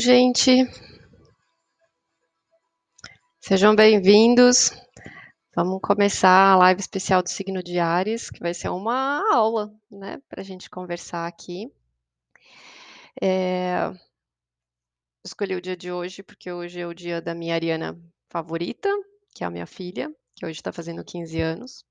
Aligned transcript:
gente? 0.00 0.66
Sejam 3.38 3.76
bem-vindos. 3.76 4.70
Vamos 5.54 5.78
começar 5.82 6.52
a 6.52 6.56
live 6.56 6.80
especial 6.80 7.22
do 7.22 7.28
signo 7.28 7.62
de 7.62 7.78
Ares, 7.78 8.30
que 8.30 8.40
vai 8.40 8.54
ser 8.54 8.70
uma 8.70 9.22
aula, 9.30 9.70
né, 9.90 10.18
para 10.26 10.40
a 10.40 10.44
gente 10.44 10.70
conversar 10.70 11.26
aqui. 11.26 11.70
É... 13.20 13.92
Escolhi 15.22 15.54
o 15.54 15.60
dia 15.60 15.76
de 15.76 15.92
hoje 15.92 16.22
porque 16.22 16.50
hoje 16.50 16.80
é 16.80 16.86
o 16.86 16.94
dia 16.94 17.20
da 17.20 17.34
minha 17.34 17.54
Ariana 17.54 18.00
favorita, 18.30 18.88
que 19.34 19.44
é 19.44 19.46
a 19.46 19.50
minha 19.50 19.66
filha, 19.66 20.10
que 20.34 20.46
hoje 20.46 20.58
está 20.58 20.72
fazendo 20.72 21.04
15 21.04 21.40
anos. 21.42 21.84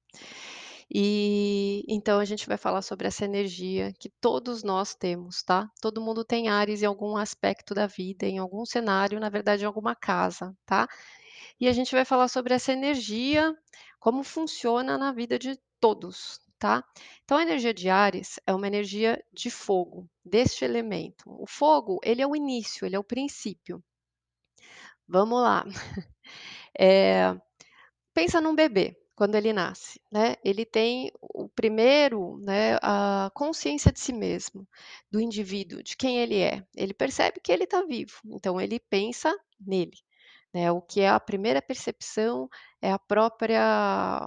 E 0.91 1.83
então 1.87 2.19
a 2.19 2.25
gente 2.25 2.47
vai 2.47 2.57
falar 2.57 2.81
sobre 2.81 3.07
essa 3.07 3.23
energia 3.23 3.93
que 3.99 4.09
todos 4.09 4.63
nós 4.63 4.95
temos, 4.95 5.43
tá? 5.43 5.69
Todo 5.81 6.01
mundo 6.01 6.25
tem 6.25 6.49
Ares 6.49 6.81
em 6.81 6.85
algum 6.85 7.15
aspecto 7.15 7.75
da 7.75 7.85
vida, 7.85 8.25
em 8.25 8.39
algum 8.39 8.65
cenário, 8.65 9.19
na 9.19 9.29
verdade, 9.29 9.63
em 9.63 9.67
alguma 9.67 9.95
casa, 9.95 10.55
tá? 10.65 10.87
E 11.59 11.67
a 11.67 11.73
gente 11.73 11.91
vai 11.91 12.05
falar 12.05 12.27
sobre 12.27 12.53
essa 12.55 12.71
energia, 12.73 13.55
como 13.99 14.23
funciona 14.23 14.97
na 14.97 15.11
vida 15.11 15.37
de 15.37 15.59
todos, 15.79 16.39
tá? 16.57 16.83
Então 17.23 17.37
a 17.37 17.43
energia 17.43 17.73
de 17.73 17.89
Ares 17.89 18.39
é 18.47 18.53
uma 18.53 18.67
energia 18.67 19.23
de 19.31 19.51
fogo, 19.51 20.09
deste 20.25 20.65
elemento. 20.65 21.23
O 21.27 21.45
fogo, 21.47 21.99
ele 22.03 22.21
é 22.21 22.27
o 22.27 22.35
início, 22.35 22.85
ele 22.85 22.95
é 22.95 22.99
o 22.99 23.03
princípio. 23.03 23.83
Vamos 25.07 25.41
lá. 25.41 25.65
É, 26.81 27.35
pensa 28.13 28.39
num 28.39 28.55
bebê 28.55 28.98
quando 29.19 29.35
ele 29.35 29.51
nasce, 29.51 29.99
né? 30.09 30.37
Ele 30.45 30.63
tem 30.63 31.11
o 31.21 31.49
primeiro, 31.49 32.37
né, 32.37 32.77
a 32.81 33.29
consciência 33.33 33.91
de 33.91 33.99
si 33.99 34.13
mesmo, 34.13 34.65
do 35.11 35.19
indivíduo, 35.19 35.83
de 35.83 35.97
quem 35.97 36.19
ele 36.19 36.39
é. 36.39 36.63
Ele 36.73 36.93
percebe 36.93 37.41
que 37.41 37.51
ele 37.51 37.65
está 37.65 37.83
vivo, 37.83 38.13
então 38.31 38.61
ele 38.61 38.79
pensa 38.79 39.37
nele, 39.59 39.97
né? 40.53 40.71
O 40.71 40.81
que 40.81 41.01
é 41.01 41.09
a 41.09 41.19
primeira 41.19 41.61
percepção 41.61 42.47
é 42.81 42.93
a 42.93 42.97
própria 42.97 44.25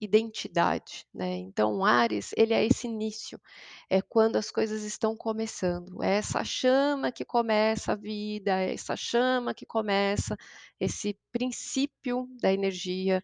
identidade, 0.00 1.06
né? 1.14 1.36
Então, 1.36 1.84
Ares, 1.84 2.32
ele 2.36 2.52
é 2.52 2.64
esse 2.64 2.88
início, 2.88 3.40
é 3.88 4.02
quando 4.02 4.34
as 4.34 4.50
coisas 4.50 4.82
estão 4.82 5.16
começando, 5.16 6.02
é 6.02 6.16
essa 6.16 6.42
chama 6.42 7.12
que 7.12 7.24
começa 7.24 7.92
a 7.92 7.96
vida, 7.96 8.60
é 8.60 8.74
essa 8.74 8.96
chama 8.96 9.54
que 9.54 9.64
começa 9.64 10.36
esse 10.80 11.16
princípio 11.30 12.28
da 12.40 12.52
energia 12.52 13.22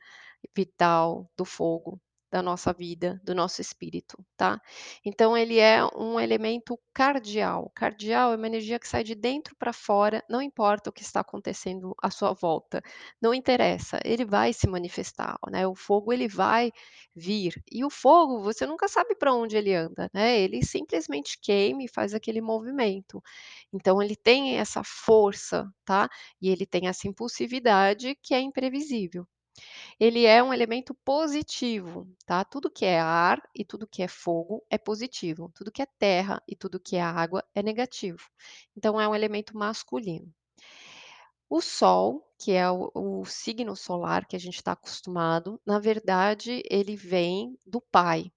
vital 0.54 1.30
do 1.36 1.44
fogo 1.44 2.00
da 2.32 2.40
nossa 2.42 2.72
vida, 2.72 3.20
do 3.22 3.34
nosso 3.34 3.60
espírito, 3.60 4.16
tá? 4.38 4.58
Então 5.04 5.36
ele 5.36 5.58
é 5.58 5.84
um 5.94 6.18
elemento 6.18 6.80
cardial. 6.94 7.70
Cardial 7.74 8.32
é 8.32 8.36
uma 8.36 8.46
energia 8.46 8.78
que 8.78 8.88
sai 8.88 9.04
de 9.04 9.14
dentro 9.14 9.54
para 9.56 9.70
fora, 9.70 10.24
não 10.30 10.40
importa 10.40 10.88
o 10.88 10.92
que 10.92 11.02
está 11.02 11.20
acontecendo 11.20 11.94
à 12.02 12.10
sua 12.10 12.32
volta, 12.32 12.80
não 13.20 13.34
interessa, 13.34 14.00
ele 14.02 14.24
vai 14.24 14.54
se 14.54 14.66
manifestar, 14.66 15.36
né? 15.50 15.66
O 15.66 15.74
fogo 15.74 16.10
ele 16.10 16.26
vai 16.26 16.72
vir. 17.14 17.62
E 17.70 17.84
o 17.84 17.90
fogo, 17.90 18.40
você 18.42 18.64
nunca 18.66 18.88
sabe 18.88 19.14
para 19.14 19.34
onde 19.34 19.54
ele 19.56 19.74
anda, 19.74 20.08
né? 20.14 20.40
Ele 20.40 20.64
simplesmente 20.64 21.38
queima 21.38 21.82
e 21.84 21.88
faz 21.88 22.14
aquele 22.14 22.40
movimento. 22.40 23.22
Então 23.70 24.02
ele 24.02 24.16
tem 24.16 24.56
essa 24.56 24.82
força, 24.82 25.70
tá? 25.84 26.08
E 26.40 26.48
ele 26.48 26.64
tem 26.64 26.88
essa 26.88 27.06
impulsividade 27.06 28.16
que 28.22 28.32
é 28.34 28.40
imprevisível 28.40 29.26
ele 29.98 30.27
é 30.27 30.42
um 30.42 30.53
elemento 30.53 30.95
positivo, 30.95 32.08
tá? 32.27 32.45
Tudo 32.45 32.70
que 32.70 32.84
é 32.84 32.98
ar 33.00 33.42
e 33.55 33.64
tudo 33.64 33.86
que 33.86 34.03
é 34.03 34.09
fogo 34.09 34.65
é 34.71 34.78
positivo, 34.78 35.50
tudo 35.54 35.71
que 35.71 35.82
é 35.82 35.87
terra 35.99 36.43
e 36.49 36.56
tudo 36.56 36.81
que 36.81 36.97
é 36.97 37.03
água 37.03 37.44
é 37.54 37.62
negativo. 37.62 38.28
Então 38.76 39.00
é 39.00 39.06
um 39.06 39.15
elemento 39.15 39.56
masculino. 39.56 40.32
O 41.49 41.60
Sol, 41.60 42.26
que 42.38 42.53
é 42.53 42.71
o, 42.71 42.91
o 42.94 43.25
signo 43.26 43.76
solar 43.76 44.26
que 44.26 44.34
a 44.34 44.38
gente 44.38 44.56
está 44.56 44.72
acostumado, 44.72 45.60
na 45.66 45.78
verdade, 45.78 46.62
ele 46.71 46.97
vem 46.97 47.59
do 47.66 47.81
pai. 47.81 48.32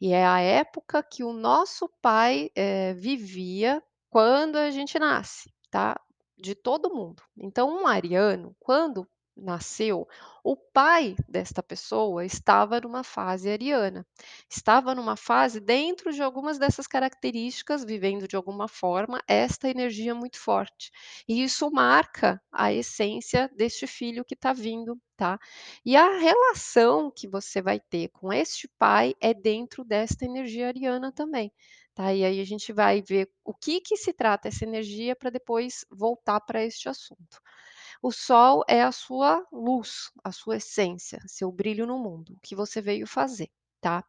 E 0.00 0.12
é 0.12 0.26
a 0.26 0.40
época 0.40 1.02
que 1.02 1.24
o 1.24 1.32
nosso 1.32 1.88
pai 2.00 2.50
é, 2.54 2.94
vivia 2.94 3.82
quando 4.10 4.56
a 4.56 4.70
gente 4.70 4.98
nasce, 4.98 5.52
tá? 5.70 6.00
De 6.36 6.54
todo 6.54 6.94
mundo. 6.94 7.22
Então, 7.36 7.70
um 7.70 7.86
ariano, 7.86 8.54
quando 8.60 9.08
nasceu, 9.38 10.06
o 10.44 10.56
pai 10.56 11.14
desta 11.28 11.62
pessoa 11.62 12.24
estava 12.24 12.80
numa 12.80 13.04
fase 13.04 13.50
ariana, 13.50 14.06
estava 14.48 14.94
numa 14.94 15.16
fase 15.16 15.60
dentro 15.60 16.12
de 16.12 16.22
algumas 16.22 16.58
dessas 16.58 16.86
características, 16.86 17.84
vivendo 17.84 18.26
de 18.26 18.36
alguma 18.36 18.68
forma 18.68 19.22
esta 19.26 19.68
energia 19.68 20.14
muito 20.14 20.38
forte. 20.38 20.90
E 21.28 21.42
isso 21.42 21.70
marca 21.70 22.40
a 22.52 22.72
essência 22.72 23.50
deste 23.56 23.86
filho 23.86 24.24
que 24.24 24.34
está 24.34 24.52
vindo, 24.52 24.98
tá? 25.16 25.38
E 25.84 25.96
a 25.96 26.18
relação 26.18 27.10
que 27.10 27.28
você 27.28 27.60
vai 27.62 27.80
ter 27.80 28.08
com 28.08 28.32
este 28.32 28.68
pai 28.78 29.14
é 29.20 29.34
dentro 29.34 29.84
desta 29.84 30.24
energia 30.24 30.68
ariana 30.68 31.12
também. 31.12 31.52
Tá, 31.94 32.14
e 32.14 32.24
aí 32.24 32.40
a 32.40 32.44
gente 32.44 32.72
vai 32.72 33.02
ver 33.02 33.28
o 33.44 33.52
que, 33.52 33.80
que 33.80 33.96
se 33.96 34.12
trata 34.12 34.46
essa 34.46 34.64
energia 34.64 35.16
para 35.16 35.30
depois 35.30 35.84
voltar 35.90 36.40
para 36.40 36.64
este 36.64 36.88
assunto. 36.88 37.40
O 38.02 38.12
sol 38.12 38.64
é 38.68 38.82
a 38.82 38.92
sua 38.92 39.44
luz, 39.52 40.10
a 40.22 40.32
sua 40.32 40.56
essência, 40.56 41.20
seu 41.26 41.50
brilho 41.50 41.86
no 41.86 41.98
mundo, 41.98 42.34
o 42.34 42.40
que 42.40 42.54
você 42.54 42.80
veio 42.80 43.06
fazer, 43.06 43.50
tá? 43.80 44.04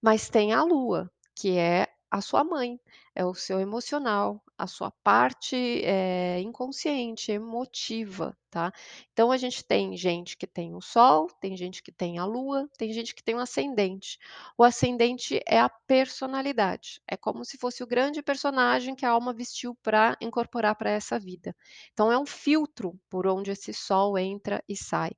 Mas 0.00 0.28
tem 0.28 0.52
a 0.52 0.62
lua, 0.62 1.10
que 1.34 1.56
é 1.58 1.86
a 2.10 2.20
sua 2.20 2.42
mãe, 2.44 2.80
é 3.14 3.24
o 3.24 3.34
seu 3.34 3.60
emocional, 3.60 4.42
a 4.56 4.66
sua 4.66 4.90
parte 5.04 5.56
é, 5.84 6.40
inconsciente, 6.40 7.30
emotiva, 7.32 8.36
tá? 8.56 8.72
Então 9.12 9.30
a 9.30 9.36
gente 9.36 9.62
tem 9.62 9.94
gente 9.98 10.34
que 10.34 10.46
tem 10.46 10.74
o 10.74 10.80
Sol, 10.80 11.28
tem 11.42 11.54
gente 11.54 11.82
que 11.82 11.92
tem 11.92 12.18
a 12.18 12.24
Lua, 12.24 12.66
tem 12.78 12.90
gente 12.90 13.14
que 13.14 13.22
tem 13.22 13.34
o 13.34 13.38
ascendente. 13.38 14.18
O 14.56 14.64
ascendente 14.64 15.38
é 15.46 15.60
a 15.60 15.68
personalidade, 15.68 17.02
é 17.06 17.18
como 17.18 17.44
se 17.44 17.58
fosse 17.58 17.82
o 17.82 17.86
grande 17.86 18.22
personagem 18.22 18.94
que 18.94 19.04
a 19.04 19.10
alma 19.10 19.34
vestiu 19.34 19.74
para 19.82 20.16
incorporar 20.22 20.74
para 20.74 20.88
essa 20.88 21.18
vida. 21.18 21.54
Então 21.92 22.10
é 22.10 22.18
um 22.18 22.24
filtro 22.24 22.98
por 23.10 23.26
onde 23.26 23.50
esse 23.50 23.74
Sol 23.74 24.16
entra 24.16 24.64
e 24.66 24.74
sai. 24.74 25.10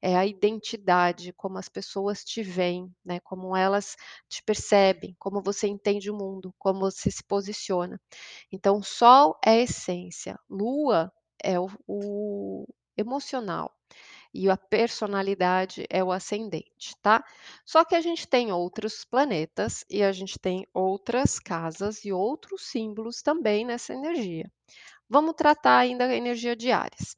É 0.00 0.16
a 0.16 0.24
identidade, 0.24 1.34
como 1.34 1.58
as 1.58 1.68
pessoas 1.68 2.24
te 2.24 2.42
veem, 2.42 2.90
né? 3.04 3.20
Como 3.20 3.54
elas 3.54 3.94
te 4.26 4.42
percebem, 4.42 5.14
como 5.18 5.42
você 5.42 5.68
entende 5.68 6.10
o 6.10 6.16
mundo, 6.16 6.54
como 6.58 6.80
você 6.80 7.10
se 7.10 7.22
posiciona. 7.22 8.00
Então, 8.50 8.82
Sol 8.82 9.38
é 9.44 9.60
essência, 9.60 10.38
Lua 10.48 11.12
é 11.44 11.60
o, 11.60 11.68
o 11.86 12.66
emocional 12.96 13.76
e 14.32 14.50
a 14.50 14.56
personalidade 14.56 15.86
é 15.88 16.04
o 16.04 16.12
ascendente, 16.12 16.94
tá? 17.00 17.24
Só 17.64 17.84
que 17.84 17.94
a 17.94 18.00
gente 18.00 18.28
tem 18.28 18.52
outros 18.52 19.04
planetas 19.04 19.84
e 19.88 20.02
a 20.02 20.12
gente 20.12 20.38
tem 20.38 20.66
outras 20.74 21.38
casas 21.38 22.04
e 22.04 22.12
outros 22.12 22.66
símbolos 22.66 23.22
também 23.22 23.64
nessa 23.64 23.94
energia. 23.94 24.50
Vamos 25.08 25.34
tratar 25.36 25.78
ainda 25.78 26.04
a 26.04 26.14
energia 26.14 26.54
de 26.56 26.70
Ares. 26.70 27.16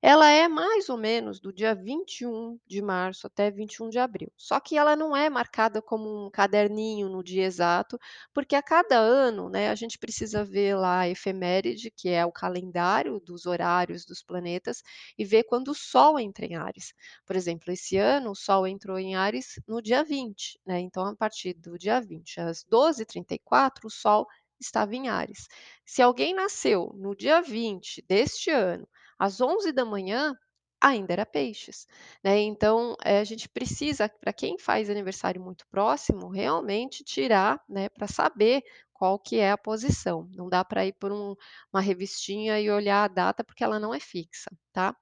Ela 0.00 0.30
é 0.30 0.46
mais 0.46 0.88
ou 0.88 0.96
menos 0.96 1.40
do 1.40 1.52
dia 1.52 1.74
21 1.74 2.58
de 2.66 2.80
março 2.80 3.26
até 3.26 3.50
21 3.50 3.88
de 3.88 3.98
abril. 3.98 4.32
Só 4.36 4.60
que 4.60 4.76
ela 4.76 4.94
não 4.94 5.16
é 5.16 5.28
marcada 5.28 5.82
como 5.82 6.26
um 6.26 6.30
caderninho 6.30 7.08
no 7.08 7.22
dia 7.22 7.44
exato, 7.44 7.98
porque 8.32 8.54
a 8.54 8.62
cada 8.62 8.96
ano, 8.96 9.48
né, 9.50 9.70
a 9.70 9.74
gente 9.74 9.98
precisa 9.98 10.44
ver 10.44 10.76
lá 10.76 11.00
a 11.00 11.08
efeméride, 11.08 11.90
que 11.90 12.08
é 12.08 12.24
o 12.24 12.32
calendário 12.32 13.18
dos 13.20 13.44
horários 13.46 14.04
dos 14.04 14.22
planetas, 14.22 14.82
e 15.18 15.24
ver 15.24 15.44
quando 15.44 15.68
o 15.68 15.74
Sol 15.74 16.18
entra 16.18 16.46
em 16.46 16.54
Ares. 16.54 16.92
Por 17.26 17.34
exemplo, 17.36 17.72
esse 17.72 17.96
ano 17.96 18.30
o 18.30 18.36
Sol 18.36 18.66
entrou 18.66 18.98
em 18.98 19.16
Ares 19.16 19.60
no 19.66 19.82
dia 19.82 20.04
20, 20.04 20.60
né? 20.64 20.78
Então, 20.80 21.04
a 21.04 21.16
partir 21.16 21.54
do 21.54 21.76
dia 21.76 22.00
20 22.00 22.40
às 22.40 22.64
12h34, 22.64 23.84
o 23.86 23.90
Sol 23.90 24.26
estava 24.60 24.94
em 24.94 25.08
Ares. 25.08 25.48
Se 25.84 26.02
alguém 26.02 26.34
nasceu 26.34 26.92
no 26.96 27.14
dia 27.16 27.40
20 27.40 28.04
deste 28.08 28.50
ano, 28.50 28.88
às 29.18 29.40
11 29.40 29.72
da 29.72 29.84
manhã 29.84 30.34
ainda 30.80 31.12
era 31.12 31.26
peixes, 31.26 31.86
né? 32.22 32.38
Então, 32.38 32.96
eh, 33.04 33.18
a 33.20 33.24
gente 33.24 33.48
precisa, 33.48 34.08
para 34.08 34.32
quem 34.32 34.56
faz 34.58 34.88
aniversário 34.88 35.40
muito 35.42 35.66
próximo, 35.68 36.28
realmente 36.28 37.02
tirar, 37.04 37.60
né, 37.68 37.88
para 37.88 38.06
saber 38.06 38.62
qual 38.92 39.18
que 39.18 39.38
é 39.38 39.50
a 39.50 39.58
posição. 39.58 40.28
Não 40.34 40.48
dá 40.48 40.64
para 40.64 40.86
ir 40.86 40.92
por 40.94 41.12
um, 41.12 41.34
uma 41.72 41.80
revistinha 41.80 42.60
e 42.60 42.70
olhar 42.70 43.04
a 43.04 43.08
data 43.08 43.44
porque 43.44 43.64
ela 43.64 43.78
não 43.78 43.92
é 43.94 44.00
fixa, 44.00 44.50
tá? 44.72 44.94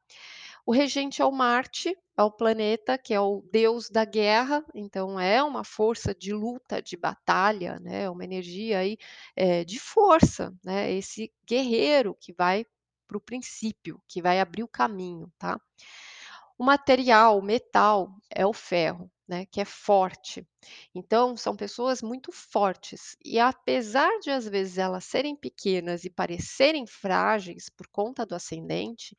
O 0.66 0.72
regente 0.72 1.22
é 1.22 1.24
o 1.24 1.32
Marte, 1.32 1.96
é 2.16 2.22
o 2.22 2.30
planeta 2.30 2.98
que 2.98 3.14
é 3.14 3.20
o 3.20 3.42
deus 3.52 3.88
da 3.88 4.04
guerra, 4.04 4.64
então 4.74 5.18
é 5.18 5.42
uma 5.42 5.64
força 5.64 6.14
de 6.14 6.32
luta, 6.32 6.82
de 6.82 6.96
batalha, 6.96 7.78
né? 7.80 8.02
É 8.04 8.10
uma 8.10 8.24
energia 8.24 8.78
aí 8.80 8.98
é, 9.34 9.64
de 9.64 9.78
força, 9.78 10.52
né? 10.64 10.92
Esse 10.92 11.32
guerreiro 11.48 12.16
que 12.20 12.32
vai 12.32 12.66
para 13.06 13.16
o 13.18 13.20
princípio, 13.20 14.00
que 14.08 14.22
vai 14.22 14.40
abrir 14.40 14.62
o 14.62 14.68
caminho, 14.68 15.32
tá? 15.38 15.60
O 16.58 16.64
material, 16.64 17.38
o 17.38 17.42
metal, 17.42 18.10
é 18.30 18.46
o 18.46 18.52
ferro. 18.52 19.10
né, 19.28 19.44
que 19.46 19.60
é 19.60 19.64
forte. 19.64 20.46
Então, 20.94 21.36
são 21.36 21.56
pessoas 21.56 22.00
muito 22.00 22.30
fortes 22.30 23.16
e 23.24 23.40
apesar 23.40 24.08
de 24.20 24.30
às 24.30 24.46
vezes 24.46 24.78
elas 24.78 25.04
serem 25.04 25.34
pequenas 25.34 26.04
e 26.04 26.10
parecerem 26.10 26.86
frágeis 26.86 27.68
por 27.68 27.88
conta 27.88 28.24
do 28.24 28.36
ascendente, 28.36 29.16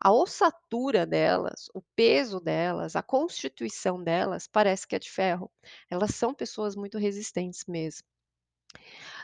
a 0.00 0.10
ossatura 0.12 1.04
delas, 1.06 1.66
o 1.74 1.82
peso 1.94 2.40
delas, 2.40 2.96
a 2.96 3.02
constituição 3.02 4.02
delas 4.02 4.46
parece 4.48 4.86
que 4.86 4.96
é 4.96 4.98
de 4.98 5.10
ferro. 5.10 5.50
Elas 5.90 6.14
são 6.14 6.32
pessoas 6.34 6.74
muito 6.74 6.96
resistentes 6.96 7.64
mesmo. 7.68 8.06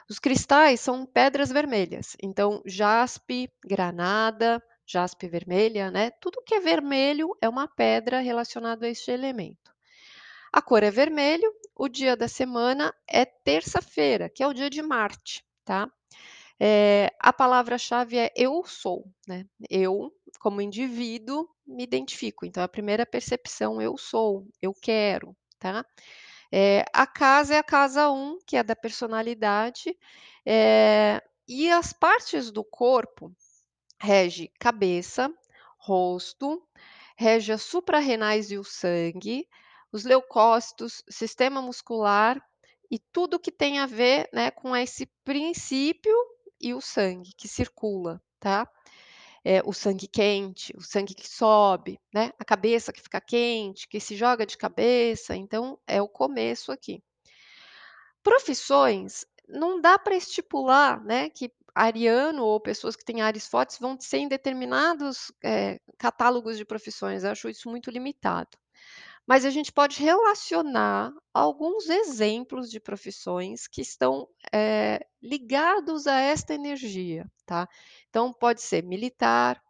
Os 0.08 0.19
cristais 0.20 0.81
são 0.81 1.04
pedras 1.04 1.50
vermelhas, 1.50 2.16
então 2.22 2.62
jaspe, 2.66 3.50
granada, 3.64 4.62
jaspe 4.87 5.28
vermelha, 5.28 5.90
né, 5.90 6.10
tudo 6.20 6.43
que 6.46 6.54
é 6.54 6.60
vermelho 6.60 7.37
é 7.43 7.48
uma 7.48 7.66
pedra 7.69 8.20
relacionada 8.20 8.87
a 8.87 8.90
este 8.90 9.10
elemento. 9.10 9.72
A 10.52 10.62
cor 10.62 10.82
é 10.84 10.90
vermelho, 10.90 11.52
o 11.76 11.88
dia 11.88 12.16
da 12.16 12.28
semana 12.28 12.94
é 13.08 13.25
terça-feira, 13.26 14.31
que 14.31 14.43
é 14.43 14.48
o 14.48 14.54
dia 14.54 14.70
de 14.70 14.82
Marte, 14.82 15.44
tá. 15.64 15.90
Eh, 16.60 17.10
a 17.20 17.32
palavra-chave 17.32 18.19
é 18.19 18.32
"eu 18.37 18.64
sou", 18.66 19.06
né, 19.28 19.46
eu, 19.70 20.12
como 20.40 20.60
indivíduo, 20.62 21.49
me 21.66 21.84
identifico, 21.84 22.46
então 22.46 22.62
a 22.64 22.69
primeira 22.69 23.06
percepção 23.06 23.82
"eu 23.82 23.96
sou", 23.99 24.46
"eu 24.62 24.75
quero", 24.75 25.37
tá. 25.58 25.84
Eh, 26.52 26.84
a 26.93 27.06
casa 27.06 27.54
é 27.54 27.58
a 27.58 27.62
casa 27.64 28.10
1, 28.10 28.38
que 28.46 28.56
é 28.56 28.62
da 28.62 28.76
personalidade, 28.76 29.96
eh, 30.46 31.20
e 31.48 31.70
as 31.70 31.93
partes 31.93 32.50
do 32.50 32.64
corpo 32.64 33.32
rege 34.00 34.50
cabeça, 34.60 35.32
rosto, 35.78 36.62
rege 37.19 37.52
as 37.52 37.62
suprarrenais 37.62 38.50
e 38.50 38.58
o 38.58 38.64
sangue, 38.64 39.48
os 39.93 40.04
leucócitos, 40.04 41.02
sistema 41.10 41.62
muscular 41.62 42.40
e 42.90 42.99
tudo 42.99 43.40
que 43.40 43.52
tem 43.52 43.78
a 43.81 43.87
ver, 43.87 44.28
né, 44.32 44.50
com 44.50 44.76
esse 44.76 45.06
princípio 45.25 46.14
e 46.60 46.75
o 46.75 46.81
sangue 46.81 47.32
que 47.37 47.49
circula, 47.49 48.22
tá. 48.40 48.69
Eh, 49.48 49.62
o 49.64 49.72
sangue 49.72 50.08
quente, 50.08 50.72
o 50.76 50.82
sangue 50.82 51.14
que 51.14 51.28
sobe, 51.28 52.00
né, 52.12 52.32
a 52.37 52.44
cabeça 52.44 52.93
que 52.93 53.00
fica 53.00 53.20
quente, 53.20 53.87
que 53.88 54.00
se 54.00 54.16
joga 54.16 54.44
de 54.44 54.58
cabeça, 54.58 55.37
então 55.37 55.78
é 55.87 56.02
o 56.02 56.08
começo 56.08 56.72
aqui. 56.72 57.00
Profissões, 58.25 59.25
não 59.48 59.81
dá 59.81 59.96
para 59.98 60.16
estipular, 60.16 61.00
né, 61.04 61.31
que 61.31 61.52
ariano 61.72 62.43
ou 62.44 62.58
pessoas 62.60 62.96
que 62.96 63.04
têm 63.04 63.20
ares 63.22 63.46
fortes 63.46 63.78
vão 63.78 63.96
ser 64.00 64.19
em 64.19 64.26
determinados, 64.28 65.31
eh, 65.44 65.78
catálogos 65.96 66.56
de 66.56 66.64
profissões, 66.64 67.22
eu 67.22 67.31
acho 67.31 67.49
isso 67.49 67.70
muito 67.70 67.88
limitado. 67.88 68.58
Mas 69.28 69.44
a 69.44 69.50
gente 69.50 69.73
pode 69.73 70.00
relacionar 70.02 71.12
alguns 71.34 71.88
exemplos 71.88 72.70
de 72.70 72.78
profissões 72.78 73.67
que 73.67 73.81
estão, 73.82 74.28
eh, 74.52 75.00
ligados 75.20 76.06
a 76.06 76.20
esta 76.20 76.55
energia, 76.55 77.26
tá. 77.44 77.69
Então 78.08 78.32
pode 78.32 78.62
ser 78.62 78.84
militar, 78.84 79.61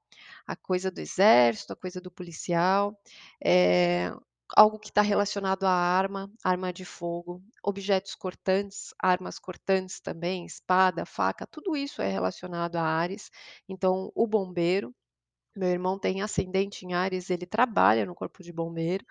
a 0.47 0.57
coisa 0.57 0.91
do 0.91 1.01
exército, 1.01 1.73
a 1.73 1.77
coisa 1.77 2.01
do 2.01 2.11
policial, 2.11 2.99
eh, 3.45 4.13
algo 4.57 4.79
que 4.79 4.89
está 4.91 5.03
relacionado 5.03 5.65
à 5.65 5.71
arma, 5.73 6.31
arma 6.45 6.73
de 6.73 6.85
fogo, 6.85 7.43
objetos 7.65 8.15
cortantes, 8.17 8.95
armas 8.99 9.39
cortantes 9.39 10.01
também, 10.01 10.47
espada, 10.47 11.07
faca, 11.07 11.47
tudo 11.47 11.77
isso 11.77 12.03
é 12.03 12.11
relacionado 12.11 12.77
a 12.77 12.83
Áries, 12.83 13.31
então 13.69 14.13
o 14.15 14.27
bombeiro, 14.27 14.95
meu 15.57 15.69
irmão 15.71 15.99
tem 15.99 16.23
ascendente 16.23 16.87
em 16.87 16.95
Áries, 16.95 17.31
ele 17.31 17.47
trabalha 17.47 18.07
no 18.07 18.15
corpo 18.15 18.43
de 18.43 18.53
bombeiro, 18.53 19.05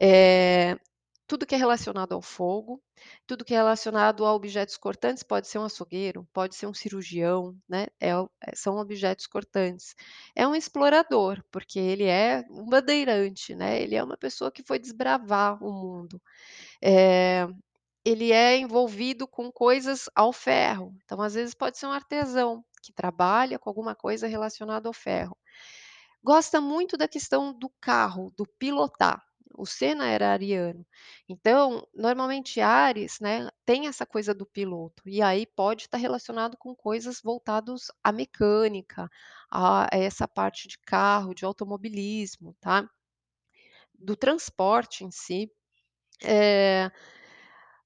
eh, 0.00 0.76
tudo 1.26 1.46
que 1.46 1.54
é 1.54 1.58
relacionado 1.58 2.12
ao 2.14 2.22
fogo, 2.22 2.82
tudo 3.26 3.44
que 3.44 3.54
é 3.54 3.56
relacionado 3.58 4.24
a 4.24 4.34
objetos 4.34 4.76
cortantes, 4.76 5.22
pode 5.22 5.48
ser 5.48 5.58
um 5.58 5.64
açougueiro, 5.64 6.26
pode 6.32 6.54
ser 6.54 6.66
um 6.66 6.74
cirurgião, 6.74 7.56
né, 7.68 7.86
é 8.00 8.16
o 8.16 8.30
são 8.54 8.76
objetos 8.78 9.26
cortantes. 9.26 9.94
É 10.34 10.46
um 10.46 10.54
explorador, 10.54 11.42
porque 11.50 11.78
ele 11.78 12.04
é 12.04 12.44
um 12.50 12.66
bandeirante, 12.66 13.54
né, 13.54 13.80
ele 13.82 13.94
é 13.96 14.02
uma 14.04 14.16
pessoa 14.16 14.50
que 14.52 14.62
foi 14.62 14.78
desbravar 14.78 15.62
o 15.62 15.72
mundo. 15.72 16.20
Eh, 16.82 17.46
ele 18.04 18.32
é 18.32 18.58
envolvido 18.58 19.26
com 19.28 19.50
coisas 19.52 20.08
ao 20.14 20.32
ferro, 20.32 20.94
então 21.04 21.20
às 21.20 21.34
vezes 21.34 21.54
pode 21.54 21.78
ser 21.78 21.86
um 21.86 21.92
artesão, 21.92 22.64
que 22.82 22.92
trabalha 22.92 23.58
com 23.58 23.68
alguma 23.68 23.94
coisa 23.96 24.28
relacionada 24.28 24.88
ao 24.88 24.92
ferro. 24.92 25.36
Gosta 26.22 26.60
muito 26.60 26.96
da 26.96 27.08
questão 27.08 27.52
do 27.52 27.70
carro, 27.80 28.32
do 28.36 28.46
pilotar, 28.58 29.22
o 29.56 29.66
Senna 29.66 30.06
era 30.08 30.32
ariano, 30.32 30.86
então 31.28 31.86
normalmente 31.94 32.60
Áries, 32.60 33.18
né, 33.20 33.48
tem 33.64 33.86
essa 33.88 34.06
coisa 34.06 34.34
do 34.34 34.46
piloto, 34.46 35.02
e 35.08 35.22
aí 35.22 35.46
pode 35.46 35.82
estar 35.84 35.98
relacionado 35.98 36.56
com 36.58 36.74
coisas 36.76 37.20
voltados 37.22 37.90
à 38.04 38.12
mecânica, 38.12 39.08
a 39.50 39.88
essa 39.92 40.28
parte 40.28 40.68
de 40.68 40.78
carro, 40.78 41.34
de 41.34 41.44
automobilismo, 41.44 42.54
tá. 42.60 42.88
Do 43.98 44.14
transporte 44.16 45.04
em 45.04 45.10
si, 45.10 45.50
eh, 46.24 46.90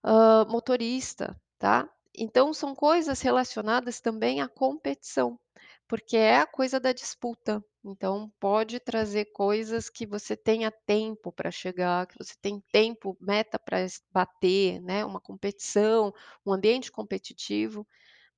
hã, 0.05 0.45
motorista, 0.47 1.41
tá. 1.59 1.89
Então 2.17 2.53
são 2.55 2.75
coisas 2.75 3.21
relacionadas 3.23 4.01
também 4.01 4.41
à 4.43 4.49
competição, 4.49 5.39
porque 5.89 6.17
é 6.17 6.39
a 6.39 6.47
coisa 6.47 6.81
da 6.81 6.93
disputa, 6.93 7.65
então 7.85 8.31
pode 8.41 8.79
trazer 8.81 9.27
coisas 9.33 9.89
que 9.91 10.07
você 10.07 10.37
tenha 10.37 10.71
tempo 10.71 11.33
para 11.33 11.51
chegar, 11.51 12.07
que 12.07 12.17
você 12.19 12.35
tem 12.41 12.61
tempo, 12.73 13.17
meta 13.21 13.59
para 13.59 13.79
bater, 14.13 14.81
né, 14.83 15.05
uma 15.05 15.21
competição, 15.21 16.13
um 16.47 16.53
ambiente 16.53 16.91
competitivo, 16.93 17.87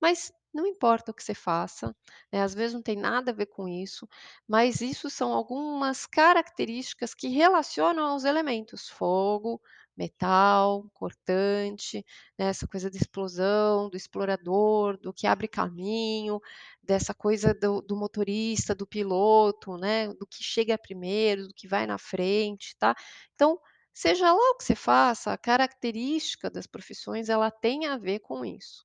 mas 0.01 0.33
não 0.55 0.67
importa 0.67 1.11
o 1.11 1.15
que 1.15 1.23
você 1.25 1.35
faça, 1.35 1.97
né, 2.33 2.43
às 2.43 2.55
vezes 2.55 2.75
não 2.75 2.83
tem 2.83 2.97
nada 2.97 3.31
a 3.33 3.35
ver 3.35 3.47
com 3.47 3.67
isso, 3.69 4.07
mas 4.47 4.81
isso 4.83 5.09
são 5.11 5.33
algumas 5.33 6.07
características 6.07 7.15
que 7.15 7.29
relacionam 7.29 8.05
aos 8.07 8.25
elementos, 8.25 8.89
fogo, 8.89 9.61
metal, 9.97 10.87
cortante, 10.95 12.05
né, 12.39 12.47
essa 12.47 12.67
coisa 12.67 12.91
da 12.91 12.97
explosão, 12.97 13.91
do 13.91 13.97
explorador, 13.97 14.99
do 14.99 15.13
que 15.13 15.27
abre 15.27 15.49
caminho, 15.49 16.41
dessa 16.83 17.15
coisa 17.15 17.55
do 17.55 17.81
do 17.83 17.97
motorista, 17.97 18.75
do 18.75 18.87
piloto, 18.87 19.77
né, 19.77 20.09
do 20.09 20.27
que 20.27 20.43
chega 20.43 20.79
primeiro, 20.79 21.49
do 21.49 21.55
que 21.55 21.69
vai 21.69 21.87
na 21.87 21.99
frente, 21.99 22.77
tá. 22.79 22.95
Então, 23.35 23.59
seja 23.95 24.33
lá 24.33 24.51
o 24.51 24.57
que 24.57 24.65
você 24.65 24.75
faça, 24.75 25.33
a 25.33 25.39
característica 25.39 26.51
das 26.51 26.67
profissões, 26.67 27.29
ela 27.29 27.51
tem 27.51 27.87
a 27.87 27.97
ver 27.99 28.21
com 28.21 28.45
isso. 28.45 28.85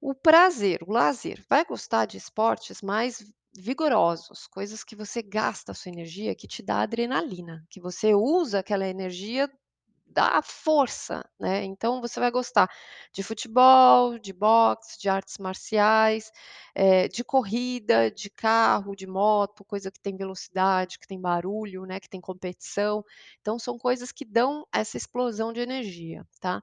O 0.00 0.14
prazer, 0.14 0.82
o 0.82 0.92
lazer, 0.92 1.42
vai 1.48 1.64
gostar 1.64 2.06
de 2.06 2.16
esportes 2.18 2.82
mais 2.82 3.24
vigorosos, 3.54 4.46
coisas 4.46 4.82
que 4.82 4.96
você 4.96 5.22
gasta 5.22 5.72
a 5.72 5.74
sua 5.74 5.90
energia, 5.92 6.34
que 6.34 6.48
te 6.48 6.62
dá 6.62 6.80
adrenalina, 6.82 7.64
que 7.70 7.80
você 7.80 8.14
usa 8.14 8.58
aquela 8.58 8.86
energia, 8.86 9.48
dá 10.12 10.40
força, 10.42 11.24
né, 11.40 11.64
então 11.64 12.00
você 12.00 12.20
vai 12.20 12.30
gostar 12.30 12.68
de 13.12 13.22
futebol, 13.22 14.18
de 14.18 14.32
boxe, 14.32 14.98
de 15.00 15.08
artes 15.08 15.38
marciais, 15.38 16.30
eh, 16.74 17.08
de 17.08 17.24
corrida, 17.24 18.10
de 18.10 18.30
carro, 18.30 18.94
de 18.96 19.06
moto, 19.06 19.64
coisa 19.64 19.90
que 19.90 20.00
tem 20.00 20.16
velocidade, 20.16 20.98
que 20.98 21.06
tem 21.08 21.20
barulho, 21.20 21.84
né, 21.86 22.00
que 22.00 22.08
tem 22.08 22.20
competição, 22.20 23.04
então 23.40 23.58
são 23.58 23.78
coisas 23.78 24.12
que 24.12 24.24
dão 24.24 24.66
essa 24.72 24.96
explosão 24.96 25.52
de 25.52 25.60
energia, 25.60 26.26
tá. 26.40 26.62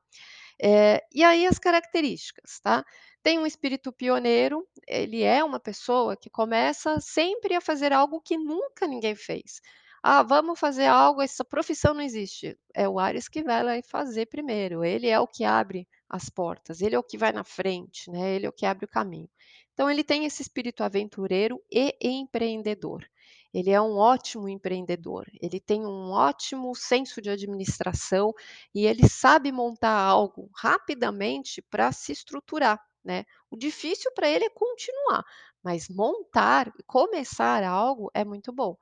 Eh, 0.61 1.01
e 1.13 1.23
aí 1.23 1.45
as 1.47 1.59
características, 1.59 2.59
tá. 2.61 2.85
Tem 3.23 3.37
um 3.39 3.45
espírito 3.45 3.91
pioneiro, 3.91 4.67
ele 4.87 5.23
é 5.23 5.43
uma 5.43 5.59
pessoa 5.59 6.15
que 6.17 6.29
começa 6.29 6.99
sempre 7.01 7.53
a 7.55 7.61
fazer 7.61 7.91
algo 7.93 8.21
que 8.21 8.37
nunca 8.37 8.87
ninguém 8.87 9.15
fez. 9.15 9.61
"Ah, 10.03 10.23
vamos 10.23 10.59
fazer 10.59 10.85
algo, 10.87 11.21
essa 11.21 11.43
profissão 11.45 11.93
não 11.93 12.01
existe", 12.01 12.57
é 12.75 12.87
o 12.89 12.99
Áries 12.99 13.27
que 13.29 13.43
vai 13.43 13.63
lá 13.63 13.77
e 13.77 13.83
fazer 13.83 14.27
primeiro, 14.27 14.83
ele 14.83 15.07
é 15.07 15.19
o 15.19 15.27
que 15.27 15.43
abre 15.43 15.87
as 16.09 16.29
portas, 16.29 16.81
ele 16.81 16.95
é 16.95 16.99
o 16.99 17.03
que 17.03 17.17
vai 17.17 17.31
na 17.31 17.43
frente, 17.43 18.09
né, 18.11 18.35
ele 18.35 18.45
é 18.45 18.49
o 18.49 18.53
que 18.53 18.65
abre 18.65 18.85
o 18.85 18.87
caminho. 18.89 19.29
Então 19.73 19.89
ele 19.89 20.03
tem 20.03 20.25
esse 20.25 20.41
espírito 20.41 20.83
aventureiro 20.83 21.61
e 21.71 21.95
empreendedor, 22.01 23.05
ele 23.53 23.69
é 23.71 23.81
um 23.81 23.97
ótimo 23.97 24.47
empreendedor, 24.49 25.25
ele 25.41 25.59
tem 25.59 25.85
um 25.85 26.11
ótimo 26.11 26.75
senso 26.75 27.21
de 27.21 27.29
administração 27.29 28.33
e 28.75 28.85
ele 28.85 29.07
sabe 29.07 29.51
montar 29.51 29.91
algo 29.99 30.49
rapidamente 30.55 31.61
para 31.61 31.91
se 31.91 32.11
estruturar, 32.11 32.79
né. 33.03 33.25
O 33.51 33.57
difícil 33.57 34.11
para 34.13 34.29
ele 34.29 34.45
é 34.45 34.49
continuar, 34.49 35.23
mas 35.63 35.89
montar, 35.89 36.71
começar 36.87 37.63
algo 37.63 38.09
é 38.13 38.23
muito 38.25 38.51
bom. 38.53 38.75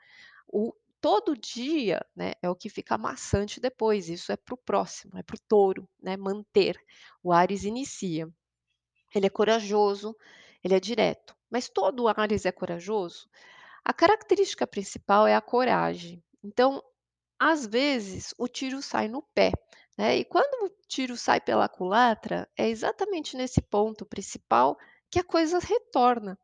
O 0.47 0.73
todo 1.01 1.37
dia, 1.37 2.05
né, 2.15 2.33
é 2.41 2.49
o 2.49 2.55
que 2.55 2.69
fica 2.69 2.97
maçante 2.97 3.59
depois, 3.59 4.09
isso 4.09 4.31
é 4.31 4.37
para 4.37 4.53
o 4.55 4.57
próximo, 4.57 5.17
é 5.17 5.23
para 5.23 5.35
o 5.35 5.39
touro, 5.47 5.89
né, 6.01 6.17
manter. 6.17 6.79
O 7.23 7.31
Áries 7.33 7.63
inicia. 7.63 8.27
Ele 9.13 9.25
é 9.27 9.29
corajoso, 9.29 10.15
ele 10.63 10.75
é 10.75 10.79
direto, 10.79 11.35
mas 11.49 11.69
todo 11.69 12.07
Áries 12.07 12.45
é 12.45 12.51
corajoso? 12.51 13.29
A 13.85 13.93
característica 13.93 14.67
principal 14.67 15.27
é 15.27 15.35
a 15.35 15.41
coragem, 15.41 16.23
então 16.43 16.83
Às 17.39 17.65
vezes, 17.67 18.33
o 18.37 18.47
tiro 18.47 18.81
sai 18.81 19.07
no 19.07 19.23
pé, 19.35 19.51
né, 19.97 20.17
e 20.17 20.25
quando 20.25 20.65
o 20.65 20.71
tiro 20.87 21.17
sai 21.17 21.41
pela 21.41 21.69
culatra, 21.69 22.49
é 22.57 22.69
exatamente 22.69 23.37
nesse 23.37 23.61
ponto 23.61 24.05
principal 24.05 24.77
que 25.09 25.19
a 25.19 25.23
coisa 25.23 25.59
retorna. 25.59 26.37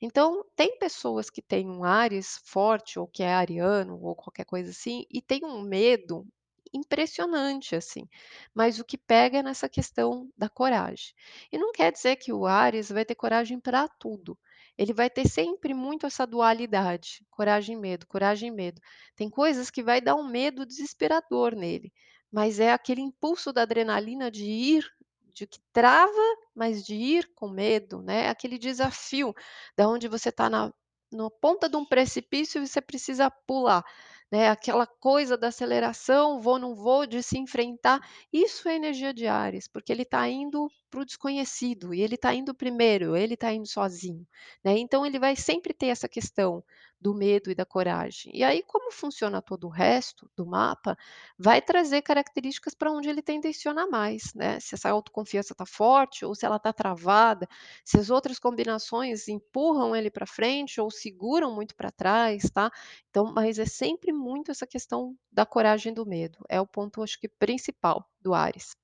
Então, 0.00 0.44
tem 0.56 0.78
pessoas 0.78 1.30
que 1.30 1.42
têm 1.42 1.68
um 1.68 1.84
Áries 1.84 2.40
forte 2.44 2.98
ou 2.98 3.06
que 3.06 3.22
é 3.22 3.32
ariano 3.32 3.98
ou 4.02 4.14
qualquer 4.14 4.44
coisa 4.44 4.70
assim, 4.70 5.04
e 5.10 5.22
tem 5.22 5.44
um 5.44 5.62
medo 5.62 6.26
impressionante, 6.72 7.74
assim, 7.74 8.08
mas 8.54 8.78
o 8.78 8.84
que 8.84 8.96
pega 8.96 9.38
é 9.38 9.42
nessa 9.42 9.68
questão 9.68 10.30
da 10.36 10.48
coragem. 10.48 11.14
E 11.50 11.58
não 11.58 11.72
quer 11.72 11.92
dizer 11.92 12.16
que 12.16 12.32
o 12.32 12.46
Áries 12.46 12.90
vai 12.90 13.04
ter 13.04 13.14
coragem 13.14 13.58
para 13.58 13.88
tudo. 13.88 14.38
Ele 14.78 14.92
vai 14.92 15.10
ter 15.10 15.28
sempre 15.28 15.74
muito 15.74 16.06
essa 16.06 16.26
dualidade, 16.26 17.24
coragem 17.30 17.76
e 17.76 17.78
medo, 17.80 18.06
coragem 18.06 18.48
e 18.48 18.52
medo. 18.52 18.80
Tem 19.16 19.28
coisas 19.28 19.70
que 19.70 19.82
vai 19.82 20.00
dar 20.00 20.14
um 20.14 20.28
medo 20.28 20.64
desesperador 20.64 21.54
nele, 21.54 21.92
mas 22.30 22.60
é 22.60 22.72
aquele 22.72 23.00
impulso 23.00 23.52
da 23.52 23.62
adrenalina 23.62 24.30
de 24.30 24.44
ir, 24.44 24.84
de 25.34 25.46
que 25.46 25.60
trava, 25.72 26.12
mas 26.54 26.84
de 26.84 26.94
ir 26.94 27.30
com 27.34 27.48
medo, 27.48 28.02
né, 28.02 28.28
aquele 28.28 28.58
desafio 28.58 29.34
da 29.76 29.88
onde 29.88 30.08
você 30.08 30.28
está 30.30 30.48
na 30.50 30.72
na 31.12 31.28
ponta 31.28 31.68
de 31.68 31.76
um 31.76 31.84
precipício 31.84 32.62
e 32.62 32.66
você 32.68 32.80
precisa 32.80 33.28
pular, 33.28 33.84
né, 34.30 34.48
aquela 34.48 34.86
coisa 34.86 35.36
da 35.36 35.48
aceleração, 35.48 36.40
vou, 36.40 36.56
não 36.58 36.74
vou, 36.74 37.04
de 37.04 37.20
se 37.22 37.36
enfrentar, 37.36 38.00
isso 38.32 38.68
é 38.68 38.76
energia 38.76 39.12
de 39.12 39.26
Áries, 39.26 39.66
porque 39.66 39.90
ele 39.92 40.02
está 40.02 40.28
indo 40.28 40.68
para 40.90 41.00
o 41.00 41.04
desconhecido 41.04 41.94
e 41.94 42.02
ele 42.02 42.16
está 42.16 42.34
indo 42.34 42.54
primeiro, 42.54 43.16
ele 43.16 43.34
está 43.34 43.52
indo 43.52 43.66
sozinho, 43.68 44.26
né, 44.64 44.76
então 44.78 45.06
ele 45.06 45.18
vai 45.18 45.36
sempre 45.36 45.72
ter 45.72 45.86
essa 45.86 46.08
questão 46.08 46.62
do 47.00 47.14
medo 47.14 47.50
e 47.50 47.54
da 47.54 47.64
coragem. 47.64 48.30
E 48.34 48.44
aí, 48.44 48.62
como 48.62 48.92
funciona 48.92 49.40
todo 49.40 49.66
o 49.66 49.70
resto 49.70 50.30
do 50.36 50.44
mapa, 50.46 50.96
vai 51.38 51.62
trazer 51.62 52.02
características 52.02 52.74
para 52.74 52.92
onde 52.92 53.08
ele 53.08 53.22
tendenciona 53.22 53.86
mais, 53.86 54.34
né? 54.34 54.60
Se 54.60 54.74
essa 54.74 54.90
autoconfiança 54.90 55.52
está 55.54 55.64
forte 55.64 56.24
ou 56.24 56.34
se 56.34 56.44
ela 56.44 56.56
está 56.56 56.72
travada, 56.72 57.48
se 57.84 57.98
as 57.98 58.10
outras 58.10 58.38
combinações 58.38 59.28
empurram 59.28 59.96
ele 59.96 60.10
para 60.10 60.26
frente 60.26 60.80
ou 60.80 60.90
seguram 60.90 61.54
muito 61.54 61.74
para 61.74 61.90
trás, 61.90 62.50
tá? 62.50 62.70
Então, 63.08 63.32
mas 63.32 63.58
é 63.58 63.66
sempre 63.66 64.12
muito 64.12 64.50
essa 64.50 64.66
questão 64.66 65.16
da 65.32 65.46
coragem 65.46 65.92
e 65.92 65.94
do 65.94 66.06
medo. 66.06 66.38
É 66.48 66.60
o 66.60 66.66
ponto, 66.66 67.02
acho 67.02 67.18
que 67.18 67.28
principal 67.28 68.06
do 68.20 68.34
Áries. 68.34 68.74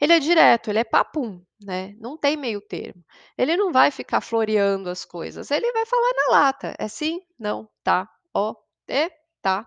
Ele 0.00 0.12
é 0.12 0.18
direto, 0.20 0.70
ele 0.70 0.78
é 0.78 0.84
papum, 0.84 1.42
né, 1.62 1.94
não 1.98 2.16
tem 2.16 2.36
meio 2.36 2.60
termo. 2.60 3.04
Ele 3.36 3.56
não 3.56 3.72
vai 3.72 3.90
ficar 3.90 4.20
floreando 4.20 4.88
as 4.90 5.04
coisas, 5.04 5.50
ele 5.50 5.72
vai 5.72 5.84
falar 5.86 6.12
na 6.14 6.32
lata, 6.38 6.74
é 6.78 6.86
sim, 6.88 7.20
não, 7.38 7.68
tá, 7.82 8.08
ó, 8.34 8.54
é, 8.88 9.10
tá. 9.42 9.66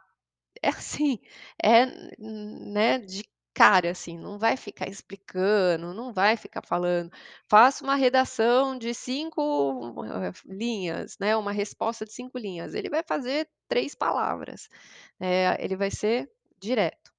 É 0.61 0.69
assim, 0.69 1.19
é, 1.63 1.85
né, 2.19 2.99
de 2.99 3.23
cara, 3.53 3.91
assim, 3.91 4.17
não 4.17 4.39
vai 4.39 4.57
ficar 4.57 4.87
explicando, 4.89 5.93
não 5.93 6.13
vai 6.13 6.37
ficar 6.37 6.61
falando. 6.65 7.11
Faça 7.49 7.83
uma 7.83 7.95
redação 7.95 8.77
de 8.77 8.93
5 8.93 10.05
eh, 10.05 10.31
linhas, 10.45 11.17
né, 11.19 11.35
uma 11.37 11.51
resposta 11.51 12.05
de 12.05 12.13
5 12.13 12.37
linhas, 12.39 12.73
ele 12.75 12.89
vai 12.89 13.03
fazer 13.03 13.47
3 13.67 13.95
palavras, 13.95 14.69
eh, 15.19 15.57
ele 15.63 15.75
vai 15.77 15.91
ser 15.91 16.29
direto. 16.61 17.11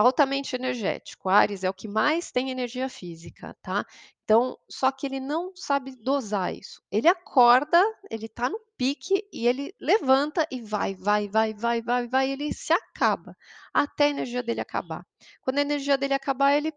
Altamente 0.00 0.56
energético, 0.56 1.28
Áries 1.28 1.62
é 1.62 1.68
o 1.68 1.74
que 1.74 1.86
mais 1.86 2.32
tem 2.32 2.50
energia 2.50 2.88
física, 2.88 3.54
tá. 3.60 3.84
Então, 4.24 4.56
só 4.66 4.90
que 4.90 5.06
ele 5.06 5.20
não 5.20 5.54
sabe 5.54 5.94
dosar 5.94 6.54
isso. 6.54 6.82
Ele 6.90 7.06
acorda, 7.06 7.78
ele 8.10 8.26
tá 8.26 8.48
no 8.48 8.58
pique 8.78 9.28
e 9.30 9.46
ele 9.46 9.74
levanta 9.78 10.46
e 10.50 10.62
vai, 10.62 10.94
vai, 10.94 11.28
vai, 11.28 11.52
vai, 11.52 11.82
vai, 11.82 12.08
vai, 12.08 12.30
ele 12.30 12.50
se 12.54 12.72
acaba, 12.72 13.36
até 13.74 14.04
a 14.04 14.08
energia 14.08 14.42
dele 14.42 14.62
acabar. 14.62 15.06
Quando 15.42 15.58
a 15.58 15.60
energia 15.60 15.98
dele 15.98 16.14
acabar, 16.14 16.54
ele 16.54 16.72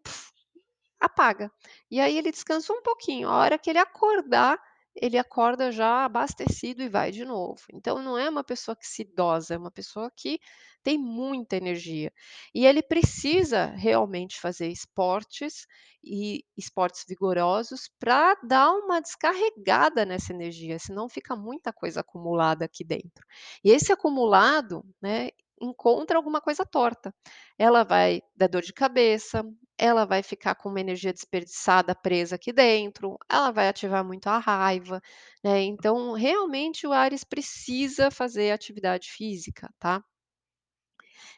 apaga. 1.00 1.50
E 1.90 2.02
aí 2.02 2.18
ele 2.18 2.30
descansa 2.30 2.74
um 2.74 2.82
pouquinho, 2.82 3.30
a 3.30 3.38
hora 3.38 3.58
que 3.58 3.70
ele 3.70 3.80
acordar, 3.80 4.60
ele 4.96 5.18
acorda 5.18 5.72
já 5.72 6.06
abastecido 6.06 6.82
e 6.82 6.90
vai 6.90 7.12
de 7.12 7.26
novo. 7.26 7.62
Então 7.74 8.02
não 8.02 8.18
é 8.18 8.30
uma 8.30 8.44
pessoa 8.44 8.76
que 8.76 8.88
se 8.88 9.04
dosa, 9.04 9.56
é 9.56 9.58
uma 9.58 9.72
pessoa 9.72 10.12
que 10.16 10.40
tem 10.84 10.98
muita 10.98 11.56
energia. 11.56 12.12
E 12.54 12.66
ele 12.66 12.84
precisa 12.84 13.68
realmente 13.68 14.40
fazer 14.40 14.68
esportes 14.68 15.66
e 16.04 16.44
esportes 16.58 17.06
vigorosos 17.08 17.90
para 17.98 18.36
dar 18.44 18.72
uma 18.72 19.00
descarregada 19.02 20.06
nessa 20.06 20.34
energia, 20.34 20.78
senão 20.78 21.08
fica 21.08 21.36
muita 21.36 21.72
coisa 21.72 22.02
acumulada 22.02 22.66
aqui 22.66 22.84
dentro. 22.84 23.26
E 23.64 23.72
esse 23.72 23.92
acumulado, 23.92 24.84
né, 25.02 25.30
encontra 25.64 26.18
alguma 26.18 26.42
coisa 26.42 26.66
torta. 26.66 27.14
Ela 27.58 27.84
vai 27.84 28.22
dar 28.36 28.48
dor 28.48 28.62
de 28.62 28.74
cabeça, 28.74 29.44
ela 29.78 30.06
vai 30.06 30.24
ficar 30.24 30.56
com 30.56 30.70
uma 30.70 30.80
energia 30.82 31.14
desperdiçada 31.14 31.96
presa 31.96 32.36
aqui 32.36 32.54
dentro, 32.54 33.18
ela 33.30 33.52
vai 33.52 33.68
ativar 33.68 34.04
muito 34.06 34.28
a 34.28 34.38
raiva, 34.38 35.02
né, 35.44 35.62
então 35.64 36.14
realmente 36.14 36.86
o 36.88 36.94
Áries 36.94 37.24
precisa 37.24 38.12
fazer 38.12 38.52
atividade 38.52 39.10
física, 39.12 39.70
tá. 39.80 40.04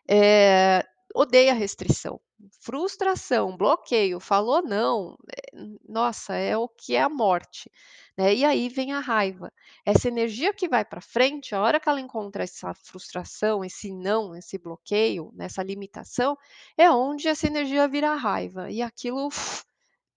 Eh, 0.08 0.84
odeia 1.13 1.53
restrição, 1.53 2.20
frustração, 2.62 3.56
bloqueio, 3.58 4.20
falou 4.20 4.62
não, 4.62 5.18
eh, 5.32 5.58
nossa, 5.88 6.36
é 6.36 6.58
o 6.58 6.68
que 6.68 6.96
é 6.96 7.01
a 7.01 7.10
morte, 7.10 7.72
né, 8.18 8.34
e 8.36 8.46
aí 8.46 8.70
vem 8.70 8.94
a 8.94 9.00
raiva. 9.00 9.51
Essa 9.86 10.08
energia 10.08 10.54
que 10.54 10.68
vai 10.68 10.84
para 10.86 11.01
frente, 11.01 11.56
a 11.56 11.62
hora 11.62 11.80
que 11.80 11.89
ela 11.89 12.00
encontra 12.01 12.44
essa 12.44 12.74
frustração, 12.74 13.63
esse 13.63 13.92
não, 13.92 14.36
esse 14.36 14.58
bloqueio, 14.58 15.32
nessa 15.34 15.63
limitação, 15.63 16.38
é 16.77 16.89
onde 16.92 17.27
essa 17.27 17.48
energia 17.48 17.88
vira 17.88 18.15
raiva 18.15 18.70
e 18.70 18.82
aquilo 18.82 19.30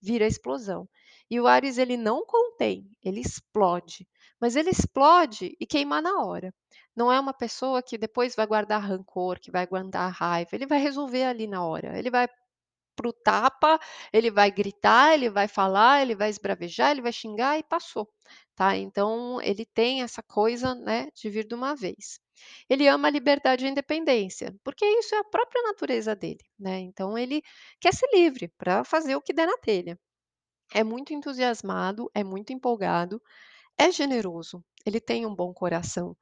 vira 0.01 0.27
explosão. 0.27 0.89
E 1.31 1.41
o 1.41 1.47
Áries 1.47 1.79
ele 1.79 1.97
não 1.97 2.25
contém, 2.59 2.91
ele 3.05 3.21
explode, 3.21 4.07
mas 4.41 4.57
ele 4.57 4.71
explode 4.71 5.57
e 5.61 5.67
queima 5.67 6.01
na 6.03 6.23
hora. 6.25 6.53
Não 6.97 7.13
é 7.13 7.19
uma 7.21 7.33
pessoa 7.33 7.83
que 7.83 7.97
depois 7.99 8.35
vai 8.35 8.47
guardar 8.47 8.83
rancor, 8.83 9.39
que 9.41 9.51
vai 9.51 9.67
guardar 9.67 10.13
raiva, 10.13 10.51
ele 10.53 10.67
vai 10.67 10.79
resolver 10.81 11.25
ali 11.25 11.47
na 11.47 11.65
hora, 11.65 11.99
ele 11.99 12.11
vai 12.11 12.29
para 12.97 13.09
o 13.09 13.13
tapa, 13.13 13.79
ele 14.13 14.31
vai 14.31 14.51
gritar, 14.51 15.15
ele 15.15 15.31
vai 15.31 15.47
falar, 15.49 16.03
ele 16.03 16.15
vai 16.17 16.31
esbravejar, 16.31 16.91
ele 16.91 17.03
vai 17.03 17.13
xingar 17.13 17.59
e 17.59 17.63
passou, 17.63 18.09
tá. 18.57 18.77
Então 18.77 19.41
ele 19.43 19.65
tem 19.67 20.03
essa 20.03 20.23
coisa, 20.23 20.75
né, 20.75 21.09
de 21.15 21.31
vir 21.31 21.47
de 21.47 21.55
uma 21.55 21.75
vez. 21.77 22.21
Ele 22.69 22.89
ama 22.89 23.09
a 23.09 23.11
liberdade 23.11 23.65
e 23.65 23.69
a 23.69 23.71
independência, 23.71 24.55
porque 24.65 24.85
isso 24.85 25.15
é 25.15 25.19
a 25.19 25.25
própria 25.25 25.63
natureza 25.63 26.15
dele, 26.17 26.45
né, 26.59 26.79
então 26.81 27.17
ele 27.19 27.43
quer 27.81 27.95
ser 27.95 28.09
livre 28.15 28.49
para 28.59 28.85
fazer 28.85 29.17
o 29.17 29.23
que 29.23 29.33
der 29.33 29.47
na 29.47 29.59
telha. 29.59 29.99
É 30.75 30.85
muito 30.85 31.13
entusiasmado, 31.15 32.11
é 32.15 32.23
muito 32.23 32.53
empolgado, 32.53 33.23
é 33.79 33.91
generoso, 33.93 34.65
ele 34.87 35.01
tem 35.01 35.27
um 35.27 35.35
bom 35.35 35.53
coração. 35.55 36.17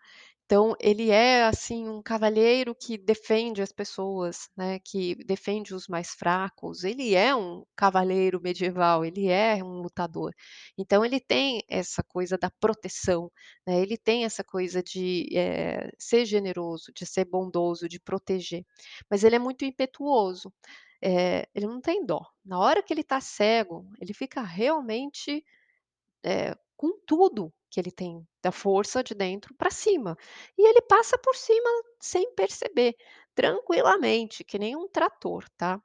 Então 0.46 0.74
ele 0.80 1.10
é, 1.10 1.44
assim, 1.44 1.88
um 1.88 2.02
cavalheiro 2.02 2.74
que 2.74 2.98
defende 2.98 3.62
as 3.62 3.72
pessoas, 3.72 4.48
né, 4.56 4.80
que 4.84 5.14
defende 5.24 5.74
os 5.74 5.88
mais 5.88 6.10
fracos, 6.14 6.84
ele 6.84 7.14
é 7.14 7.34
um 7.34 7.64
cavaleiro 7.76 8.40
medieval, 8.42 9.04
ele 9.04 9.28
é 9.28 9.62
um 9.64 9.80
lutador. 9.82 10.32
Então 10.78 11.04
ele 11.04 11.20
tem 11.20 11.62
essa 11.68 12.02
coisa 12.04 12.38
da 12.38 12.50
proteção, 12.60 13.32
né, 13.66 13.80
ele 13.80 13.96
tem 13.98 14.24
essa 14.26 14.44
coisa 14.44 14.82
de, 14.82 15.28
eh, 15.36 15.90
ser 15.98 16.26
generoso, 16.26 16.92
de 16.94 17.06
ser 17.06 17.24
bondoso, 17.26 17.88
de 17.88 18.00
proteger, 18.00 18.64
mas 19.10 19.24
ele 19.24 19.36
é 19.36 19.38
muito 19.40 19.64
impetuoso, 19.64 20.52
eh, 21.02 21.46
ele 21.54 21.66
não 21.66 21.80
tem 21.80 22.04
dó. 22.06 22.22
Na 22.44 22.58
hora 22.60 22.82
que 22.82 22.92
ele 22.92 23.02
está 23.02 23.20
cego, 23.20 23.86
ele 24.00 24.14
fica 24.14 24.42
realmente, 24.42 25.44
eh, 26.24 26.54
com 26.76 26.98
tudo 27.06 27.52
que 27.70 27.80
ele 27.80 27.92
tem 27.92 28.26
da 28.42 28.52
força 28.52 29.02
de 29.04 29.14
dentro 29.14 29.54
para 29.56 29.70
cima, 29.70 30.16
e 30.58 30.68
ele 30.68 30.82
passa 30.82 31.18
por 31.18 31.36
cima 31.36 31.70
sem 32.00 32.34
perceber, 32.34 32.96
tranquilamente, 33.34 34.44
que 34.44 34.58
nem 34.58 34.76
um 34.76 34.88
trator, 34.88 35.44
tá. 35.58 35.80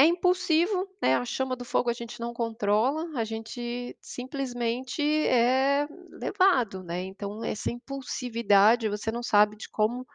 É 0.00 0.04
impulsivo, 0.06 0.86
né, 1.02 1.16
a 1.16 1.24
chama 1.24 1.56
do 1.56 1.64
fogo 1.64 1.90
a 1.90 1.92
gente 1.92 2.20
não 2.20 2.32
controla, 2.32 3.18
a 3.18 3.24
gente 3.24 3.96
simplesmente 4.00 5.02
é 5.26 5.88
levado, 6.08 6.84
né, 6.84 7.02
então 7.02 7.42
essa 7.44 7.68
impulsividade 7.72 8.88
você 8.88 9.10
não 9.10 9.24
sabe 9.24 9.56
de 9.56 9.68
como 9.68 10.06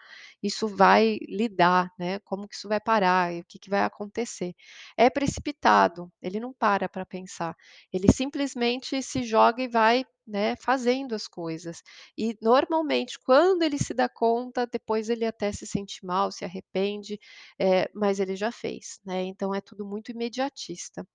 isso 0.42 0.70
vai 0.70 1.18
lidar, 1.28 1.92
né, 2.00 2.20
como 2.20 2.48
que 2.48 2.56
isso 2.56 2.70
vai 2.70 2.80
parar 2.80 3.34
o 3.34 3.44
que 3.44 3.60
que 3.60 3.70
vai 3.70 3.84
acontecer. 3.84 4.56
É 4.96 5.10
precipitado, 5.10 6.10
ele 6.22 6.40
não 6.40 6.54
para 6.54 6.88
para 6.88 7.06
pensar, 7.06 7.54
ele 7.92 8.10
simplesmente 8.10 9.04
se 9.04 9.22
joga 9.24 9.62
e 9.64 9.68
vai, 9.68 10.06
né, 10.28 10.56
fazendo 10.58 11.14
as 11.16 11.28
coisas. 11.28 11.82
E 12.18 12.38
normalmente 12.42 13.20
quando 13.20 13.64
ele 13.64 13.78
se 13.78 13.94
dá 13.94 14.08
conta, 14.10 14.66
depois 14.68 15.10
ele 15.10 15.26
até 15.26 15.52
se 15.52 15.66
sente 15.68 16.06
mal, 16.06 16.32
se 16.32 16.46
arrepende, 16.46 17.20
eh, 17.60 17.90
mas 17.94 18.20
ele 18.20 18.36
já 18.36 18.52
fez, 18.52 19.00
né, 19.06 19.24
então 19.24 19.54
é 19.54 19.62
tudo 19.62 19.86
muito 19.86 20.12
imediatista. 20.12 21.08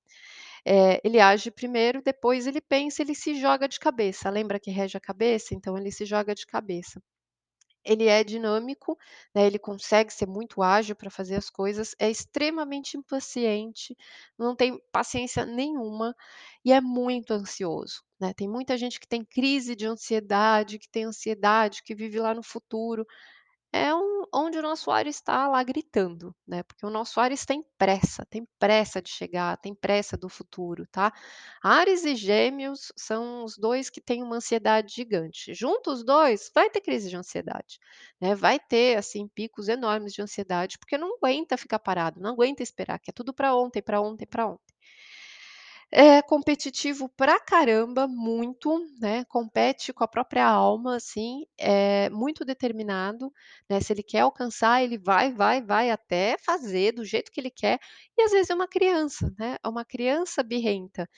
Eh, 0.66 1.00
ele 1.04 1.20
age 1.20 1.50
primeiro, 1.50 2.02
depois 2.02 2.46
ele 2.46 2.60
pensa, 2.60 3.02
ele 3.02 3.14
se 3.14 3.34
joga 3.40 3.68
de 3.68 3.78
cabeça, 3.80 4.30
lembra 4.30 4.60
que 4.60 4.70
rege 4.70 4.96
a 4.96 5.00
cabeça? 5.00 5.54
Então 5.54 5.76
ele 5.78 5.90
se 5.92 6.04
joga 6.06 6.34
de 6.34 6.46
cabeça. 6.46 7.02
Ele 7.88 8.06
é 8.06 8.22
dinâmico, 8.24 8.98
né, 9.34 9.46
ele 9.46 9.58
consegue 9.58 10.12
ser 10.12 10.26
muito 10.28 10.62
ágil 10.62 10.94
para 10.96 11.10
fazer 11.10 11.36
as 11.36 11.50
coisas, 11.50 11.94
é 11.98 12.10
extremamente 12.10 12.96
impaciente, 12.96 13.96
não 14.38 14.54
tem 14.56 14.78
paciência 14.92 15.46
nenhuma 15.46 16.14
e 16.64 16.72
é 16.72 16.80
muito 16.80 17.32
ansioso, 17.32 18.02
né. 18.20 18.32
Tem 18.34 18.48
muita 18.48 18.76
gente 18.76 19.00
que 19.00 19.08
tem 19.08 19.24
crise 19.24 19.74
de 19.76 19.86
ansiedade, 19.86 20.78
que 20.78 20.88
tem 20.90 21.04
ansiedade, 21.04 21.82
que 21.82 21.94
vive 21.94 22.18
lá 22.20 22.34
no 22.34 22.42
futuro. 22.42 23.06
É 23.72 23.94
um 23.94 24.24
onde 24.34 24.58
o 24.58 24.62
nosso 24.62 24.90
Ares 24.90 25.16
está 25.16 25.46
lá 25.48 25.62
gritando, 25.62 26.34
né, 26.46 26.62
porque 26.62 26.84
o 26.86 26.90
nosso 26.90 27.20
Ares 27.20 27.44
tem 27.44 27.62
pressa, 27.76 28.24
tem 28.30 28.46
pressa 28.58 29.00
de 29.02 29.10
chegar, 29.10 29.56
tem 29.58 29.74
pressa 29.74 30.16
do 30.16 30.28
futuro, 30.28 30.86
tá. 30.90 31.12
Ares 31.62 32.04
e 32.04 32.14
Gêmeos 32.16 32.90
são 32.96 33.44
os 33.44 33.56
2 33.58 33.90
que 33.90 34.00
têm 34.00 34.22
uma 34.22 34.36
ansiedade 34.36 34.94
gigante. 34.94 35.52
Junta 35.54 35.90
os 35.90 36.02
2, 36.04 36.50
vai 36.54 36.70
ter 36.70 36.80
crise 36.80 37.10
de 37.10 37.16
ansiedade, 37.16 37.78
né, 38.20 38.34
vai 38.34 38.58
ter, 38.58 38.96
assim, 38.96 39.28
picos 39.28 39.68
enormes 39.68 40.14
de 40.14 40.22
ansiedade, 40.22 40.78
porque 40.78 40.96
não 40.96 41.16
aguenta 41.16 41.56
ficar 41.58 41.78
parado, 41.78 42.20
não 42.20 42.30
aguenta 42.30 42.62
esperar, 42.62 42.98
quer 42.98 43.12
tudo 43.12 43.34
para 43.34 43.54
ontem, 43.54 43.82
para 43.82 44.00
ontem, 44.00 44.26
para 44.26 44.46
ontem. 44.46 44.74
É 45.92 46.20
competitivo 46.20 47.08
pra 47.16 47.40
caramba, 47.40 48.06
muito, 48.06 48.78
né, 49.00 49.24
compete 49.24 49.90
com 49.90 50.04
a 50.04 50.08
própria 50.08 50.46
alma, 50.46 50.96
assim, 50.96 51.46
é 51.58 52.10
muito 52.10 52.44
determinado, 52.44 53.32
né, 53.70 53.80
se 53.80 53.94
ele 53.94 54.02
quer 54.02 54.20
alcançar, 54.20 54.82
ele 54.82 54.98
vai, 54.98 55.32
vai, 55.32 55.62
vai 55.62 55.90
até 55.90 56.36
fazer 56.44 56.92
do 56.92 57.06
jeito 57.06 57.32
que 57.32 57.40
ele 57.40 57.50
quer, 57.50 57.78
e 58.18 58.22
às 58.22 58.30
vezes 58.32 58.50
é 58.50 58.54
uma 58.54 58.68
criança, 58.68 59.32
né, 59.38 59.56
é 59.64 59.68
uma 59.68 59.82
criança 59.84 60.42
birrenta, 60.42 61.08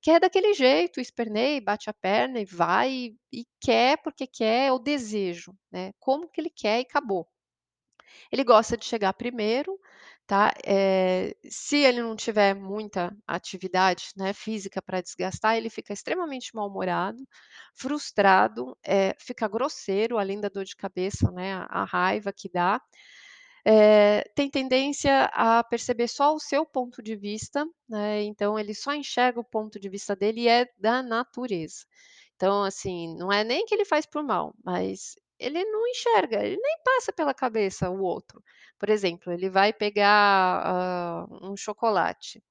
quer 0.00 0.20
daquele 0.20 0.54
jeito, 0.54 1.00
esperneia 1.00 1.56
e 1.56 1.60
bate 1.60 1.90
a 1.90 1.92
perna 1.92 2.38
e 2.40 2.44
vai 2.44 3.10
e 3.32 3.44
quer 3.60 3.98
porque 4.00 4.28
quer, 4.28 4.68
é 4.68 4.72
o 4.72 4.78
desejo, 4.78 5.52
né, 5.72 5.90
como 5.98 6.28
que 6.28 6.40
ele 6.40 6.50
quer 6.50 6.78
e 6.78 6.82
acabou. 6.82 7.26
Ele 8.32 8.44
gosta 8.44 8.76
de 8.76 8.84
chegar 8.84 9.12
primeiro, 9.14 9.78
tá, 10.30 10.54
eh, 10.64 11.34
se 11.50 11.78
ele 11.78 12.00
não 12.02 12.14
tiver 12.16 12.54
muita 12.54 13.12
atividade, 13.26 14.10
né, 14.16 14.32
física 14.32 14.80
para 14.82 15.00
desgastar, 15.02 15.56
ele 15.56 15.68
fica 15.70 15.92
extremamente 15.92 16.54
mal-humorado, 16.54 17.18
frustrado, 17.74 18.76
eh, 18.86 19.14
fica 19.18 19.48
grosseiro, 19.48 20.18
além 20.18 20.40
da 20.40 20.48
dor 20.48 20.64
de 20.64 20.76
cabeça, 20.76 21.30
né, 21.32 21.54
a 21.54 21.66
a 21.82 21.84
raiva 21.84 22.32
que 22.32 22.48
dá. 22.48 22.80
Eh, 23.66 24.24
tem 24.34 24.50
tendência 24.50 25.26
a 25.34 25.62
perceber 25.64 26.08
só 26.08 26.34
o 26.34 26.40
seu 26.40 26.64
ponto 26.66 27.02
de 27.02 27.16
vista, 27.16 27.66
né, 27.88 28.22
então 28.24 28.58
ele 28.58 28.74
só 28.74 28.94
enxerga 28.94 29.40
o 29.40 29.44
ponto 29.44 29.78
de 29.80 29.88
vista 29.90 30.16
dele 30.16 30.42
e 30.42 30.48
é 30.48 30.66
da 30.78 31.02
natureza. 31.02 31.84
Então, 32.36 32.64
assim, 32.64 33.14
não 33.18 33.32
é 33.32 33.44
nem 33.44 33.66
que 33.66 33.74
ele 33.74 33.84
faz 33.84 34.06
por 34.06 34.22
mal, 34.24 34.54
mas 34.64 35.14
ele 35.40 35.64
não 35.66 35.86
enxerga, 35.88 36.44
ele 36.44 36.56
nem 36.60 36.78
passa 36.84 37.12
pela 37.12 37.34
cabeça 37.34 37.90
o 37.90 38.00
outro. 38.02 38.42
Por 38.78 38.88
exemplo, 38.90 39.32
ele 39.32 39.50
vai 39.50 39.72
pegar, 39.72 40.62
hã, 40.66 41.26
um 41.42 41.56
chocolate, 41.56 42.42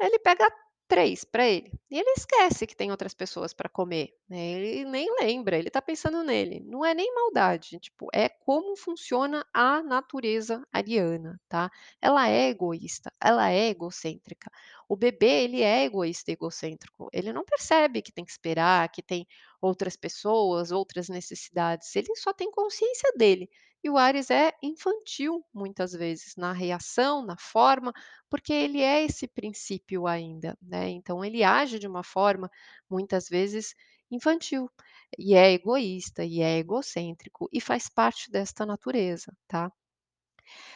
ele 0.00 0.18
pega 0.20 0.50
3 0.90 1.24
para 1.24 1.46
ele, 1.48 1.72
e 1.90 1.98
ele 1.98 2.10
esquece 2.18 2.66
que 2.66 2.74
tem 2.76 2.90
outras 2.90 3.14
pessoas 3.14 3.54
para 3.54 3.68
comer, 3.68 4.10
né, 4.28 4.38
ele 4.38 4.84
nem 4.90 5.08
lembra, 5.20 5.56
ele 5.56 5.68
está 5.68 5.80
pensando 5.80 6.22
nele, 6.24 6.60
não 6.66 6.84
é 6.84 6.92
nem 6.94 7.14
maldade, 7.14 7.78
tipo, 7.78 8.08
é 8.12 8.28
como 8.28 8.76
funciona 8.76 9.46
a 9.54 9.82
natureza 9.82 10.66
ariana, 10.72 11.40
tá. 11.48 11.70
Ela 12.02 12.28
é 12.28 12.48
egoísta, 12.48 13.12
ela 13.22 13.50
é 13.50 13.68
egocêntrica. 13.68 14.50
O 14.88 14.96
bebê, 14.96 15.44
ele 15.44 15.62
é 15.62 15.84
egoísta 15.84 16.32
e 16.32 16.34
egocêntrico, 16.34 17.08
ele 17.12 17.32
não 17.32 17.44
percebe 17.44 18.02
que 18.02 18.12
tem 18.12 18.24
que 18.24 18.32
esperar, 18.32 18.88
que 18.90 19.02
tem 19.02 19.26
outras 19.62 19.96
pessoas, 19.96 20.72
outras 20.72 21.08
necessidades, 21.08 21.94
ele 21.94 22.14
só 22.16 22.32
tem 22.32 22.50
consciência 22.50 23.12
dele. 23.16 23.48
E 23.84 23.88
o 23.90 23.96
Ares 23.96 24.30
é 24.30 24.52
infantil, 24.62 25.42
muitas 25.54 25.92
vezes, 25.92 26.36
na 26.36 26.52
reação, 26.52 27.24
na 27.24 27.36
forma, 27.38 27.92
porque 28.28 28.52
ele 28.52 28.82
é 28.82 29.04
esse 29.04 29.26
princípio 29.26 30.06
ainda, 30.06 30.56
né, 30.60 30.88
então 30.90 31.24
ele 31.24 31.42
age 31.42 31.78
de 31.78 31.86
uma 31.88 32.02
forma, 32.04 32.50
muitas 32.90 33.26
vezes, 33.28 33.74
infantil, 34.10 34.70
e 35.18 35.34
é 35.34 35.52
egoísta, 35.52 36.24
e 36.24 36.40
é 36.42 36.58
egocêntrico, 36.58 37.48
e 37.52 37.58
faz 37.60 37.88
parte 37.88 38.30
desta 38.30 38.66
natureza, 38.66 39.32
tá. 39.48 39.72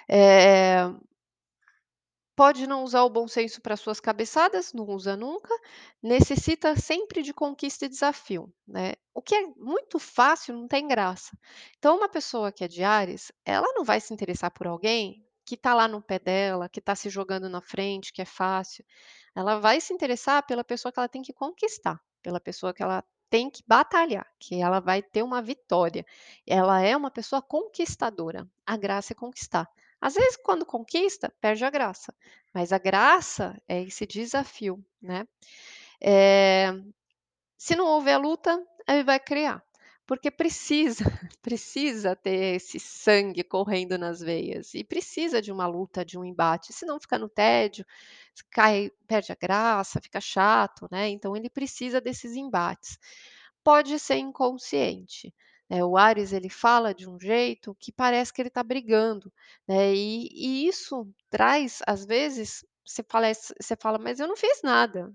Eh 0.08 0.90
Pode 2.36 2.66
não 2.66 2.82
usar 2.82 3.02
o 3.04 3.10
bom 3.10 3.28
senso 3.28 3.60
para 3.60 3.76
suas 3.76 4.00
cabeçadas, 4.00 4.72
não 4.72 4.84
usa 4.86 5.16
nunca, 5.16 5.54
necessita 6.02 6.74
sempre 6.76 7.22
de 7.22 7.32
conquista 7.32 7.86
e 7.86 7.88
desafio, 7.88 8.52
né. 8.66 8.94
O 9.14 9.22
que 9.22 9.36
é 9.36 9.46
muito 9.56 9.98
fácil 10.00 10.54
não 10.54 10.66
tem 10.66 10.88
graça. 10.88 11.36
Então 11.78 11.96
uma 11.96 12.08
pessoa 12.08 12.50
que 12.50 12.64
é 12.64 12.68
de 12.68 12.82
Áries, 12.82 13.30
ela 13.44 13.72
não 13.74 13.84
vai 13.84 14.00
se 14.00 14.12
interessar 14.12 14.50
por 14.50 14.66
alguém 14.66 15.24
que 15.46 15.54
está 15.54 15.74
lá 15.74 15.86
no 15.86 16.02
pé 16.02 16.18
dela, 16.18 16.68
que 16.68 16.80
está 16.80 16.96
se 16.96 17.08
jogando 17.08 17.48
na 17.48 17.60
frente, 17.60 18.12
que 18.12 18.22
é 18.22 18.24
fácil. 18.24 18.84
Ela 19.34 19.60
vai 19.60 19.80
se 19.80 19.92
interessar 19.92 20.44
pela 20.44 20.64
pessoa 20.64 20.90
que 20.90 20.98
ela 20.98 21.08
tem 21.08 21.22
que 21.22 21.32
conquistar, 21.32 22.00
pela 22.22 22.40
pessoa 22.40 22.74
que 22.74 22.82
ela 22.82 23.04
tem 23.30 23.50
que 23.50 23.62
batalhar, 23.66 24.26
que 24.40 24.60
ela 24.60 24.80
vai 24.80 25.02
ter 25.02 25.22
uma 25.22 25.40
vitória. 25.42 26.04
Ela 26.46 26.80
é 26.80 26.96
uma 26.96 27.10
pessoa 27.10 27.42
conquistadora, 27.42 28.48
a 28.66 28.76
graça 28.76 29.12
é 29.12 29.16
conquistar. 29.16 29.68
Às 30.04 30.14
vezes, 30.14 30.36
quando 30.36 30.66
conquista, 30.66 31.32
perde 31.40 31.64
a 31.64 31.70
graça, 31.70 32.14
mas 32.54 32.72
a 32.74 32.78
graça 32.78 33.56
é 33.66 33.82
esse 33.82 34.06
desafio, 34.06 34.84
né. 35.00 35.26
Eh, 36.02 36.72
se 37.58 37.76
não 37.76 37.86
houver 37.86 38.18
luta, 38.18 38.62
ele 38.88 39.04
vai 39.04 39.18
criar, 39.20 39.62
porque 40.06 40.30
precisa, 40.30 41.04
precisa 41.42 42.14
ter 42.16 42.56
esse 42.56 42.78
sangue 42.80 43.42
correndo 43.44 43.98
nas 43.98 44.20
veias. 44.20 44.74
E 44.74 44.84
precisa 44.84 45.40
de 45.42 45.50
uma 45.52 45.66
luta, 45.66 46.04
de 46.04 46.18
um 46.18 46.24
embate, 46.24 46.72
senão 46.72 47.00
fica 47.00 47.18
no 47.18 47.28
tédio, 47.28 47.84
cai 48.50 48.90
perde 49.06 49.32
a 49.32 49.36
graça, 49.40 50.00
fica 50.02 50.20
chato, 50.20 50.86
né, 50.90 51.08
então 51.08 51.36
ele 51.36 51.50
precisa 51.50 52.00
desses 52.00 52.36
embates. 52.36 52.98
Pode 53.64 53.98
ser 53.98 54.16
inconsciente, 54.16 55.34
né, 55.70 55.84
o 55.84 55.96
Áries 55.98 56.32
ele 56.32 56.48
fala 56.50 56.94
de 56.94 57.08
um 57.08 57.18
jeito 57.20 57.74
que 57.80 57.92
parece 57.92 58.32
que 58.32 58.42
ele 58.42 58.48
está 58.48 58.62
brigando, 58.62 59.32
né, 59.68 59.94
e 59.94 60.28
e 60.32 60.68
isso 60.68 61.08
traz, 61.30 61.80
às 61.86 62.04
vezes, 62.06 62.64
você 62.86 63.02
falece 63.10 63.54
você 63.60 63.76
fala: 63.80 63.98
"Mas 63.98 64.20
eu 64.20 64.28
não 64.28 64.36
fiz 64.36 64.60
nada". 64.62 65.12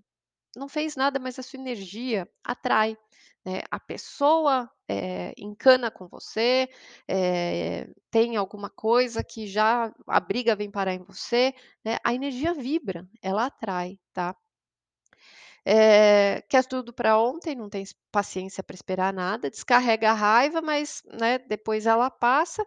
Não 0.55 0.69
fez 0.69 0.95
nada, 0.95 1.19
mas 1.19 1.39
a 1.39 1.43
sua 1.43 1.59
energia 1.59 2.27
atrai, 2.43 2.97
né, 3.45 3.61
a 3.71 3.79
pessoa, 3.79 4.69
eh, 4.89 5.33
encana 5.37 5.91
com 5.91 6.07
você, 6.07 6.69
eh, 7.07 7.87
tem 8.11 8.37
alguma 8.37 8.69
coisa 8.69 9.23
que 9.23 9.47
já 9.47 9.93
a 10.07 10.19
briga 10.19 10.55
vem 10.55 10.71
parar 10.71 10.93
em 10.95 11.03
você, 11.03 11.53
né, 11.85 11.97
a 12.05 12.13
energia 12.13 12.53
vibra, 12.53 13.07
ela 13.21 13.45
atrai, 13.47 13.99
tá. 14.13 14.35
Eh, 15.71 16.41
quer 16.49 16.65
tudo 16.65 16.91
para 16.93 17.19
ontem, 17.19 17.55
não 17.55 17.69
tem 17.69 17.83
paciência 18.11 18.63
para 18.63 18.73
esperar 18.75 19.13
nada, 19.13 19.51
descarrega 19.51 20.09
a 20.11 20.13
raiva, 20.13 20.61
mas, 20.61 21.03
né, 21.19 21.37
depois 21.39 21.85
ela 21.85 22.09
passa, 22.09 22.65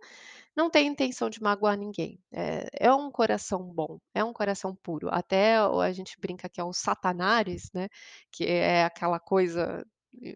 não 0.57 0.71
tem 0.71 0.87
intenção 0.89 1.31
de 1.31 1.43
magoar 1.43 1.77
ninguém. 1.79 2.21
É 2.33 2.69
é 2.89 2.95
um 2.95 3.11
coração 3.11 3.63
bom, 3.65 3.99
é 4.15 4.25
um 4.25 4.33
coração 4.33 4.77
puro. 4.77 5.09
Até 5.13 5.57
a 5.59 5.93
gente 5.93 6.17
brinca 6.21 6.49
que 6.49 6.61
é 6.61 6.65
o 6.65 6.73
Satanares, 6.73 7.71
né, 7.75 7.89
que 8.33 8.45
é 8.47 8.85
aquela 8.85 9.21
coisa, 9.21 9.85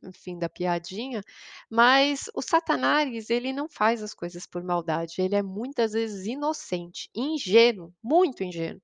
enfim, 0.04 0.38
da 0.38 0.48
piadinha, 0.48 1.22
mas 1.70 2.30
o 2.34 2.42
Satanares, 2.42 3.30
ele 3.30 3.52
não 3.52 3.68
faz 3.68 4.02
as 4.02 4.14
coisas 4.14 4.46
por 4.46 4.62
maldade, 4.64 5.14
ele 5.20 5.34
é 5.36 5.42
muitas 5.42 5.92
vezes 5.92 6.26
inocente, 6.26 7.10
ingênuo, 7.14 7.92
muito 8.02 8.42
ingênuo. 8.44 8.82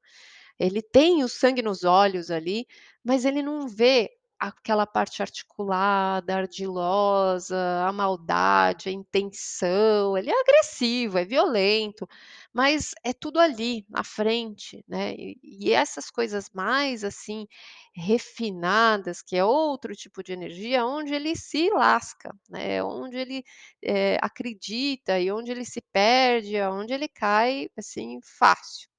Ele 0.62 0.82
tem 0.82 1.24
o 1.24 1.28
sangue 1.28 1.62
nos 1.62 1.84
olhos 1.84 2.30
ali, 2.30 2.66
mas 3.04 3.24
ele 3.24 3.42
não 3.42 3.68
vê 3.68 4.10
aquela 4.38 4.86
parte 4.86 5.22
articulada, 5.22 6.34
ardilosa, 6.36 7.56
a 7.86 7.92
maldade, 7.92 8.88
a 8.88 8.92
intenção, 8.92 10.18
ele 10.18 10.30
é 10.30 10.40
agressivo, 10.40 11.16
é 11.18 11.24
violento, 11.24 12.08
mas 12.52 12.90
é 13.04 13.12
tudo 13.12 13.38
ali, 13.38 13.86
na 13.88 14.02
frente, 14.04 14.84
né, 14.88 15.14
e 15.14 15.38
e 15.42 15.72
essas 15.72 16.10
coisas 16.10 16.50
mais, 16.52 17.04
assim, 17.04 17.46
refinadas, 17.94 19.22
que 19.22 19.36
é 19.36 19.44
outro 19.44 19.94
tipo 19.94 20.22
de 20.24 20.32
energia, 20.32 20.84
onde 20.86 21.14
ele 21.14 21.36
se 21.36 21.70
lasca, 21.70 22.34
né, 22.50 22.82
onde 22.82 23.16
ele, 23.16 23.44
eh, 23.82 24.18
acredita 24.20 25.20
e 25.20 25.30
onde 25.30 25.50
ele 25.52 25.64
se 25.64 25.80
perde, 25.92 26.58
aonde 26.58 26.92
ele 26.94 27.08
cai, 27.08 27.68
assim, 27.76 28.18
fácil. 28.38 28.91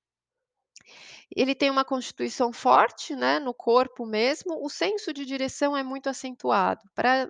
Ele 1.35 1.55
tem 1.55 1.69
uma 1.69 1.85
constituição 1.85 2.53
forte, 2.53 3.15
né, 3.15 3.39
no 3.39 3.53
corpo 3.53 4.05
mesmo, 4.05 4.63
o 4.65 4.69
senso 4.69 5.13
de 5.13 5.25
direção 5.25 5.75
é 5.77 5.83
muito 5.83 6.09
acentuado, 6.09 6.81
para 6.95 7.29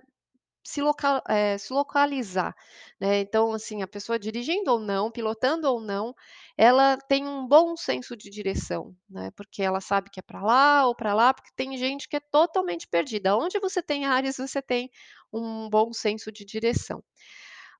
se 0.66 0.80
local 0.80 1.22
eh, 1.28 1.58
se 1.58 1.72
localizar, 1.74 2.54
né, 3.00 3.20
então, 3.20 3.52
assim, 3.52 3.82
a 3.82 3.86
pessoa 3.88 4.18
dirigindo 4.18 4.70
ou 4.72 4.78
não, 4.80 5.10
pilotando 5.10 5.68
ou 5.70 5.78
não, 5.80 6.14
ela 6.56 6.96
tem 6.96 7.26
um 7.26 7.46
bom 7.46 7.76
senso 7.76 8.16
de 8.16 8.30
direção, 8.30 8.94
né, 9.10 9.30
porque 9.36 9.62
ela 9.62 9.80
sabe 9.80 10.08
que 10.10 10.20
é 10.20 10.22
para 10.22 10.42
lá 10.42 10.86
ou 10.86 10.94
para 10.94 11.12
lá, 11.14 11.34
porque 11.34 11.50
tem 11.56 11.76
gente 11.76 12.08
que 12.08 12.16
é 12.16 12.20
totalmente 12.20 12.88
perdida. 12.88 13.36
Onde 13.36 13.58
você 13.60 13.82
tem 13.82 14.06
Áries, 14.06 14.38
você 14.38 14.62
tem 14.62 14.90
um 15.32 15.68
bom 15.68 15.92
senso 15.92 16.32
de 16.32 16.44
direção. 16.46 17.02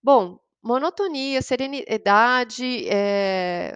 Bom, 0.03 0.38
Monotonia, 0.62 1.42
serenidade, 1.42 2.87
eh, 2.88 3.75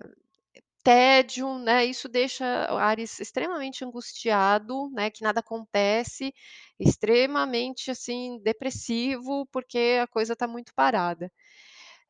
tédio, 0.88 1.58
né, 1.58 1.84
isso 1.84 2.08
deixa 2.08 2.44
o 2.72 2.78
Áries 2.78 3.20
extremamente 3.20 3.84
angustiado, 3.84 4.88
né, 4.90 5.10
que 5.10 5.22
nada 5.22 5.40
acontece, 5.40 6.32
extremamente, 6.80 7.90
assim, 7.90 8.40
depressivo, 8.42 9.46
porque 9.52 9.98
a 10.02 10.06
coisa 10.06 10.32
está 10.32 10.48
muito 10.48 10.72
parada. 10.74 11.30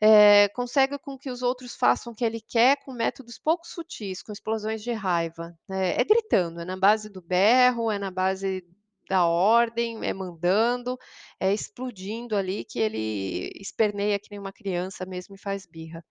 Eh, 0.01 0.49
consegue 0.55 0.99
com 0.99 1.19
que 1.19 1.31
os 1.31 1.43
outros 1.43 1.75
façam 1.77 2.12
o 2.12 2.17
que 2.17 2.25
ele 2.25 2.41
quer 2.41 2.77
com 2.85 2.93
métodos 2.93 3.38
pouco 3.38 3.67
sutis, 3.67 4.23
com 4.23 4.33
explosões 4.33 4.83
de 4.83 4.93
raiva, 4.93 5.59
né, 5.69 6.01
é 6.01 6.05
gritando, 6.05 6.61
é 6.61 6.64
na 6.64 6.77
base 6.77 7.11
do 7.11 7.21
berro, 7.21 7.91
é 7.91 7.99
na 7.99 8.11
base 8.12 8.64
da 9.09 9.27
ordem, 9.27 10.05
é 10.05 10.12
mandando, 10.14 10.97
é 11.40 11.53
explodindo 11.55 12.37
ali 12.37 12.64
que 12.64 12.79
ele 12.79 13.51
esperneia 13.61 14.18
que 14.18 14.29
nem 14.31 14.40
uma 14.40 14.53
criança 14.53 15.07
mesmo 15.07 15.35
e 15.37 15.38
faz 15.38 15.66
birra. 15.66 16.05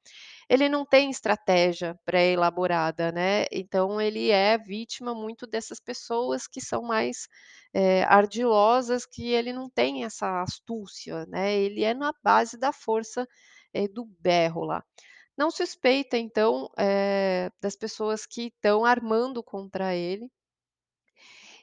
Ele 0.49 0.69
não 0.69 0.86
tem 0.86 1.10
estratégia 1.12 1.95
pré-elaborada, 2.05 3.12
né, 3.12 3.45
então 3.51 3.99
ele 4.01 4.29
é 4.31 4.57
vítima 4.57 5.13
muito 5.15 5.47
dessas 5.47 5.79
pessoas 5.79 6.47
que 6.47 6.62
são 6.62 6.81
mais, 6.83 7.27
eh, 7.73 8.03
ardilosas, 8.05 9.05
que 9.05 9.29
ele 9.33 9.53
não 9.53 9.69
tem 9.69 10.03
essa 10.05 10.41
astúcia, 10.41 11.25
né, 11.27 11.55
ele 11.57 11.83
é 11.83 11.93
na 11.93 12.13
base 12.23 12.57
da 12.57 12.71
força, 12.73 13.27
eh, 13.73 13.88
do 13.88 14.05
berro 14.19 14.63
lá. 14.65 14.83
Não 15.38 15.51
suspeita 15.51 16.17
então, 16.17 16.69
eh, 16.79 17.49
das 17.62 17.75
pessoas 17.75 18.25
que 18.25 18.47
estão 18.47 18.86
armando 18.86 19.43
contra 19.43 19.95
ele 19.95 20.29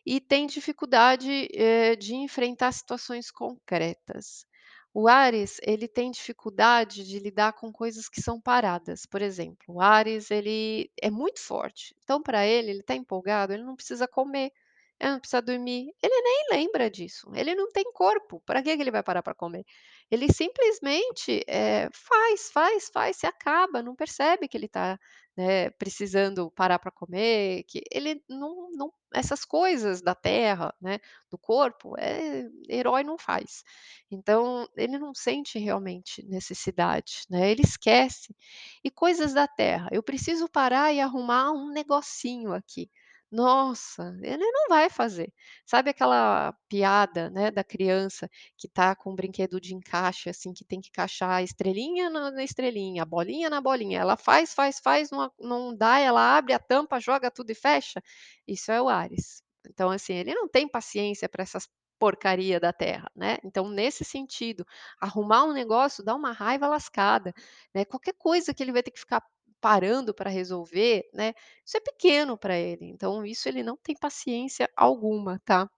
e 0.07 0.21
tem 0.21 0.47
dificuldade, 0.47 1.49
eh, 1.55 1.97
de 1.97 2.15
enfrentar 2.15 2.73
situações 2.73 3.31
concretas. 3.31 4.47
O 4.93 5.09
Áries, 5.09 5.59
ele 5.63 5.89
tem 5.89 6.11
dificuldade 6.11 7.05
de 7.07 7.19
lidar 7.19 7.53
com 7.55 7.73
coisas 7.73 8.09
que 8.09 8.23
são 8.23 8.41
paradas, 8.41 9.05
por 9.07 9.21
exemplo, 9.23 9.65
o 9.69 9.81
Áries 9.81 10.31
ele 10.31 10.91
é 11.03 11.11
muito 11.11 11.41
forte, 11.41 11.95
então 12.03 12.23
para 12.23 12.47
ele, 12.47 12.71
ele 12.71 12.81
está 12.81 12.95
empolgado, 12.95 13.53
ele 13.53 13.65
não 13.65 13.75
precisa 13.77 14.07
comer, 14.07 14.53
ele 15.01 15.11
não 15.13 15.19
precisa 15.21 15.43
dormir, 15.43 15.93
ele 16.03 16.23
nem 16.23 16.47
lembra 16.53 16.89
disso, 16.91 17.29
ele 17.35 17.55
não 17.57 17.69
tem 17.73 17.85
corpo, 17.93 18.41
para 18.47 18.63
que 18.63 18.71
ele 18.71 18.91
vai 18.93 19.03
parar 19.03 19.23
para 19.23 19.35
comer? 19.35 19.65
Ele 20.11 20.33
simplesmente, 20.33 21.43
eh, 21.49 21.89
faz, 21.93 22.51
faz, 22.53 22.89
faz, 22.93 23.17
se 23.17 23.27
acaba, 23.27 23.83
não 23.83 23.97
percebe 23.97 24.47
que 24.49 24.57
ele 24.57 24.67
está, 24.67 24.99
né, 25.37 25.71
precisando 25.71 26.51
parar 26.53 26.79
para 26.79 26.91
comer, 26.91 27.65
que 27.65 27.83
ele 27.93 28.23
não 28.29 28.71
não 28.73 28.93
essas 29.15 29.45
coisas 29.45 30.03
da 30.03 30.15
terra, 30.15 30.75
né, 30.81 30.99
do 31.31 31.39
corpo, 31.39 31.95
eh, 31.99 32.49
herói 32.69 33.05
não 33.05 33.17
faz. 33.17 33.63
Então, 34.11 34.69
ele 34.77 34.99
não 34.99 35.15
sente 35.15 35.57
realmente 35.59 36.25
necessidade, 36.27 37.23
né, 37.31 37.51
ele 37.51 37.63
esquece. 37.63 38.35
E 38.83 38.91
coisas 38.91 39.33
da 39.35 39.47
terra, 39.49 39.89
eu 39.93 40.03
preciso 40.03 40.49
parar 40.49 40.93
e 40.93 41.01
arrumar 41.01 41.53
um 41.53 41.71
negocinho 41.73 42.53
aqui. 42.53 42.91
Nossa, 43.37 44.17
ele 44.23 44.49
não 44.53 44.69
vai 44.69 44.89
fazer. 44.89 45.33
Sabe 45.67 45.91
aquela 45.91 46.53
piada, 46.69 47.29
né, 47.31 47.51
da 47.51 47.65
criança 47.65 48.31
que 48.57 48.69
está 48.69 48.95
com 48.95 49.11
um 49.11 49.15
brinquedo 49.17 49.61
de 49.61 49.75
encaixe, 49.75 50.29
assim, 50.31 50.53
que 50.53 50.65
tem 50.65 50.81
que 50.81 50.89
encaixar 50.91 51.31
a 51.31 51.43
estrelinha 51.43 52.09
na 52.09 52.31
na 52.31 52.45
estrelinha, 52.45 53.03
a 53.03 53.05
bolinha 53.05 53.51
na 53.51 53.61
bolinha, 53.61 53.99
ela 53.99 54.17
faz, 54.17 54.55
faz, 54.55 54.79
faz, 54.79 55.11
não 55.11 55.33
não 55.41 55.77
dá, 55.77 55.99
ela 55.99 56.37
abre 56.39 56.53
a 56.53 56.61
tampa, 56.61 57.01
joga 57.01 57.29
tudo 57.29 57.51
e 57.51 57.55
fecha? 57.57 58.01
Isso 58.47 58.71
é 58.71 58.81
o 58.81 58.89
Áries. 58.89 59.43
Então, 59.69 59.91
assim, 59.91 60.15
ele 60.15 60.33
não 60.35 60.49
tem 60.49 60.69
paciência 60.69 61.29
para 61.29 61.43
essas 61.43 61.69
porcaria 61.99 62.61
da 62.61 62.73
terra, 62.73 63.11
né. 63.17 63.39
Então, 63.45 63.69
nesse 63.69 64.05
sentido, 64.05 64.65
arrumar 65.01 65.43
um 65.45 65.53
negócio 65.53 66.05
dá 66.05 66.15
uma 66.15 66.31
raiva 66.33 66.69
lascada, 66.69 67.33
né, 67.75 67.85
qualquer 67.85 68.15
coisa 68.17 68.55
que 68.55 68.63
ele 68.63 68.73
vai 68.73 68.83
ter 68.83 68.91
que 68.93 69.01
ficar 69.01 69.23
parando 69.65 70.13
para 70.15 70.29
resolver, 70.31 71.09
né, 71.15 71.33
isso 71.65 71.79
é 71.79 71.81
pequeno 71.81 72.37
para 72.37 72.55
ele, 72.59 72.85
então 72.87 73.25
isso 73.25 73.49
ele 73.49 73.63
não 73.63 73.79
tem 73.79 73.97
paciência 73.99 74.69
alguma, 74.77 75.41
tá. 75.47 75.71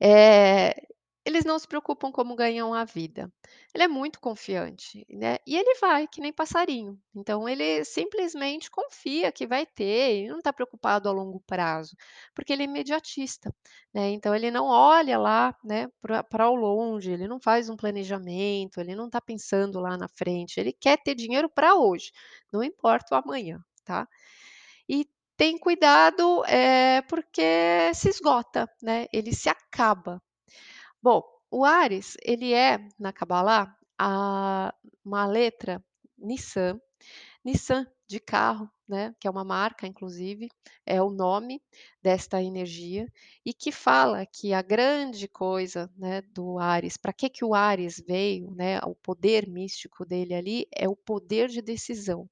Eh, 0.00 0.74
eles 1.26 1.44
não 1.44 1.58
se 1.58 1.68
preocupam 1.68 2.12
como 2.12 2.36
ganham 2.36 2.72
a 2.74 2.84
vida. 2.84 3.32
Ele 3.74 3.84
é 3.84 3.88
muito 3.88 4.20
confiante, 4.20 5.04
né, 5.10 5.38
e 5.46 5.56
ele 5.56 5.74
vai 5.80 6.06
que 6.08 6.20
nem 6.20 6.32
passarinho, 6.32 6.98
então 7.14 7.48
ele 7.48 7.84
simplesmente 7.84 8.70
confia 8.70 9.32
que 9.32 9.46
vai 9.46 9.66
ter, 9.66 9.84
ele 10.12 10.28
não 10.28 10.38
está 10.38 10.52
preocupado 10.52 11.08
a 11.08 11.12
longo 11.12 11.40
prazo, 11.46 11.96
porque 12.34 12.52
ele 12.52 12.62
é 12.62 12.66
imediatista, 12.66 13.54
né, 13.94 14.10
então 14.10 14.34
ele 14.34 14.50
não 14.50 14.66
olha 14.66 15.18
lá, 15.18 15.54
né, 15.64 15.88
pra 16.00 16.24
ao 16.44 16.54
longe, 16.54 17.10
ele 17.12 17.28
não 17.28 17.40
faz 17.40 17.68
um 17.68 17.76
planejamento, 17.76 18.80
ele 18.80 18.94
não 18.94 19.06
está 19.06 19.20
pensando 19.20 19.80
lá 19.80 19.96
na 19.96 20.08
frente, 20.08 20.60
ele 20.60 20.72
quer 20.72 20.96
ter 21.02 21.14
dinheiro 21.14 21.48
para 21.50 21.74
hoje, 21.74 22.12
não 22.52 22.62
importa 22.62 23.14
o 23.14 23.18
amanhã, 23.18 23.60
tá. 23.84 24.08
E 24.88 25.06
tem 25.36 25.58
cuidado, 25.58 26.44
eh, 26.46 27.02
porque 27.08 27.92
se 27.94 28.08
esgota, 28.08 28.68
né, 28.82 29.06
ele 29.12 29.32
se 29.34 29.48
acaba. 29.48 30.20
Bom, 31.02 31.22
o 31.50 31.64
Áries, 31.64 32.16
ele 32.22 32.52
é, 32.52 32.78
na 32.98 33.12
Cábala, 33.12 33.74
a 33.98 34.74
uma 35.04 35.26
letra 35.26 35.82
Nissan, 36.18 36.80
Nissan 37.44 37.86
de 38.08 38.20
carro, 38.20 38.70
né, 38.88 39.14
que 39.20 39.28
é 39.28 39.30
uma 39.30 39.44
marca 39.44 39.86
inclusive, 39.86 40.48
é 40.86 41.02
o 41.02 41.10
nome 41.10 41.62
desta 42.02 42.42
energia, 42.42 43.06
e 43.44 43.54
que 43.54 43.72
fala 43.72 44.26
que 44.26 44.52
a 44.54 44.62
grande 44.62 45.28
coisa, 45.28 45.90
né, 45.96 46.22
do 46.22 46.58
Áries, 46.58 46.96
para 46.96 47.12
que 47.12 47.28
que 47.30 47.44
o 47.44 47.54
Áries 47.54 48.02
veio, 48.06 48.50
né, 48.54 48.80
o 48.80 48.94
poder 48.94 49.48
místico 49.48 50.04
dele 50.06 50.34
ali, 50.34 50.68
é 50.74 50.88
o 50.88 50.96
poder 50.96 51.48
de 51.48 51.62
decisão. 51.62 52.28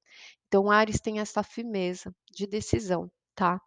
Então 0.47 0.65
o 0.65 0.71
Áries 0.71 1.01
tem 1.01 1.19
essa 1.19 1.43
firmeza 1.43 2.15
de 2.31 2.47
decisão, 2.47 3.11
tá. 3.35 3.61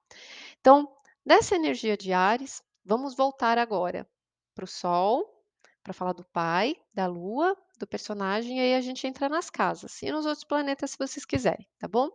Então, 0.61 0.89
dessa 1.27 1.57
energia 1.57 1.97
de 1.97 2.13
Áries, 2.13 2.63
vamos 2.85 3.17
voltar 3.17 3.59
agora 3.59 4.07
para 4.59 4.65
o 4.65 4.67
Sol, 4.67 5.45
para 5.85 5.93
falar 5.93 6.13
do 6.13 6.25
pai, 6.25 6.75
da 6.93 7.07
Lua, 7.07 7.57
do 7.79 7.87
personagem, 7.87 8.59
e 8.59 8.61
aí 8.61 8.75
a 8.75 8.81
gente 8.81 9.07
entra 9.07 9.29
nas 9.29 9.49
casas, 9.49 10.03
e 10.03 10.11
nos 10.11 10.27
outros 10.27 10.43
planetas 10.43 10.91
se 10.91 10.99
vocês 10.99 11.25
quiserem, 11.25 11.65
tá 11.79 11.87
bom? 11.87 12.11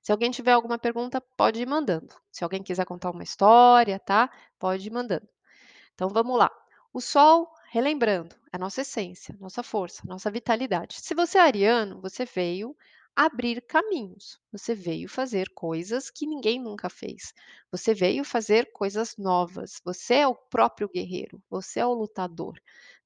Se 0.00 0.12
alguém 0.12 0.30
tiver 0.30 0.52
alguma 0.52 0.78
pergunta, 0.78 1.20
pode 1.20 1.60
ir 1.60 1.66
mandando. 1.66 2.14
Se 2.30 2.44
alguém 2.44 2.62
quiser 2.62 2.84
contar 2.86 3.10
uma 3.10 3.24
história, 3.24 3.98
tá, 3.98 4.30
pode 4.60 4.86
ir 4.86 4.92
mandando. 4.92 5.28
Então 5.92 6.08
vamos 6.08 6.38
lá. 6.38 6.50
O 6.92 7.00
Sol, 7.00 7.52
relembrando, 7.72 8.36
é 8.52 8.56
a 8.56 8.58
nossa 8.58 8.82
essência, 8.82 9.36
nossa 9.40 9.62
força, 9.64 10.02
nossa 10.06 10.30
vitalidade. 10.30 11.00
Se 11.00 11.16
você 11.16 11.38
é 11.38 11.40
ariano, 11.40 12.00
você 12.00 12.24
veio 12.24 12.76
abrir 13.24 13.62
caminhos, 13.66 14.38
você 14.52 14.74
veio 14.74 15.08
fazer 15.08 15.48
coisas 15.54 16.10
que 16.10 16.26
ninguém 16.26 16.60
nunca 16.60 16.88
fez, 16.88 17.32
você 17.70 17.92
veio 17.94 18.24
fazer 18.24 18.72
coisas 18.72 19.16
novas, 19.18 19.80
você 19.84 20.14
é 20.16 20.26
o 20.28 20.34
próprio 20.34 20.88
guerreiro, 20.88 21.42
você 21.50 21.80
é 21.80 21.86
o 21.86 21.92
lutador, 21.94 22.54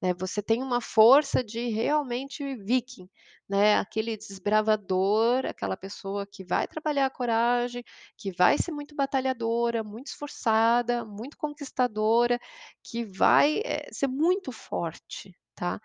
né, 0.00 0.14
você 0.14 0.42
tem 0.42 0.62
uma 0.62 0.81
força 0.81 1.42
de 1.42 1.68
realmente 1.68 2.55
víquim, 2.57 3.09
né, 3.48 3.77
aquele 3.79 4.16
desbravador, 4.16 5.46
aquela 5.46 5.77
pessoa 5.77 6.27
que 6.27 6.44
vai 6.44 6.66
trabalhar 6.68 7.07
a 7.07 7.11
coragem, 7.11 7.83
que 8.16 8.31
vai 8.33 8.57
ser 8.59 8.72
muito 8.72 8.94
batalhadora, 8.94 9.83
muito 9.83 10.09
esforçada, 10.09 11.05
muito 11.05 11.37
conquistadora, 11.37 12.38
que 12.83 13.05
vai, 13.05 13.61
eh, 13.64 13.88
ser 13.92 14.07
muito 14.09 14.53
forte, 14.53 15.35
tá. 15.55 15.81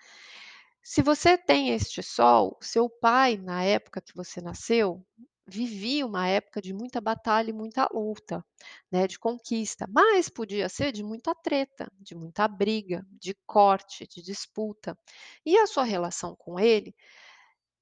Se 0.83 1.01
você 1.01 1.37
tem 1.37 1.69
este 1.69 2.01
Sol, 2.01 2.57
seu 2.61 2.89
pai, 2.89 3.37
na 3.37 3.63
época 3.63 4.01
que 4.01 4.15
você 4.15 4.41
nasceu, 4.41 5.05
vivia 5.47 6.05
uma 6.05 6.27
época 6.27 6.61
de 6.61 6.73
muita 6.73 7.01
batalha 7.01 7.49
e 7.49 7.53
muita 7.53 7.87
luta, 7.93 8.43
né, 8.91 9.07
de 9.07 9.17
conquista, 9.17 9.85
mas 9.89 10.29
podia 10.29 10.69
ser 10.69 10.91
de 10.91 11.03
muita 11.03 11.33
treta, 11.35 11.91
de 11.99 12.13
muita 12.15 12.47
briga, 12.47 13.05
de 13.11 13.35
corte, 13.47 14.05
de 14.07 14.21
disputa. 14.21 14.97
E 15.45 15.57
a 15.57 15.65
sua 15.67 15.83
relação 15.83 16.35
com 16.35 16.59
ele 16.59 16.95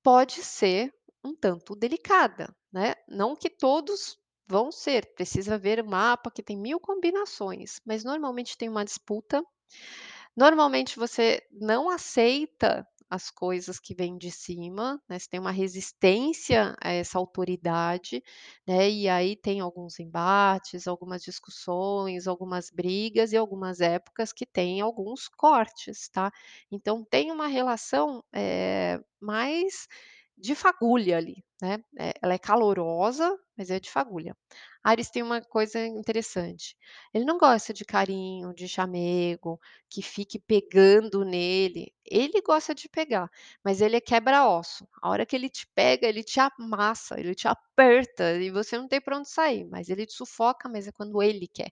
pode 0.03 0.43
ser 0.43 0.93
um 1.23 1.35
tanto 1.35 1.75
delicada, 1.75 2.55
né, 2.71 2.95
não 3.07 3.35
que 3.35 3.49
todos 3.49 4.17
vão 4.47 4.71
ser, 4.71 5.13
precisa 5.15 5.57
ver 5.57 5.81
o 5.81 5.89
mapa 5.89 6.31
que 6.31 6.43
tem 6.43 6.57
1000 6.57 6.79
combinações, 6.79 7.79
mas 7.85 8.03
normalmente 8.03 8.57
tem 8.57 8.69
uma 8.69 8.85
disputa, 8.85 9.43
normalmente 10.37 10.97
você 10.99 11.41
não 11.51 11.89
aceita 11.89 12.87
as 13.09 13.31
coisas 13.31 13.79
que 13.79 13.95
vêm 13.95 14.17
de 14.17 14.31
cima, 14.31 15.01
né, 15.09 15.19
você 15.19 15.29
tem 15.29 15.39
uma 15.39 15.51
resistência 15.51 16.75
a 16.83 16.91
essa 16.91 17.17
autoridade, 17.17 18.21
né, 18.67 18.89
e 18.89 19.07
aí 19.09 19.35
tem 19.37 19.61
alguns 19.61 19.99
embates, 19.99 20.87
algumas 20.87 21.23
discussões, 21.23 22.27
algumas 22.27 22.69
brigas 22.69 23.31
e 23.33 23.37
algumas 23.37 23.81
épocas 23.81 24.33
que 24.33 24.45
tem 24.45 24.81
alguns 24.81 25.29
cortes, 25.29 26.09
tá. 26.09 26.31
Então 26.71 27.03
tem 27.09 27.31
uma 27.31 27.47
relação, 27.47 28.23
eh, 28.35 28.99
mais 29.21 29.87
de 30.37 30.55
fagulha 30.55 31.17
ali, 31.17 31.43
né, 31.61 31.79
eh, 31.99 32.13
ela 32.21 32.33
é 32.33 32.37
calorosa, 32.37 33.37
mas 33.57 33.69
é 33.71 33.79
de 33.79 33.89
fagulha. 33.89 34.35
Áries 34.83 35.09
tem 35.09 35.23
uma 35.23 35.41
coisa 35.41 35.83
interessante, 35.85 36.75
ele 37.13 37.25
não 37.25 37.37
gosta 37.37 37.73
de 37.73 37.83
carinho, 37.85 38.53
de 38.53 38.67
chamego, 38.67 39.59
que 39.89 40.01
fique 40.01 40.39
pegando 40.39 41.25
nele, 41.25 41.93
ele 42.05 42.41
gosta 42.41 42.73
de 42.75 42.87
pegar, 42.89 43.29
mas 43.63 43.81
ele 43.81 43.97
é 43.97 44.01
quebra-osso, 44.01 44.87
a 45.01 45.09
hora 45.09 45.25
que 45.25 45.35
ele 45.35 45.49
te 45.49 45.67
pega, 45.75 46.07
ele 46.07 46.23
te 46.23 46.39
amassa, 46.39 47.19
ele 47.19 47.35
te 47.35 47.47
aperta 47.47 48.33
e 48.39 48.49
você 48.51 48.77
não 48.77 48.87
tem 48.87 49.01
pra 49.01 49.17
onde 49.17 49.29
sair, 49.29 49.65
mas 49.65 49.89
ele 49.89 50.05
te 50.05 50.13
sufoca, 50.13 50.69
mas 50.69 50.87
é 50.87 50.91
quando 50.91 51.21
ele 51.21 51.47
quer, 51.47 51.71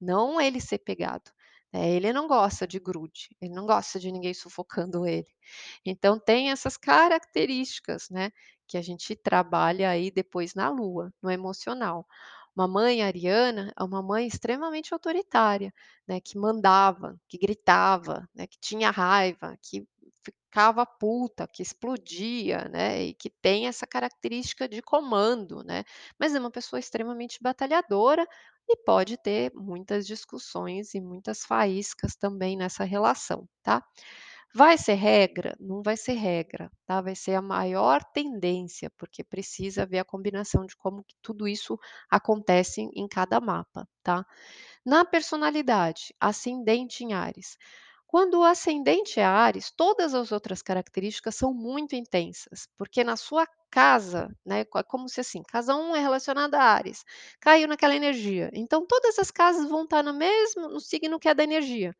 não 0.00 0.40
ele 0.40 0.60
ser 0.60 0.78
pegado. 0.78 1.30
Eh, 1.72 1.94
ele 1.96 2.12
não 2.12 2.26
gosta 2.28 2.66
de 2.66 2.78
grude, 2.78 3.30
ele 3.40 3.52
não 3.54 3.66
gosta 3.66 3.98
de 3.98 4.12
ninguém 4.12 4.34
sufocando 4.34 5.06
ele. 5.06 5.26
Então 5.84 6.18
tem 6.18 6.50
essas 6.50 6.76
características, 6.76 8.08
né, 8.10 8.30
que 8.68 8.76
a 8.78 8.82
gente 8.82 9.14
trabalha 9.16 9.90
aí 9.90 10.10
depois 10.10 10.54
na 10.54 10.68
lua, 10.70 11.12
no 11.22 11.30
emocional. 11.30 12.06
Uma 12.56 12.68
mãe 12.68 13.02
ariana 13.02 13.72
é 13.78 13.82
uma 13.84 14.02
mãe 14.02 14.26
extremamente 14.26 14.92
autoritária, 14.92 15.72
né, 16.06 16.20
que 16.20 16.38
mandava, 16.38 17.18
que 17.28 17.38
gritava, 17.38 18.28
né, 18.34 18.46
que 18.46 18.58
tinha 18.60 18.90
raiva, 18.90 19.56
que 19.62 19.86
ficava 20.24 20.84
puta, 20.86 21.48
que 21.48 21.62
explodia, 21.62 22.68
né, 22.68 23.02
e 23.04 23.14
que 23.14 23.30
tem 23.30 23.66
essa 23.68 23.86
característica 23.86 24.68
de 24.68 24.82
comando, 24.82 25.64
né, 25.64 25.84
mas 26.18 26.34
é 26.34 26.38
uma 26.40 26.50
pessoa 26.50 26.78
extremamente 26.80 27.38
batalhadora 27.42 28.26
e 28.68 28.76
pode 28.84 29.16
ter 29.18 29.52
muitas 29.54 30.06
discussões 30.06 30.94
e 30.94 31.00
muitas 31.00 31.44
faíscas 31.44 32.16
também 32.16 32.56
nessa 32.56 32.84
relação, 32.84 33.48
tá. 33.62 33.82
Vai 34.54 34.76
ser 34.78 34.94
regra? 34.94 35.56
Não 35.60 35.82
vai 35.82 35.96
ser 35.96 36.12
regra, 36.12 36.70
tá, 36.86 37.00
vai 37.00 37.14
ser 37.16 37.34
a 37.34 37.42
maior 37.42 38.04
tendência, 38.12 38.90
porque 38.98 39.24
precisa 39.24 39.86
ver 39.86 39.98
a 40.00 40.04
combinação 40.04 40.66
de 40.66 40.76
como 40.76 41.02
que 41.04 41.14
tudo 41.22 41.48
isso 41.48 41.78
acontece 42.10 42.82
em 42.94 43.08
cada 43.08 43.40
mapa, 43.40 43.88
tá. 44.02 44.26
Na 44.84 45.04
personalidade, 45.04 46.14
ascendente 46.20 47.04
em 47.04 47.12
Áries, 47.14 47.56
quando 48.06 48.38
o 48.40 48.44
ascendente 48.44 49.18
é 49.20 49.24
Áries, 49.24 49.70
todas 49.72 50.14
as 50.14 50.32
outras 50.32 50.62
características 50.62 51.34
são 51.36 51.52
muito 51.54 51.96
intensas, 51.96 52.68
porque 52.76 53.02
na 53.04 53.16
sua 53.16 53.46
casa, 53.72 54.30
né, 54.46 54.60
é 54.62 54.84
como 54.84 55.08
se 55.08 55.20
assim, 55.22 55.42
casa 55.44 55.74
1 55.76 55.96
é 55.96 56.00
relacionada 56.00 56.58
a 56.58 56.64
Áries, 56.64 57.04
caiu 57.40 57.68
naquela 57.68 57.96
energia, 57.96 58.50
então 58.54 58.86
todas 58.86 59.18
as 59.18 59.32
casas 59.32 59.68
vão 59.70 59.84
estar 59.84 60.04
no 60.04 60.14
mesmo 60.14 60.68
no 60.68 60.80
signo 60.80 61.18
que 61.20 61.28
é 61.30 61.34
da 61.34 61.44
energia. 61.44 61.96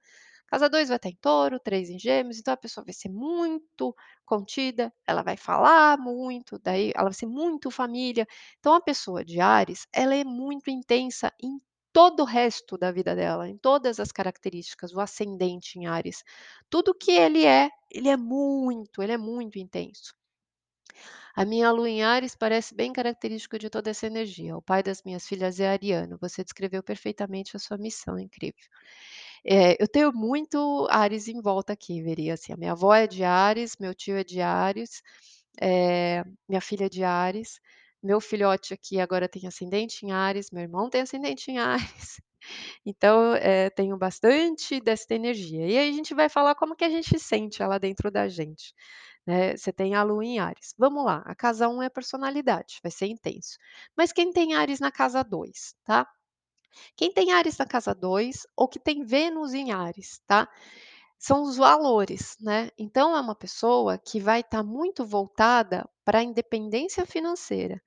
Casa 0.48 0.68
2 0.70 0.88
vai 0.88 0.96
estar 0.98 1.08
em 1.10 1.16
Touro, 1.20 1.60
3 1.60 1.90
em 1.90 1.98
Gêmeos, 1.98 2.38
então 2.38 2.54
a 2.54 2.58
pessoa 2.58 2.84
vai 2.84 2.94
ser 2.94 3.08
muito 3.10 3.96
contida, 4.26 4.92
ela 5.06 5.22
vai 5.22 5.36
falar 5.36 5.98
muito, 5.98 6.58
daí 6.62 6.92
ela 6.94 7.06
vai 7.06 7.14
ser 7.14 7.26
muito 7.26 7.70
família. 7.72 8.26
Então 8.60 8.74
a 8.74 8.80
pessoa 8.82 9.24
de 9.24 9.40
Áries, 9.40 9.86
ela 9.92 10.14
é 10.14 10.24
muito 10.24 10.70
intensa 10.70 11.32
em 11.42 11.60
todo 11.92 12.20
o 12.22 12.26
resto 12.26 12.78
da 12.78 12.92
vida 12.92 13.14
dela, 13.16 13.48
em 13.48 13.58
todas 13.58 14.00
as 14.00 14.12
características, 14.12 14.92
o 14.94 15.00
ascendente 15.00 15.78
em 15.78 15.86
Áries. 15.86 16.24
Tudo 16.70 16.94
que 16.94 17.12
ele 17.12 17.46
é, 17.46 17.70
ele 17.90 18.08
é 18.10 18.16
muito, 18.18 19.02
ele 19.02 19.12
é 19.12 19.18
muito 19.18 19.58
intenso. 19.58 20.14
A 21.34 21.44
minha 21.44 21.70
lua 21.70 21.88
em 21.88 22.02
Áries 22.02 22.34
parece 22.34 22.74
bem 22.74 22.92
característico 22.92 23.58
de 23.58 23.70
toda 23.70 23.90
essa 23.90 24.06
energia, 24.06 24.56
o 24.56 24.62
pai 24.62 24.82
das 24.82 25.02
minhas 25.02 25.26
filhas 25.26 25.60
é 25.60 25.68
ariano, 25.68 26.18
você 26.20 26.42
descreveu 26.44 26.82
perfeitamente 26.82 27.56
a 27.56 27.60
sua 27.60 27.78
missão, 27.78 28.18
incrível. 28.18 28.60
Eh, 29.44 29.76
eu 29.80 29.88
tenho 29.88 30.12
muito 30.12 30.86
Áries 30.90 31.28
em 31.28 31.40
volta 31.40 31.72
aqui, 31.74 32.02
veria 32.02 32.34
assim, 32.34 32.52
a 32.52 32.56
minha 32.56 32.72
avó 32.72 32.94
é 32.94 33.06
de 33.06 33.24
Áries, 33.24 33.76
meu 33.80 33.94
tio 33.94 34.16
é 34.16 34.24
de 34.24 34.40
Áries, 34.42 35.02
eh, 35.60 36.24
minha 36.48 36.60
filha 36.60 36.86
é 36.86 36.88
de 36.88 37.04
Áries, 37.04 37.60
meu 38.02 38.20
filhote 38.20 38.74
aqui 38.74 39.00
agora 39.00 39.28
tem 39.28 39.46
ascendente 39.46 40.06
em 40.06 40.12
Áries, 40.12 40.50
meu 40.50 40.62
irmão 40.62 40.90
tem 40.90 41.02
ascendente 41.02 41.50
em 41.50 41.58
Áries, 41.58 42.20
então, 42.86 43.34
eh, 43.36 43.70
tenho 43.70 43.96
bastante 43.98 44.80
desta 44.80 45.14
energia. 45.14 45.66
E 45.68 45.78
aí 45.78 45.90
a 45.90 45.92
gente 45.92 46.14
vai 46.14 46.28
falar 46.28 46.54
como 46.56 46.76
que 46.76 46.84
a 46.84 46.90
gente 46.90 47.18
sente 47.20 47.62
ela 47.62 47.78
dentro 47.78 48.10
da 48.10 48.28
gente, 48.28 48.74
né, 49.26 49.56
você 49.56 49.72
tem 49.72 49.94
a 49.94 50.02
lua 50.02 50.24
em 50.24 50.38
Áries, 50.38 50.74
vamos 50.78 51.04
lá, 51.04 51.22
a 51.26 51.34
casa 51.34 51.68
1 51.68 51.82
é 51.82 51.86
a 51.86 51.90
personalidade, 51.90 52.80
vai 52.82 52.90
ser 52.92 53.06
intenso. 53.06 53.58
Mas 53.96 54.12
quem 54.12 54.32
tem 54.32 54.54
Áries 54.54 54.80
na 54.80 54.90
casa 54.92 55.22
2, 55.24 55.74
tá. 55.84 56.06
Quem 56.96 57.12
tem 57.12 57.32
Áries 57.32 57.58
na 57.58 57.66
casa 57.66 57.94
2 57.94 58.46
ou 58.56 58.68
que 58.68 58.78
tem 58.80 59.04
Vênus 59.04 59.54
em 59.54 59.72
Áries, 59.72 60.20
tá, 60.26 60.48
são 61.18 61.42
os 61.44 61.56
valores, 61.56 62.36
né, 62.40 62.70
então 62.78 63.16
é 63.16 63.20
uma 63.20 63.34
pessoa 63.36 63.98
que 63.98 64.20
vai 64.20 64.40
estar 64.40 64.62
muito 64.64 65.04
voltada 65.06 65.88
pra 66.04 66.22
independência 66.22 67.06
financeira. 67.06 67.80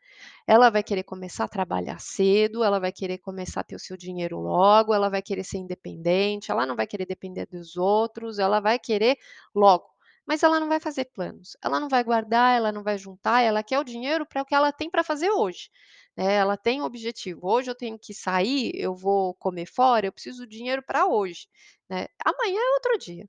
Ela 0.48 0.70
vai 0.72 0.84
querer 0.84 1.04
começar 1.04 1.46
a 1.46 1.50
trabalhar 1.50 2.00
cedo, 2.02 2.64
ela 2.64 2.80
vai 2.80 2.92
querer 2.94 3.20
começar 3.20 3.62
a 3.62 3.64
ter 3.66 3.76
o 3.76 3.80
seu 3.80 3.98
dinheiro 3.98 4.40
logo, 4.40 4.94
ela 4.94 5.10
vai 5.10 5.22
querer 5.22 5.44
ser 5.46 5.60
independente, 5.60 6.52
ela 6.52 6.66
não 6.66 6.76
vai 6.76 6.88
querer 6.88 7.06
depender 7.08 7.48
dos 7.48 7.78
outros, 7.78 8.40
ela 8.40 8.60
vai 8.62 8.80
querer 8.80 9.18
logo, 9.56 9.86
mas 10.28 10.44
ela 10.44 10.60
não 10.60 10.68
vai 10.70 10.80
fazer 10.80 11.06
planos, 11.06 11.58
ela 11.64 11.80
não 11.80 11.90
vai 11.90 12.04
guardar, 12.04 12.58
ela 12.58 12.72
não 12.72 12.84
vai 12.84 12.98
juntar, 12.98 13.42
ela 13.42 13.64
quer 13.64 13.80
o 13.80 13.84
dinheiro 13.84 14.26
pra 14.26 14.42
o 14.42 14.46
que 14.46 14.56
ela 14.56 14.72
tem 14.72 14.90
pra 14.90 15.04
fazer 15.04 15.30
hoje, 15.32 15.70
né, 16.18 16.36
ela 16.36 16.58
tem 16.58 16.82
um 16.82 16.86
objetivo, 16.86 17.42
hoje 17.44 17.70
eu 17.72 17.76
tenho 17.76 17.98
que 18.00 18.14
sair, 18.14 18.72
eu 18.76 18.96
vou 18.96 19.34
comer 19.36 19.66
fora, 19.68 20.08
eu 20.08 20.12
preciso 20.14 20.40
do 20.44 20.48
dinheiro 20.50 20.84
pra 20.84 21.06
hoje, 21.08 21.48
né, 21.90 22.08
amanhã 22.26 22.60
é 22.60 22.74
outro 22.76 22.98
dia. 22.98 23.28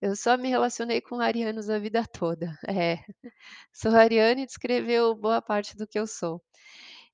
Eu 0.00 0.14
só 0.14 0.36
me 0.36 0.48
relacionei 0.48 1.00
com 1.00 1.20
arianos 1.20 1.70
a 1.70 1.78
vida 1.78 2.04
toda, 2.06 2.58
é, 2.68 2.98
sou 3.72 3.92
ariana 3.94 4.42
e 4.42 4.46
descreveu 4.46 5.14
boa 5.14 5.42
parte 5.42 5.76
do 5.76 5.86
que 5.86 5.98
eu 5.98 6.06
sou. 6.06 6.42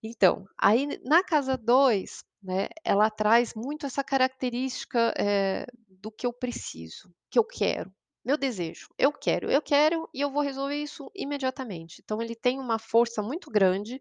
Então, 0.03 0.47
aí 0.59 0.87
na 1.05 1.25
casa 1.25 1.57
2, 1.59 2.25
né, 2.43 2.69
ela 2.85 3.11
traz 3.11 3.55
muito 3.55 3.87
essa 3.87 4.05
característica, 4.05 5.15
eh, 5.19 5.67
do 5.89 6.11
que 6.13 6.27
eu 6.27 6.33
preciso, 6.33 7.13
que 7.31 7.39
eu 7.39 7.45
quero, 7.45 7.93
meu 8.25 8.37
desejo, 8.37 8.89
eu 8.99 9.13
quero, 9.13 9.51
eu 9.51 9.63
quero 9.63 10.09
e 10.15 10.21
eu 10.21 10.31
vou 10.31 10.43
resolver 10.43 10.77
isso 10.77 11.11
imediatamente. 11.15 12.01
Então 12.05 12.23
ele 12.23 12.35
tem 12.37 12.59
uma 12.59 12.79
força 12.79 13.23
muito 13.23 13.51
grande 13.51 14.01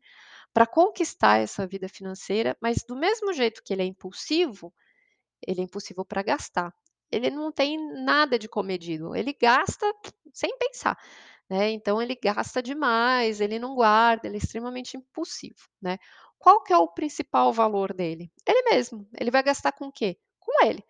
pra 0.54 0.68
conquistar 0.68 1.38
essa 1.40 1.68
vida 1.68 1.90
financeira, 1.90 2.58
mas 2.62 2.84
do 2.84 2.96
mesmo 2.96 3.34
jeito 3.34 3.64
que 3.64 3.74
ele 3.74 3.84
é 3.84 3.86
impulsivo, 3.86 4.74
ele 5.46 5.62
é 5.62 5.64
impulsivo 5.64 6.06
pra 6.06 6.24
gastar. 6.24 6.74
Ele 7.12 7.30
não 7.30 7.52
tem 7.52 7.78
nada 8.04 8.40
de 8.40 8.48
comedido, 8.48 9.16
ele 9.16 9.34
gasta 9.40 9.86
sem 10.34 10.58
pensar, 10.58 10.98
né, 11.50 11.72
então 11.72 12.02
ele 12.02 12.16
gasta 12.16 12.62
demais, 12.64 13.42
ele 13.42 13.60
não 13.60 13.76
guarda, 13.76 14.28
ele 14.28 14.38
é 14.38 14.40
extremamente 14.40 14.98
impulsivo, 14.98 15.60
né. 15.82 15.98
Qual 16.40 16.64
que 16.64 16.74
é 16.74 16.78
o 16.78 16.88
principal 16.88 17.52
valor 17.54 17.94
dele? 17.94 18.32
Ele 18.48 18.64
mesmo, 18.72 19.08
ele 19.20 19.30
vai 19.32 19.44
gastar 19.44 19.74
com 19.74 19.88
o 19.88 19.92
quê? 19.92 20.18
Com 20.40 20.66
ele. 20.66 20.84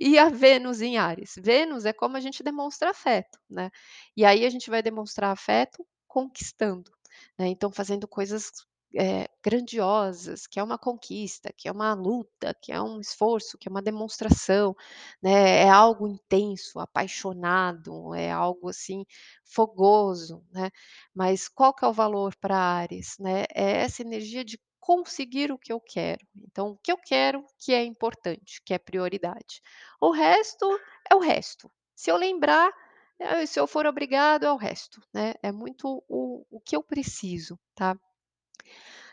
E 0.00 0.18
a 0.18 0.28
Vênus 0.28 0.80
em 0.82 0.98
Áries? 0.98 1.34
Vênus 1.38 1.84
é 1.84 1.92
como 1.92 2.16
a 2.16 2.20
gente 2.20 2.42
demonstra 2.42 2.90
afeto, 2.90 3.38
né, 3.48 3.70
e 4.16 4.24
aí 4.24 4.44
a 4.46 4.50
gente 4.50 4.70
vai 4.70 4.82
demonstrar 4.82 5.30
afeto 5.32 5.84
conquistando, 6.08 6.90
né, 7.38 7.48
então 7.48 7.70
fazendo 7.72 8.06
coisas, 8.08 8.50
eh, 8.96 9.28
grandiosas, 9.44 10.46
que 10.46 10.58
é 10.60 10.62
uma 10.64 10.78
conquista, 10.78 11.52
que 11.56 11.68
é 11.68 11.72
uma 11.72 11.94
luta, 11.94 12.54
que 12.62 12.72
é 12.72 12.80
um 12.82 13.00
esforço, 13.00 13.56
que 13.58 13.68
é 13.68 13.70
uma 13.70 13.82
demonstração, 13.82 14.74
né, 15.22 15.62
é 15.64 15.68
algo 15.70 16.06
intenso, 16.08 16.78
apaixonado, 16.80 18.14
é 18.14 18.30
algo 18.30 18.68
assim 18.68 19.04
fogoso, 19.44 20.44
né. 20.52 20.70
Mas 21.14 21.48
qual 21.48 21.74
que 21.74 21.84
é 21.84 21.88
o 21.88 21.92
valor 21.92 22.34
pra 22.40 22.56
Áries, 22.58 23.16
né, 23.20 23.44
é 23.54 23.82
essa 23.82 24.02
energia 24.02 24.44
de 24.44 24.58
conseguir 24.80 25.52
o 25.52 25.58
que 25.58 25.72
eu 25.72 25.80
quero, 25.80 26.26
então 26.36 26.70
o 26.70 26.78
que 26.78 26.92
eu 26.92 26.96
quero 26.98 27.44
que 27.58 27.72
é 27.74 27.84
importante, 27.84 28.62
que 28.64 28.74
é 28.74 28.78
prioridade. 28.78 29.62
O 30.00 30.10
resto 30.10 30.66
é 31.10 31.14
o 31.14 31.20
resto, 31.20 31.70
se 31.94 32.10
eu 32.10 32.16
lembrar, 32.16 32.70
eh, 33.18 33.46
se 33.46 33.60
eu 33.60 33.66
for 33.66 33.86
obrigado 33.86 34.44
é 34.46 34.52
o 34.52 34.56
resto, 34.56 35.00
né, 35.14 35.34
é 35.42 35.52
muito 35.52 36.02
o 36.08 36.44
o 36.50 36.60
que 36.60 36.76
eu 36.76 36.82
preciso, 36.82 37.58
tá. 37.74 37.96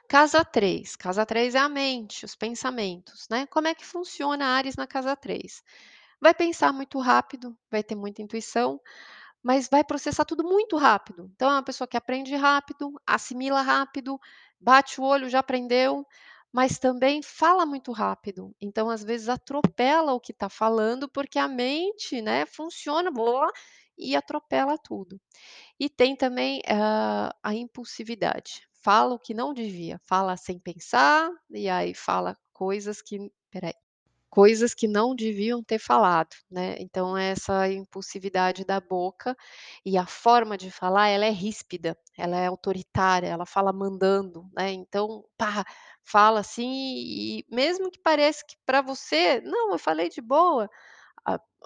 Casa 0.09 0.43
3, 0.45 0.95
casa 0.95 1.25
3 1.25 1.53
é 1.55 1.59
a 1.59 1.67
mente, 1.69 2.23
os 2.25 2.35
pensamentos, 2.35 3.27
né, 3.29 3.45
como 3.47 3.67
é 3.67 3.75
que 3.75 3.85
funciona 3.85 4.45
Áries 4.45 4.75
na 4.77 4.87
casa 4.87 5.15
3? 5.15 5.61
Vai 6.21 6.33
pensar 6.33 6.73
muito 6.73 6.99
rápido, 6.99 7.55
vai 7.69 7.83
ter 7.83 7.95
muita 7.95 8.21
intuição, 8.21 8.79
mas 9.47 9.69
vai 9.69 9.83
processar 9.83 10.25
tudo 10.25 10.43
muito 10.43 10.77
rápido, 10.77 11.31
então 11.35 11.49
é 11.49 11.53
uma 11.55 11.63
pessoa 11.63 11.87
que 11.87 11.97
aprende 11.97 12.35
rápido, 12.35 12.93
assimila 13.07 13.61
rápido, 13.61 14.19
bate 14.59 14.99
o 15.01 15.03
olho, 15.05 15.29
já 15.29 15.39
aprendeu, 15.39 16.05
mas 16.51 16.79
também 16.79 17.21
fala 17.23 17.65
muito 17.65 17.91
rápido, 17.91 18.55
então 18.61 18.89
às 18.89 19.03
vezes 19.03 19.29
atropela 19.29 20.13
o 20.13 20.19
que 20.19 20.33
tá 20.33 20.49
falando, 20.49 21.09
porque 21.09 21.39
a 21.39 21.47
mente, 21.47 22.21
né, 22.21 22.45
funciona 22.45 23.11
e 23.97 24.15
atropela 24.15 24.77
tudo. 24.77 25.19
E 25.79 25.89
tem 25.89 26.15
também, 26.15 26.61
hã, 26.69 27.29
a 27.43 27.55
impulsividade, 27.55 28.67
fala 28.83 29.15
o 29.15 29.19
que 29.19 29.33
não 29.33 29.53
devia, 29.53 29.99
fala 30.05 30.37
sem 30.37 30.59
pensar, 30.59 31.29
e 31.51 31.69
aí 31.69 31.93
fala 31.93 32.37
coisas 32.53 33.01
que 33.01 33.17
espera 33.45 33.67
aí. 33.69 33.86
Coisas 34.37 34.73
que 34.75 34.87
não 34.87 35.15
deviam 35.15 35.63
ter 35.63 35.79
falado, 35.79 36.35
né. 36.51 36.75
Então 36.79 37.17
essa 37.17 37.67
impulsividade 37.71 38.63
da 38.65 38.79
boca 38.79 39.35
e 39.85 39.97
a 39.97 40.05
forma 40.05 40.57
de 40.57 40.69
falar, 40.71 41.07
ela 41.09 41.25
é 41.25 41.31
ríspida, 41.31 41.97
ela 42.17 42.37
é 42.37 42.47
autoritária, 42.47 43.27
ela 43.29 43.45
fala 43.47 43.73
mandando, 43.73 44.45
né, 44.55 44.71
então, 44.73 45.23
pá, 45.37 45.65
fala 46.03 46.39
assim 46.41 46.67
e 46.97 47.45
mesmo 47.51 47.91
que 47.91 47.99
pareça 48.01 48.43
que 48.47 48.55
para 48.65 48.81
você: 48.81 49.41
"Não, 49.41 49.71
eu 49.73 49.79
falei 49.79 50.09
de 50.09 50.21
boa", 50.21 50.69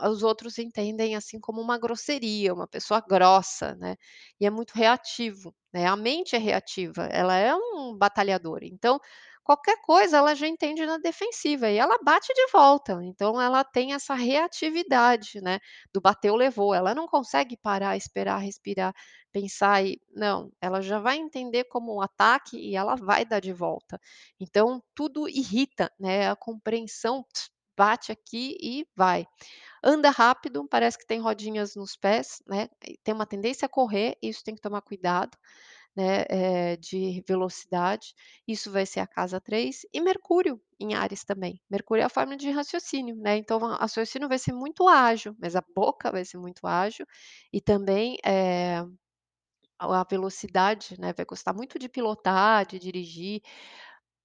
os 0.01 0.23
outros 0.23 0.57
entendem, 0.59 1.15
assim, 1.15 1.39
como 1.39 1.61
uma 1.61 1.77
grosseria, 1.79 2.53
uma 2.53 2.67
pessoa 2.67 3.01
grossa, 3.07 3.75
né, 3.75 3.95
e 4.39 4.45
é 4.47 4.49
muito 4.51 4.73
reativo, 4.75 5.53
né, 5.73 5.87
a 5.87 5.95
mente 5.97 6.35
é 6.35 6.39
reativa, 6.39 7.03
ela 7.07 7.35
é 7.37 7.53
um 7.55 7.95
batalhador, 7.97 8.59
então 8.63 8.99
qualquer 9.43 9.77
coisa 9.81 10.17
ela 10.17 10.35
já 10.35 10.47
entende 10.47 10.85
na 10.85 10.97
defensiva 10.97 11.69
e 11.69 11.77
ela 11.77 11.97
bate 12.03 12.33
de 12.33 12.47
volta, 12.51 12.99
então 13.03 13.41
ela 13.41 13.63
tem 13.63 13.93
essa 13.93 14.13
reatividade, 14.13 15.41
né, 15.41 15.59
do 15.93 16.01
bateu, 16.01 16.35
levou, 16.35 16.73
ela 16.73 16.93
não 16.95 17.07
consegue 17.07 17.57
parar, 17.57 17.97
esperar, 17.97 18.37
respirar, 18.39 18.93
pensar 19.31 19.83
e 19.85 19.99
não, 20.15 20.51
ela 20.61 20.81
já 20.81 20.99
vai 20.99 21.17
entender 21.17 21.65
como 21.65 21.95
um 21.95 22.01
ataque 22.01 22.57
e 22.57 22.75
ela 22.75 22.95
vai 22.95 23.25
dar 23.25 23.39
de 23.39 23.53
volta. 23.53 23.99
Então 24.39 24.81
tudo 24.95 25.27
irrita, 25.29 25.91
né, 25.99 26.29
a 26.29 26.35
compreensão 26.35 27.25
bate 27.77 28.11
aqui 28.11 28.57
e 28.61 28.85
vai. 28.95 29.25
Anda 29.83 30.09
rápido, 30.11 30.67
parece 30.69 30.97
que 30.97 31.07
tem 31.07 31.19
rodinhas 31.19 31.75
nos 31.75 31.95
pés, 31.95 32.41
né, 32.47 32.67
tem 33.03 33.13
uma 33.13 33.25
tendência 33.27 33.65
a 33.65 33.69
correr, 33.69 34.17
isso 34.21 34.43
tem 34.43 34.55
que 34.55 34.61
tomar 34.61 34.81
cuidado, 34.81 35.37
né, 35.95 36.25
eh, 36.29 36.77
de 36.77 37.23
velocidade, 37.27 38.13
isso 38.47 38.71
vai 38.71 38.85
ser 38.85 38.99
a 39.01 39.07
casa 39.07 39.39
3 39.41 39.81
e 39.93 40.01
Mercúrio 40.01 40.61
em 40.79 40.93
Áries 40.95 41.23
também. 41.23 41.61
Mercúrio 41.69 42.01
é 42.03 42.05
a 42.05 42.09
forma 42.09 42.37
de 42.37 42.49
raciocínio, 42.51 43.15
né, 43.17 43.37
então 43.37 43.57
o 43.59 43.67
raciocínio 43.75 44.29
vai 44.29 44.39
ser 44.39 44.53
muito 44.53 44.87
ágil, 44.87 45.35
mas 45.39 45.55
a 45.55 45.63
boca 45.75 46.11
vai 46.11 46.25
ser 46.25 46.37
muito 46.37 46.65
ágil 46.67 47.05
e 47.53 47.61
também, 47.61 48.17
eh, 48.25 48.83
a 49.79 50.03
velocidade, 50.09 50.95
né, 50.99 51.11
vai 51.13 51.25
gostar 51.25 51.53
muito 51.53 51.79
de 51.79 51.89
pilotar, 51.89 52.65
de 52.67 52.77
dirigir, 52.79 53.41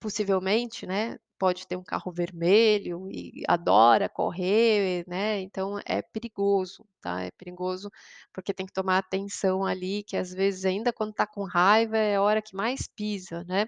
Possivelmente, 0.02 0.86
né, 0.86 1.18
pode 1.38 1.66
ter 1.66 1.74
um 1.76 1.82
carro 1.82 2.12
vermelho 2.12 3.08
e 3.10 3.42
adora 3.48 4.08
correr, 4.10 5.04
né, 5.08 5.40
então 5.40 5.78
é 5.86 6.02
perigoso, 6.02 6.86
tá, 7.00 7.22
é 7.22 7.30
perigoso, 7.30 7.90
porque 8.32 8.52
tem 8.52 8.66
que 8.66 8.72
tomar 8.74 8.98
atenção 8.98 9.64
ali, 9.64 10.02
que 10.04 10.16
às 10.16 10.30
vezes 10.32 10.64
ainda 10.66 10.92
quando 10.92 11.10
está 11.12 11.26
com 11.26 11.44
raiva 11.44 11.96
é 11.96 12.16
a 12.16 12.22
hora 12.22 12.42
que 12.42 12.54
mais 12.54 12.86
pisa, 12.86 13.42
né. 13.44 13.66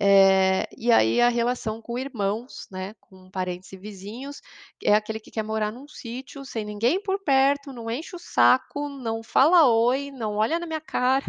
Eh, 0.00 0.66
e 0.76 0.92
aí 0.92 1.20
a 1.20 1.28
relação 1.28 1.82
com 1.82 1.98
irmãos, 1.98 2.66
né, 2.70 2.94
com 3.00 3.30
parentes 3.30 3.72
e 3.72 3.76
vizinhos, 3.76 4.40
é 4.84 4.94
aquele 4.94 5.18
que 5.20 5.30
quer 5.30 5.42
morar 5.42 5.72
num 5.72 5.88
sítio 5.88 6.44
sem 6.44 6.64
ninguém 6.64 7.02
por 7.02 7.18
perto, 7.24 7.72
não 7.72 7.90
enche 7.90 8.14
o 8.14 8.18
saco, 8.18 8.88
não 8.88 9.22
fala 9.22 9.66
oi, 9.68 10.10
não 10.12 10.36
olha 10.36 10.58
na 10.58 10.66
minha 10.66 10.80
cara. 10.80 11.24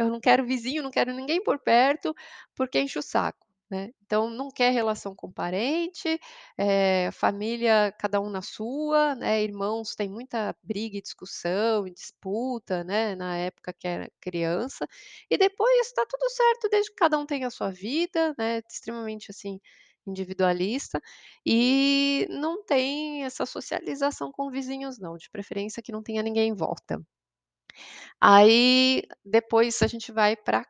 Eu 0.00 0.08
não 0.10 0.20
quero 0.20 0.44
vizinho, 0.46 0.82
não 0.82 0.90
quero 0.90 1.12
ninguém 1.14 1.42
por 1.42 1.58
perto, 1.58 2.14
porque 2.54 2.80
enche 2.80 2.98
o 2.98 3.02
saco, 3.02 3.46
né. 3.70 3.90
Então 4.04 4.30
não 4.30 4.50
quer 4.50 4.70
relação 4.72 5.14
com 5.14 5.30
parente, 5.32 6.18
eh, 6.58 7.10
família 7.12 7.92
cada 7.98 8.20
um 8.20 8.30
na 8.30 8.42
sua, 8.42 9.14
né, 9.14 9.42
irmãos 9.42 9.94
tem 9.94 10.08
muita 10.10 10.56
briga 10.62 10.96
e 10.98 11.02
discussão 11.02 11.86
e 11.86 11.92
disputa, 11.92 12.82
né, 12.84 13.14
na 13.16 13.36
época 13.36 13.72
que 13.72 13.86
era 13.88 14.10
criança, 14.20 14.86
e 15.30 15.36
depois 15.38 15.86
está 15.86 16.04
tudo 16.06 16.28
certo 16.30 16.68
desde 16.70 16.90
que 16.90 16.96
cada 16.96 17.18
um 17.18 17.26
tenha 17.26 17.46
a 17.48 17.50
sua 17.50 17.70
vida, 17.70 18.34
né, 18.38 18.60
extremamente, 18.70 19.30
assim, 19.30 19.60
individualista, 20.06 21.00
e 21.46 22.26
não 22.30 22.64
tem 22.64 23.24
essa 23.24 23.46
socialização 23.46 24.32
com 24.32 24.50
vizinhos 24.50 24.98
não, 24.98 25.16
de 25.16 25.30
preferência 25.30 25.82
que 25.82 25.92
não 25.92 26.02
tenha 26.02 26.22
ninguém 26.22 26.48
em 26.50 26.54
volta. 26.54 27.00
Aí, 28.20 29.02
depois 29.24 29.80
a 29.82 29.86
gente 29.86 30.12
vai 30.12 30.36
para 30.36 30.64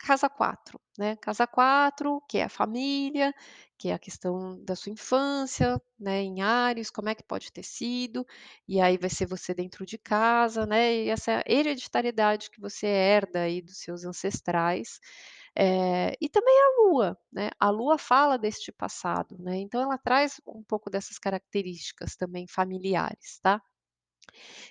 casa 0.00 0.28
4, 0.28 0.80
né, 0.98 1.16
casa 1.16 1.46
4, 1.46 2.20
que 2.28 2.38
é 2.38 2.44
a 2.44 2.48
família, 2.48 3.32
que 3.78 3.88
é 3.90 3.94
a 3.94 3.98
questão 3.98 4.58
da 4.64 4.74
sua 4.74 4.90
infância, 4.92 5.80
né, 5.98 6.22
em 6.22 6.40
Áries, 6.42 6.90
como 6.90 7.08
é 7.10 7.14
que 7.14 7.22
pode 7.22 7.52
ter 7.52 7.62
sido, 7.62 8.26
e 8.68 8.80
aí 8.80 8.96
vai 8.98 9.10
ser 9.10 9.26
você 9.26 9.54
dentro 9.54 9.84
de 9.86 9.98
casa, 9.98 10.66
né, 10.66 10.94
e 11.04 11.08
essa 11.10 11.42
hereditariedade 11.46 12.50
que 12.50 12.60
você 12.60 12.86
herda 12.86 13.42
aí 13.42 13.60
dos 13.62 13.78
seus 13.78 14.04
ancestrais. 14.04 14.98
Eh, 15.56 16.14
e 16.20 16.28
também 16.30 16.54
a 16.62 16.82
Lua, 16.88 17.18
né, 17.32 17.50
a 17.60 17.70
Lua 17.70 17.98
fala 17.98 18.38
deste 18.38 18.72
passado, 18.72 19.36
né, 19.40 19.58
então 19.58 19.82
ela 19.82 19.98
traz 19.98 20.40
um 20.46 20.62
pouco 20.64 20.90
dessas 20.90 21.18
características 21.18 22.16
também 22.16 22.46
familiares, 22.48 23.38
tá. 23.42 23.60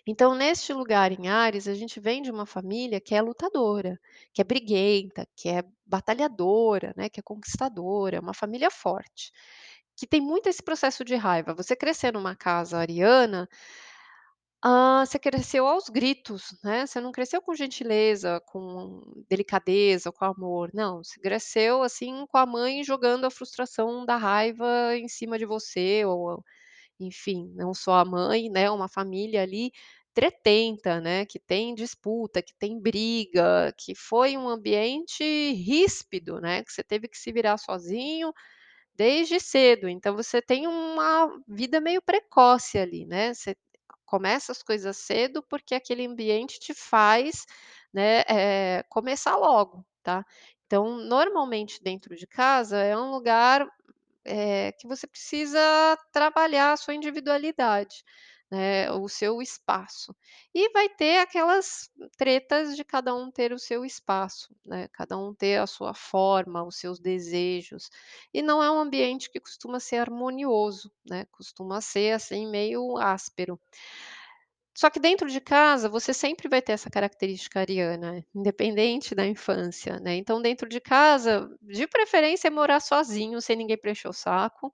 Então, 0.06 0.36
neste 0.36 0.74
lugar 0.74 1.12
em 1.12 1.28
Áries, 1.30 1.68
a 1.68 1.74
gente 1.74 2.00
vem 2.00 2.22
de 2.22 2.32
uma 2.32 2.46
família 2.46 3.00
que 3.02 3.16
é 3.16 3.22
lutadora, 3.22 4.00
que 4.34 4.42
é 4.42 4.44
briguenta, 4.44 5.28
que 5.36 5.50
é 5.50 5.64
batalhadora, 5.86 6.94
né, 6.98 7.10
que 7.10 7.20
é 7.20 7.24
conquistadora, 7.24 8.18
é 8.18 8.20
uma 8.20 8.34
família 8.34 8.70
forte, 8.72 9.32
que 9.98 10.08
tem 10.08 10.22
muito 10.22 10.48
esse 10.50 10.64
processo 10.64 11.04
de 11.06 11.16
raiva. 11.16 11.54
Você 11.54 11.76
crescer 11.76 12.14
numa 12.14 12.36
casa 12.36 12.78
ariana, 12.78 13.48
ah, 14.64 15.04
você 15.06 15.18
cresceu 15.20 15.68
aos 15.68 15.90
gritos, 15.90 16.56
né, 16.64 16.86
você 16.86 17.02
não 17.02 17.12
cresceu 17.12 17.42
com 17.42 17.56
gentileza, 17.56 18.40
com 18.48 19.02
delicadeza, 19.30 20.12
com 20.12 20.24
amor, 20.26 20.70
não, 20.74 21.04
você 21.04 21.20
cresceu, 21.20 21.82
assim, 21.84 22.26
com 22.28 22.38
a 22.38 22.46
mãe 22.46 22.84
jogando 22.84 23.26
a 23.26 23.32
frustração 23.32 24.06
da 24.06 24.18
raiva 24.18 24.96
em 24.96 25.08
cima 25.08 25.38
de 25.40 25.46
você 25.46 26.06
ou 26.06 26.44
enfim, 27.06 27.52
não 27.56 27.74
só 27.74 27.94
a 27.96 28.06
mãe, 28.06 28.50
né, 28.50 28.70
uma 28.72 28.88
família 28.90 29.42
ali 29.44 29.72
tretenta, 30.14 31.00
né, 31.02 31.26
que 31.26 31.40
tem 31.40 31.74
disputa, 31.76 32.42
que 32.42 32.54
tem 32.60 32.80
briga, 32.80 33.74
que 33.78 33.96
foi 33.96 34.38
um 34.38 34.48
ambiente 34.50 35.24
ríspido, 35.54 36.42
né, 36.42 36.64
que 36.64 36.72
você 36.74 36.84
teve 36.84 37.08
que 37.08 37.18
se 37.18 37.32
virar 37.32 37.58
sozinho 37.58 38.34
desde 38.96 39.40
cedo. 39.40 39.88
Então 39.90 40.16
você 40.16 40.42
tem 40.42 40.68
uma 40.68 41.30
vida 41.48 41.82
meio 41.82 42.02
precoce 42.02 42.78
ali, 42.78 43.06
né, 43.06 43.34
você 43.34 43.56
começa 44.06 44.52
as 44.52 44.62
coisas 44.64 44.98
cedo, 44.98 45.44
porque 45.44 45.76
aquele 45.76 46.06
ambiente 46.06 46.60
te 46.60 46.74
faz, 46.74 47.46
né, 47.94 48.22
eh, 48.30 48.84
começar 48.90 49.38
logo, 49.38 49.86
tá. 50.04 50.26
Então, 50.68 50.98
normalmente 50.98 51.82
dentro 51.84 52.16
de 52.16 52.28
casa 52.28 52.78
é 52.80 52.98
um 52.98 53.12
lugar 53.12 53.68
eh, 54.26 54.72
que 54.80 54.88
você 54.88 55.08
precisa 55.08 55.60
trabalhar 56.12 56.74
a 56.74 56.78
sua 56.78 56.94
individualidade, 56.96 58.04
né, 58.52 58.92
o 58.92 59.08
seu 59.08 59.42
espaço. 59.42 60.14
E 60.54 60.70
vai 60.74 60.90
ter 60.90 61.20
aquelas 61.20 61.90
tretas 62.18 62.76
de 62.76 62.84
cada 62.84 63.16
um 63.16 63.32
ter 63.32 63.54
o 63.54 63.60
seu 63.60 63.86
espaço, 63.86 64.54
né, 64.66 64.88
cada 64.94 65.18
um 65.18 65.34
ter 65.34 65.58
a 65.60 65.68
sua 65.68 65.94
forma, 65.94 66.64
os 66.66 66.78
seus 66.78 67.00
desejos. 67.00 67.90
E 68.34 68.42
não 68.42 68.62
é 68.62 68.70
um 68.70 68.80
ambiente 68.80 69.30
que 69.32 69.40
costuma 69.40 69.80
ser 69.80 69.98
harmonioso, 69.98 70.92
né, 71.10 71.26
costuma 71.32 71.80
ser, 71.82 72.12
assim, 72.14 72.46
meio 72.48 72.98
áspero. 72.98 73.60
Só 74.76 74.90
que 74.90 75.00
dentro 75.00 75.30
de 75.30 75.42
casa, 75.42 75.90
você 75.90 76.14
sempre 76.14 76.48
vai 76.48 76.62
ter 76.62 76.72
essa 76.74 76.90
característica 76.90 77.60
ariana, 77.60 78.26
independente 78.34 79.14
da 79.14 79.26
infância, 79.28 80.00
né. 80.00 80.16
Então 80.16 80.42
dentro 80.42 80.68
de 80.70 80.80
casa, 80.80 81.50
de 81.62 81.86
preferência 81.88 82.48
é 82.48 82.52
morar 82.52 82.80
sozinho, 82.80 83.42
sem 83.42 83.56
ninguém 83.58 83.78
pra 83.78 83.92
encher 83.92 84.08
o 84.08 84.14
saco, 84.14 84.74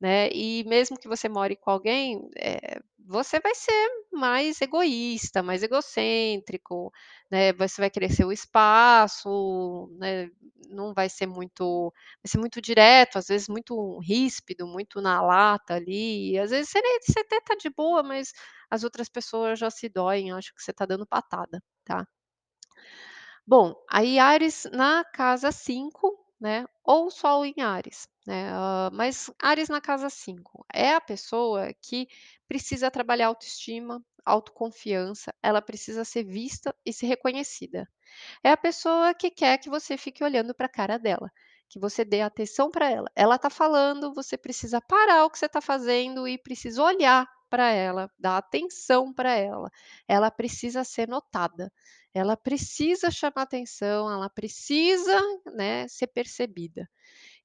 né, 0.00 0.30
e 0.32 0.64
mesmo 0.68 0.98
que 0.98 1.08
você 1.08 1.28
more 1.28 1.56
com 1.56 1.70
alguém, 1.72 2.30
eh, 2.38 2.80
você 3.08 3.40
vai 3.40 3.54
ser 3.56 3.88
mais 4.12 4.60
egoísta, 4.62 5.42
mais 5.42 5.64
egocêntrico, 5.64 6.92
né, 7.30 7.52
você 7.54 7.82
vai 7.82 7.90
querer 7.90 8.12
seu 8.12 8.32
espaço, 8.32 9.88
né, 9.98 10.30
não 10.70 10.94
vai 10.94 11.08
ser 11.10 11.26
muito 11.26 11.92
vai 12.22 12.30
ser 12.30 12.38
muito 12.38 12.60
direto, 12.62 13.18
às 13.18 13.28
vezes 13.28 13.48
muito 13.48 13.98
ríspido, 14.00 14.66
muito 14.68 15.00
na 15.02 15.22
lata 15.22 15.74
ali, 15.74 16.38
às 16.38 16.50
vezes 16.52 16.70
você 16.70 16.80
você 17.02 17.20
até 17.20 17.40
tá 17.42 17.56
de 17.56 17.70
boa, 17.70 18.04
mas 18.04 18.32
as 18.70 18.84
outras 18.84 19.08
pessoas 19.08 19.58
já 19.58 19.70
se 19.70 19.88
doem, 19.88 20.32
acham 20.32 20.54
que 20.54 20.62
você 20.62 20.70
está 20.72 20.86
dando 20.86 21.06
patada, 21.06 21.62
tá. 21.84 22.06
Bom, 23.46 23.74
aí 23.88 24.18
Áries 24.18 24.64
na 24.72 25.04
casa 25.04 25.52
5, 25.52 26.18
né, 26.40 26.64
ou 26.84 27.10
Sol 27.10 27.44
em 27.46 27.54
Áries, 27.62 28.08
né, 28.26 28.50
hã, 28.52 28.90
mas 28.92 29.30
Áries 29.42 29.68
na 29.68 29.80
casa 29.80 30.10
5 30.10 30.64
é 30.72 30.92
a 30.94 31.00
pessoa 31.00 31.72
que 31.80 32.08
precisa 32.48 32.90
trabalhar 32.90 33.28
autoestima, 33.28 34.02
autoconfiança, 34.24 35.32
ela 35.42 35.62
precisa 35.62 36.04
ser 36.04 36.24
vista 36.24 36.74
e 36.84 36.92
ser 36.92 37.06
reconhecida. 37.06 37.88
É 38.44 38.50
a 38.52 38.56
pessoa 38.56 39.14
que 39.14 39.30
quer 39.30 39.58
que 39.58 39.70
você 39.70 39.96
fique 39.98 40.24
olhando 40.24 40.54
para 40.54 40.66
a 40.66 40.70
cara 40.70 40.98
dela, 40.98 41.30
que 41.68 41.78
você 41.80 42.04
dê 42.04 42.22
atenção 42.22 42.70
para 42.70 42.90
ela. 42.90 43.10
Ela 43.16 43.36
está 43.36 43.50
falando, 43.50 44.14
você 44.14 44.38
precisa 44.38 44.80
parar 44.80 45.24
o 45.26 45.30
que 45.30 45.38
você 45.38 45.46
está 45.46 45.60
fazendo 45.60 46.26
e 46.28 46.38
precisa 46.38 46.82
olhar 46.82 47.28
para 47.48 47.70
ela, 47.70 48.10
dar 48.18 48.38
atenção 48.38 49.12
para 49.12 49.34
ela. 49.34 49.70
Ela 50.08 50.30
precisa 50.30 50.84
ser 50.84 51.08
notada, 51.08 51.72
ela 52.14 52.36
precisa 52.36 53.10
chamar 53.10 53.42
atenção, 53.42 54.10
ela 54.10 54.30
precisa, 54.30 55.20
né, 55.54 55.86
ser 55.88 56.08
percebida. 56.08 56.88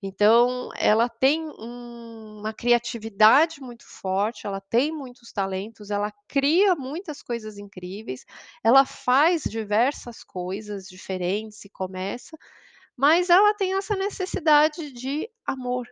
Então, 0.02 0.70
ela 0.78 1.10
tem 1.10 1.47
um 1.49 2.22
uma 2.41 2.54
criatividade 2.54 3.62
muito 3.62 3.86
forte, 3.88 4.47
ela 4.47 4.60
tem 4.60 4.91
muitos 4.91 5.32
talentos, 5.32 5.91
ela 5.91 6.12
cria 6.28 6.76
muitas 6.76 7.22
coisas 7.22 7.58
incríveis, 7.60 8.26
ela 8.64 8.84
faz 8.84 9.43
diversas 9.43 10.24
coisas 10.24 10.88
diferentes 10.88 11.64
e 11.64 11.70
começa, 11.70 12.36
mas 12.97 13.30
ela 13.30 13.54
tem 13.54 13.76
essa 13.76 13.95
necessidade 13.95 14.91
de 14.91 15.30
amor, 15.45 15.88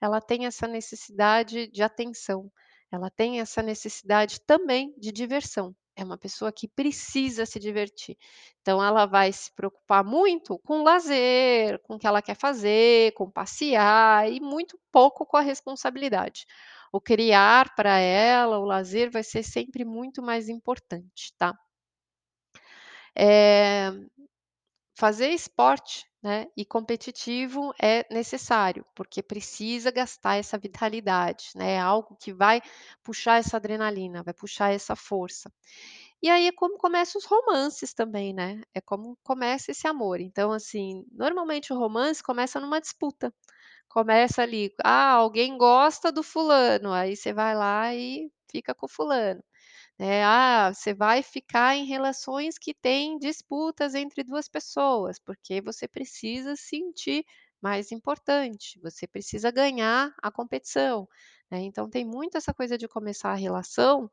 ela 0.00 0.20
tem 0.20 0.46
essa 0.46 0.68
necessidade 0.68 1.68
de 1.68 1.82
atenção, 1.82 2.52
ela 2.94 3.10
tem 3.10 3.40
essa 3.40 3.62
necessidade 3.62 4.40
também 4.40 4.94
de 4.98 5.12
diversão. 5.12 5.74
É 5.96 6.02
uma 6.04 6.18
pessoa 6.18 6.52
que 6.52 6.66
precisa 6.68 7.46
se 7.46 7.58
divertir. 7.60 8.16
Então 8.60 8.82
ela 8.82 9.06
vai 9.06 9.32
se 9.32 9.52
preocupar 9.54 10.04
muito 10.04 10.58
com 10.60 10.80
o 10.80 10.82
lazer, 10.82 11.80
com 11.82 11.94
o 11.94 11.98
que 11.98 12.06
ela 12.06 12.22
quer 12.22 12.34
fazer, 12.36 13.12
com 13.14 13.30
passear 13.30 14.30
e 14.30 14.40
muito 14.40 14.78
pouco 14.90 15.24
com 15.24 15.36
a 15.36 15.40
responsabilidade. 15.40 16.46
O 16.92 17.00
criar 17.00 17.74
para 17.76 17.98
ela, 17.98 18.58
o 18.58 18.64
lazer 18.64 19.10
vai 19.10 19.22
ser 19.22 19.42
sempre 19.44 19.84
muito 19.84 20.22
mais 20.22 20.48
importante, 20.48 21.32
tá? 21.38 21.54
Eh, 23.16 23.90
fazer 24.96 25.30
esporte, 25.30 26.04
né, 26.24 26.46
e 26.56 26.64
competitivo 26.64 27.74
é 27.82 28.06
necessário, 28.12 28.86
porque 28.96 29.22
precisa 29.22 29.90
gastar 29.92 30.36
essa 30.36 30.58
vitalidade, 30.58 31.50
né, 31.56 31.74
é 31.74 31.80
algo 31.80 32.16
que 32.20 32.32
vai 32.32 32.62
puxar 33.04 33.38
essa 33.40 33.58
adrenalina, 33.58 34.22
vai 34.24 34.34
puxar 34.34 34.72
essa 34.72 34.96
força. 34.96 35.52
E 36.22 36.30
aí 36.30 36.48
é 36.48 36.52
como 36.52 36.78
começam 36.78 37.18
os 37.18 37.26
romances 37.26 37.94
também, 37.94 38.32
né, 38.34 38.62
é 38.74 38.80
como 38.80 39.16
começa 39.22 39.70
esse 39.72 39.86
amor. 39.86 40.20
Então, 40.20 40.52
assim, 40.52 41.04
normalmente 41.12 41.72
o 41.72 41.78
romance 41.78 42.22
começa 42.22 42.60
numa 42.60 42.80
disputa, 42.80 43.32
começa 43.88 44.42
ali, 44.42 44.74
ah, 44.84 45.12
alguém 45.12 45.58
gosta 45.58 46.12
do 46.12 46.22
fulano, 46.22 46.92
aí 46.92 47.16
você 47.16 47.32
vai 47.32 47.54
lá 47.56 47.94
e 47.94 48.30
fica 48.50 48.74
com 48.74 48.86
o 48.86 48.88
fulano. 48.90 49.42
É, 49.98 50.24
ah, 50.24 50.72
você 50.74 50.92
vai 50.92 51.22
ficar 51.22 51.76
em 51.76 51.84
relações 51.86 52.58
que 52.58 52.74
têm 52.74 53.16
disputas 53.18 53.94
entre 53.94 54.24
2 54.24 54.48
pessoas, 54.48 55.18
porque 55.20 55.60
você 55.60 55.86
precisa 55.86 56.56
sentir 56.56 57.24
mais 57.62 57.92
importante, 57.92 58.78
você 58.82 59.06
precisa 59.06 59.50
ganhar 59.52 60.12
a 60.22 60.30
competição, 60.32 61.08
né. 61.50 61.60
Então 61.62 61.88
tem 61.88 62.04
muito 62.04 62.36
essa 62.36 62.52
coisa 62.52 62.76
de 62.76 62.88
começar 62.88 63.30
a 63.30 63.34
relação 63.36 64.10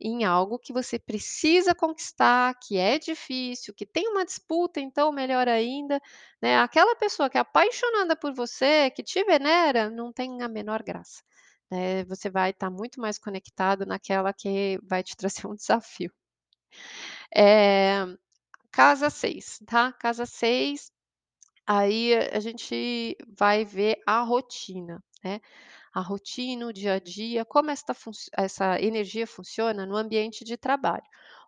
em 0.00 0.24
algo 0.24 0.58
que 0.58 0.72
você 0.72 0.98
precisa 0.98 1.74
conquistar, 1.74 2.54
que 2.62 2.78
é 2.78 2.98
difícil, 2.98 3.74
que 3.74 3.86
tem 3.86 4.08
uma 4.08 4.24
disputa, 4.24 4.80
então 4.80 5.12
melhor 5.12 5.48
ainda, 5.48 6.00
né. 6.42 6.58
Aquela 6.60 6.96
pessoa 6.96 7.30
que 7.30 7.38
é 7.38 7.42
apaixonada 7.42 8.16
por 8.16 8.34
você, 8.34 8.90
que 8.90 9.02
te 9.04 9.24
venera, 9.24 9.90
não 9.90 10.12
tem 10.12 10.42
a 10.42 10.48
menor 10.48 10.82
graça, 10.82 11.22
né. 11.70 12.04
Você 12.04 12.30
vai 12.30 12.50
estar 12.50 12.70
muito 12.70 13.00
mais 13.00 13.18
conectado 13.18 13.86
naquela 13.86 14.32
que 14.32 14.78
vai 14.84 15.02
te 15.02 15.16
trazer 15.18 15.46
um 15.46 15.54
desafio. 15.54 16.12
Eh, 17.34 18.04
casa 18.72 19.10
6, 19.10 19.60
tá. 19.66 19.92
Casa 19.94 20.26
6, 20.26 20.92
aí 21.66 22.14
a 22.32 22.40
gente 22.40 23.16
vai 23.38 23.64
ver 23.64 23.98
a 24.06 24.22
rotina, 24.22 25.02
né. 25.24 25.40
A 25.94 26.00
rotina, 26.02 26.66
o 26.68 26.72
dia 26.72 26.94
a 26.94 27.00
dia, 27.00 27.44
como 27.44 27.70
essa 27.70 28.80
energia 28.82 29.26
funciona 29.26 29.86
no 29.86 29.96
ambiente 29.96 30.44
de 30.44 30.56
trabalho. 30.58 31.04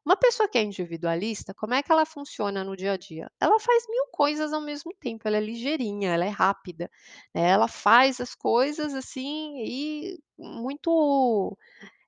Uma 0.06 0.16
pessoa 0.16 0.48
que 0.48 0.56
é 0.58 0.62
individualista, 0.62 1.52
como 1.52 1.74
é 1.74 1.82
que 1.82 1.92
ela 1.92 2.06
funciona 2.06 2.64
no 2.64 2.74
dia 2.76 2.92
a 2.92 2.96
dia? 2.96 3.30
Ela 3.38 3.60
faz 3.60 3.86
1000 3.88 4.06
coisas 4.10 4.52
ao 4.52 4.60
mesmo 4.60 4.92
tempo, 4.98 5.28
ela 5.28 5.36
é 5.36 5.40
ligeirinha, 5.40 6.12
ela 6.14 6.24
é 6.24 6.28
rápida, 6.28 6.90
né, 7.34 7.50
ela 7.50 7.68
faz 7.68 8.18
as 8.20 8.34
coisas, 8.34 8.94
assim, 8.94 9.56
e 9.58 10.18
muito, 10.38 11.56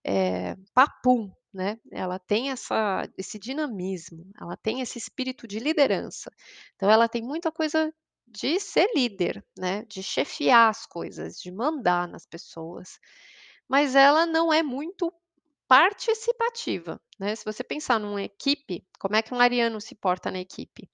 eh, 0.05 0.57
papum, 0.75 1.33
né. 1.55 1.79
Ela 1.93 2.19
tem 2.19 2.51
essa 2.51 3.09
esse 3.19 3.39
dinamismo, 3.39 4.27
ela 4.41 4.57
tem 4.57 4.81
esse 4.83 4.99
espírito 4.99 5.47
de 5.49 5.59
liderança. 5.61 6.31
Então 6.77 6.91
ela 6.91 7.09
tem 7.09 7.23
muita 7.23 7.53
coisa 7.53 7.93
de 8.27 8.61
ser 8.61 8.89
líder, 8.95 9.45
né, 9.59 9.85
de 9.87 10.03
chefiar 10.03 10.71
as 10.71 10.87
coisas, 10.87 11.39
de 11.41 11.53
mandar 11.53 12.09
nas 12.09 12.27
pessoas, 12.27 12.99
mas 13.69 13.95
ela 13.97 14.27
não 14.27 14.53
é 14.53 14.63
muito 14.63 15.13
participativa, 15.69 17.01
né. 17.19 17.35
Se 17.37 17.45
você 17.45 17.65
pensar 17.65 17.99
numa 18.01 18.23
equipe, 18.23 18.85
como 19.01 19.17
é 19.17 19.23
que 19.23 19.35
um 19.35 19.41
ariano 19.41 19.81
se 19.81 19.95
porta 19.95 20.31
na 20.31 20.41
equipe? 20.41 20.89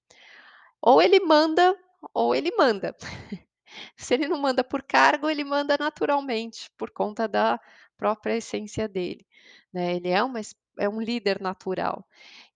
Ou 0.83 1.03
ele 1.03 1.21
manda, 1.21 1.77
ou 2.15 2.35
ele 2.35 2.53
manda. 2.57 2.97
Se 3.99 4.15
ele 4.15 4.29
não 4.29 4.39
manda 4.39 4.65
por 4.65 4.83
cargo, 4.83 5.31
ele 5.31 5.45
manda 5.45 5.77
naturalmente, 5.79 6.71
por 6.79 6.91
conta 6.91 7.29
da 7.29 7.61
própria 7.99 8.37
essência 8.39 8.89
dele, 8.89 9.27
né. 9.73 9.97
Ele 9.97 10.11
é 10.11 10.23
uma 10.25 10.41
é 10.81 10.89
um 10.89 11.01
líder 11.01 11.41
natural. 11.43 12.07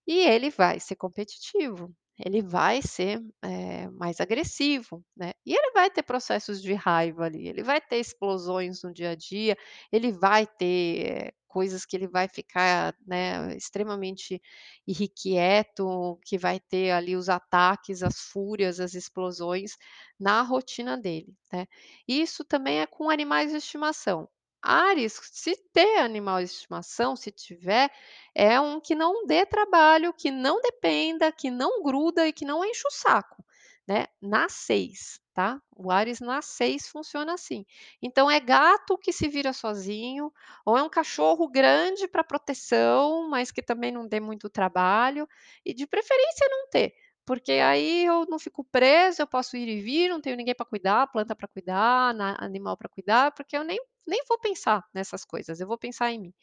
E 0.07 0.19
ele 0.27 0.49
vai 0.51 0.79
ser 0.79 0.95
competitivo, 0.97 1.91
ele 2.25 2.41
vai 2.41 2.81
ser, 2.81 3.21
eh, 3.43 3.89
mais 3.91 4.19
agressivo, 4.21 5.03
né. 5.17 5.33
E 5.45 5.53
ele 5.55 5.71
vai 5.73 5.89
ter 5.91 6.03
processos 6.03 6.61
de 6.61 6.73
raiva 6.73 7.25
ali, 7.25 7.47
ele 7.49 7.63
vai 7.63 7.81
ter 7.81 7.97
explosões 7.99 8.83
no 8.83 8.93
dia 8.93 9.11
a 9.11 9.15
dia, 9.15 9.57
ele 9.91 10.11
vai 10.11 10.47
ter 10.47 11.33
coisas 11.53 11.85
que 11.85 11.95
ele 11.95 12.07
vai 12.07 12.27
ficar, 12.27 12.95
né, 13.05 13.55
extremamente 13.55 14.41
irrequieto, 14.87 16.19
que 16.25 16.37
vai 16.37 16.59
ter 16.59 16.91
ali 16.91 17.15
os 17.15 17.29
ataques, 17.29 18.01
as 18.03 18.19
fúrias, 18.19 18.79
as 18.79 18.93
explosões 18.95 19.77
na 20.19 20.41
rotina 20.41 20.97
dele, 20.97 21.35
né. 21.51 21.67
Isso 22.07 22.43
também 22.43 22.79
é 22.81 22.87
com 22.87 23.09
animais 23.09 23.51
de 23.51 23.57
estimação. 23.57 24.27
Áries, 24.61 25.19
se 25.31 25.55
ter 25.73 25.97
animal 25.99 26.37
de 26.39 26.45
estimação, 26.45 27.15
se 27.17 27.29
tiver, 27.31 27.91
é 28.33 28.59
um 28.61 28.79
que 28.79 28.95
não 28.95 29.25
dê 29.25 29.45
trabalho, 29.45 30.13
que 30.13 30.31
não 30.31 30.61
dependa, 30.61 31.31
que 31.33 31.51
não 31.51 31.83
gruda 31.83 32.25
e 32.27 32.33
que 32.33 32.45
não 32.45 32.63
enche 32.63 32.87
o 32.87 32.91
saco, 32.91 33.42
né, 33.87 34.07
na 34.21 34.47
6, 34.49 35.19
tá. 35.33 35.59
O 35.75 35.91
Áries 35.91 36.19
na 36.21 36.41
6 36.41 36.87
funciona 36.87 37.33
assim. 37.33 37.65
Então 38.01 38.29
é 38.31 38.39
gato 38.39 38.97
que 38.97 39.11
se 39.13 39.27
vira 39.27 39.53
sozinho, 39.53 40.31
ou 40.65 40.77
é 40.77 40.83
um 40.83 40.89
cachorro 40.89 41.47
grande 41.49 42.07
para 42.07 42.23
proteção, 42.23 43.29
mas 43.29 43.51
que 43.51 43.61
também 43.61 43.91
não 43.91 44.07
dê 44.07 44.19
muito 44.19 44.49
trabalho, 44.49 45.27
e 45.65 45.73
de 45.73 45.85
preferência 45.87 46.47
não 46.49 46.69
ter, 46.69 46.93
porque 47.25 47.53
aí 47.53 48.05
eu 48.05 48.25
não 48.29 48.39
fico 48.39 48.63
preso, 48.65 49.21
eu 49.21 49.27
posso 49.27 49.57
ir 49.57 49.67
e 49.67 49.81
vir, 49.81 50.09
não 50.09 50.21
tenho 50.21 50.37
ninguém 50.37 50.55
para 50.55 50.65
cuidar, 50.65 51.07
planta 51.07 51.35
para 51.35 51.47
cuidar, 51.47 52.15
animal 52.39 52.77
para 52.77 52.89
cuidar, 52.89 53.31
porque 53.33 53.57
eu 53.57 53.63
nem 53.63 53.79
nem 54.07 54.21
vou 54.27 54.37
pensar 54.39 54.83
nessas 54.93 55.23
coisas, 55.25 55.59
eu 55.61 55.67
vou 55.67 55.77
pensar 55.77 56.11
em 56.11 56.19
mim, 56.19 56.33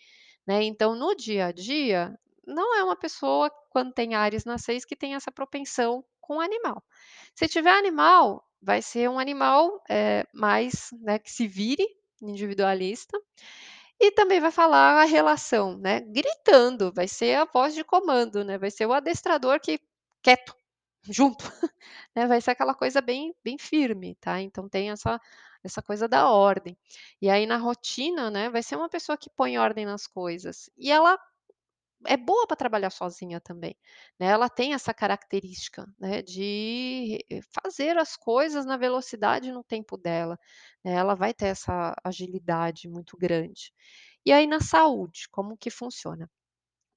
né. 0.46 0.62
Então 0.64 0.94
no 0.96 1.14
dia 1.16 1.46
a 1.46 1.52
dia, 1.52 2.18
não 2.46 2.76
é 2.76 2.84
uma 2.84 2.96
pessoa, 2.96 3.50
quando 3.70 3.92
tem 3.92 4.14
Áries 4.14 4.44
na 4.44 4.58
6, 4.58 4.84
que 4.84 4.96
tem 4.96 5.14
essa 5.14 5.32
propensão 5.32 6.04
com 6.30 6.40
animal. 6.40 6.82
Se 7.34 7.48
tiver 7.48 7.72
animal, 7.72 8.44
vai 8.62 8.82
ser 8.82 9.10
um 9.10 9.18
animal, 9.18 9.82
eh, 9.90 10.24
mais, 10.34 10.90
né, 11.02 11.18
que 11.18 11.30
se 11.32 11.46
vire, 11.48 11.86
individualista, 12.22 13.18
e 14.00 14.10
também 14.12 14.40
vai 14.40 14.50
falar 14.50 15.00
a 15.02 15.04
relação, 15.04 15.76
né, 15.78 16.00
gritando, 16.00 16.92
vai 16.94 17.08
ser 17.08 17.36
a 17.38 17.44
voz 17.44 17.74
de 17.74 17.84
comando, 17.84 18.44
né, 18.44 18.58
vai 18.58 18.70
ser 18.70 18.86
o 18.86 18.92
adestrador 18.92 19.60
que: 19.60 19.80
"Quieto, 20.22 20.54
junto", 21.04 21.44
né, 22.16 22.26
vai 22.26 22.40
ser 22.40 22.52
aquela 22.52 22.74
coisa 22.74 23.00
bem 23.00 23.34
bem 23.44 23.58
firme, 23.58 24.16
tá. 24.20 24.40
Então 24.40 24.68
tem 24.68 24.90
essa 24.90 25.20
essa 25.64 25.82
coisa 25.82 26.08
da 26.08 26.30
ordem. 26.30 26.76
E 27.22 27.28
aí 27.30 27.46
na 27.46 27.58
rotina, 27.58 28.30
né, 28.30 28.50
vai 28.50 28.62
ser 28.62 28.76
uma 28.76 28.88
pessoa 28.88 29.18
que 29.18 29.30
põe 29.30 29.58
ordem 29.58 29.86
nas 29.86 30.06
coisas, 30.06 30.70
e 30.78 30.90
ela 30.92 31.18
é 32.06 32.16
boa 32.16 32.46
para 32.46 32.56
trabalhar 32.56 32.90
sozinha 32.90 33.40
também, 33.40 33.76
né, 34.18 34.26
ela 34.28 34.48
tem 34.48 34.74
essa 34.74 34.94
característica, 34.94 35.86
né, 35.98 36.22
de 36.22 37.18
fazer 37.62 37.96
as 37.98 38.16
coisas 38.16 38.64
na 38.66 38.76
velocidade 38.76 39.52
no 39.52 39.62
tempo 39.64 39.96
dela, 39.96 40.38
né, 40.84 40.92
ela 40.94 41.14
vai 41.14 41.34
ter 41.34 41.46
essa 41.46 41.94
agilidade 42.04 42.88
muito 42.88 43.16
grande. 43.16 43.72
E 44.26 44.32
aí 44.32 44.46
na 44.46 44.60
saúde, 44.60 45.28
como 45.30 45.56
que 45.56 45.70
funciona? 45.70 46.30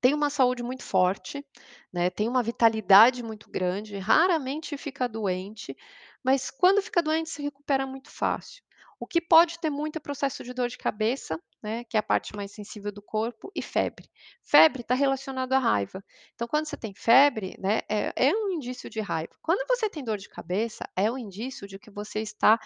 Tem 0.01 0.13
uma 0.13 0.29
saúde 0.29 0.63
muito 0.63 0.83
forte, 0.83 1.45
né, 1.93 2.09
tem 2.09 2.27
uma 2.29 2.43
vitalidade 2.43 3.23
muito 3.23 3.49
grande, 3.49 3.97
raramente 3.97 4.77
fica 4.77 5.07
doente, 5.09 5.75
mas 6.23 6.51
quando 6.51 6.81
fica 6.81 7.01
doente 7.01 7.29
se 7.29 7.41
recupera 7.41 7.87
muito 7.87 8.09
fácil. 8.11 8.63
O 8.99 9.07
que 9.07 9.21
pode 9.21 9.59
ter 9.59 9.69
muito 9.69 9.97
é 9.97 9.99
processo 9.99 10.43
de 10.43 10.53
dor 10.53 10.69
de 10.69 10.77
cabeça, 10.77 11.39
né, 11.61 11.83
que 11.85 11.97
é 11.97 11.99
a 11.99 12.03
parte 12.03 12.35
mais 12.35 12.51
sensível 12.53 12.91
do 12.91 13.01
corpo, 13.01 13.51
e 13.55 13.61
febre. 13.61 14.09
Febre 14.43 14.81
está 14.81 14.95
relacionado 14.95 15.53
à 15.53 15.59
raiva, 15.59 16.03
então 16.35 16.47
quando 16.47 16.65
você 16.67 16.77
tem 16.77 16.93
febre, 16.95 17.55
né, 17.59 17.79
é 17.89 18.13
é 18.15 18.31
um 18.35 18.49
indício 18.51 18.89
de 18.89 18.99
raiva. 19.01 19.33
Quando 19.41 19.65
você 19.67 19.89
tem 19.89 20.03
dor 20.03 20.17
de 20.17 20.29
cabeça, 20.29 20.83
é 20.95 21.11
um 21.11 21.17
indício 21.17 21.67
de 21.67 21.77
que 21.79 21.91
você 21.91 22.19
está 22.21 22.59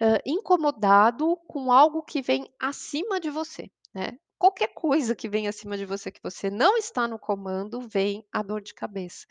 hã, 0.00 0.18
incomodado 0.26 1.36
com 1.48 1.70
algo 1.72 2.02
que 2.02 2.22
vem 2.22 2.46
acima 2.60 3.20
de 3.20 3.30
você, 3.30 3.70
né. 3.94 4.18
Qualquer 4.42 4.74
coisa 4.74 5.14
que 5.14 5.28
vem 5.28 5.46
acima 5.46 5.78
de 5.78 5.86
você, 5.86 6.10
que 6.10 6.20
você 6.20 6.50
não 6.50 6.76
está 6.76 7.06
no 7.06 7.16
comando, 7.16 7.80
vem 7.80 8.26
a 8.32 8.42
dor 8.42 8.60
de 8.60 8.74
cabeça. 8.74 9.24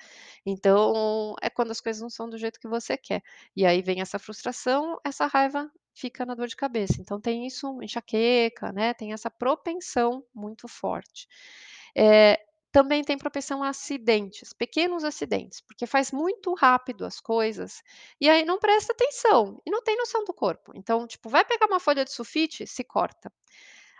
Então, 0.45 1.36
é 1.41 1.49
quando 1.49 1.72
as 1.72 1.82
coisas 1.82 2.01
não 2.01 2.09
são 2.09 2.30
do 2.30 2.38
jeito 2.38 2.57
que 2.62 2.68
você 2.70 2.95
quer. 2.97 3.22
E 3.53 3.66
aí 3.66 3.82
vem 3.82 3.99
essa 4.01 4.18
frustração, 4.18 4.97
essa 5.03 5.28
raiva 5.28 5.70
fica 5.93 6.26
na 6.26 6.34
dor 6.34 6.47
de 6.47 6.55
cabeça. 6.55 7.01
Então 7.01 7.20
tem 7.20 7.45
isso, 7.45 7.78
enxaqueca, 7.82 8.72
né, 8.72 8.93
tem 8.93 9.12
essa 9.12 9.30
propensão 9.30 10.24
muito 10.34 10.66
forte. 10.70 11.28
Eh, 11.95 12.39
também 12.72 13.03
tem 13.03 13.18
propensão 13.18 13.62
a 13.62 13.68
acidentes, 13.70 14.53
pequenos 14.53 15.03
acidentes, 15.03 15.59
porque 15.59 15.86
faz 15.86 16.09
muito 16.14 16.53
rápido 16.53 17.05
as 17.05 17.20
coisas, 17.20 17.82
e 18.20 18.30
aí 18.30 18.45
não 18.45 18.59
presta 18.59 18.93
atenção, 18.93 19.62
e 19.66 19.70
não 19.72 19.84
tem 19.84 19.97
noção 19.97 20.24
do 20.24 20.34
corpo. 20.34 20.72
Então, 20.74 21.05
tipo, 21.05 21.28
vai 21.30 21.43
pegar 21.43 21.66
uma 21.68 21.82
folha 21.82 22.05
de 22.05 22.14
sulfite, 22.14 22.66
se 22.66 22.82
corta. 22.86 23.30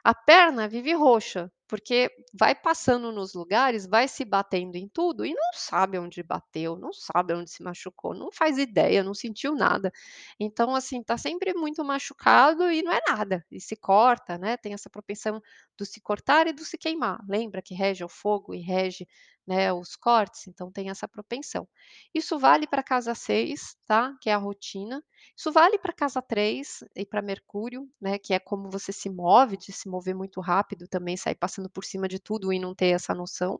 A 0.04 0.14
perna 0.14 0.68
vive 0.68 0.94
roxa, 0.94 1.52
porque 1.68 2.10
vai 2.34 2.54
passando 2.56 3.12
nos 3.12 3.34
lugares, 3.34 3.86
vai 3.88 4.08
se 4.08 4.26
batendo 4.26 4.76
em 4.76 4.88
tudo 4.90 5.26
e 5.26 5.34
não 5.34 5.54
sabe 5.54 5.98
onde 6.00 6.22
bateu, 6.24 6.76
não 6.76 6.92
sabe 6.92 7.34
onde 7.34 7.50
se 7.52 7.64
machucou, 7.64 8.14
não 8.14 8.32
faz 8.32 8.58
ideia, 8.58 9.04
não 9.04 9.14
sentiu 9.14 9.56
nada. 9.56 9.92
Então, 10.40 10.76
assim, 10.76 11.04
tá 11.04 11.18
sempre 11.18 11.54
muito 11.54 11.84
machucado 11.84 12.70
e 12.72 12.82
não 12.82 12.92
é 12.92 13.00
nada, 13.08 13.46
e 13.52 13.60
se 13.62 13.76
corta, 13.76 14.38
né, 14.38 14.58
tem 14.58 14.74
essa 14.74 14.90
propensão 14.90 15.42
do 15.82 15.86
se 15.86 16.00
cortar 16.02 16.48
e 16.48 16.54
do 16.54 16.64
se 16.64 16.78
queimar. 16.78 17.20
Lembra 17.28 17.62
que 17.62 17.74
rege 17.74 18.04
o 18.04 18.10
fogo 18.10 18.54
e 18.54 18.60
rege, 18.62 19.08
né, 19.48 19.74
os 19.74 19.96
cortes? 19.96 20.48
Então 20.48 20.72
tem 20.72 20.90
essa 20.90 21.08
propensão. 21.08 21.68
Isso 22.14 22.38
vale 22.40 22.68
para 22.68 22.84
casa 22.84 23.16
6, 23.16 23.76
tá, 23.88 24.14
que 24.22 24.30
é 24.30 24.34
a 24.34 24.38
rotina. 24.38 25.04
Isso 25.36 25.52
vale 25.52 25.78
para 25.80 25.94
casa 25.94 26.22
3 26.22 26.84
e 26.96 27.06
para 27.06 27.22
Mercúrio, 27.22 27.90
né, 28.00 28.18
que 28.20 28.34
é 28.34 28.40
como 28.40 28.70
você 28.70 28.92
se 28.92 29.10
move, 29.10 29.58
de 29.58 29.72
se 29.74 29.90
mover 29.90 30.16
muito 30.16 30.40
rápido 30.42 30.88
também, 30.88 31.18
sair 31.18 31.36
passando 31.36 31.70
por 31.70 31.84
cima 31.86 32.08
de 32.08 32.20
tudo 32.20 32.54
e 32.54 32.60
não 32.60 32.76
ter 32.76 32.88
essa 32.96 33.14
noção. 33.16 33.60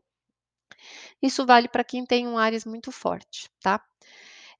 Isso 1.22 1.46
vale 1.46 1.68
para 1.68 1.84
quem 1.84 2.04
tem 2.04 2.26
um 2.28 2.36
Áries 2.36 2.66
muito 2.66 2.92
forte, 2.92 3.48
tá. 3.62 3.82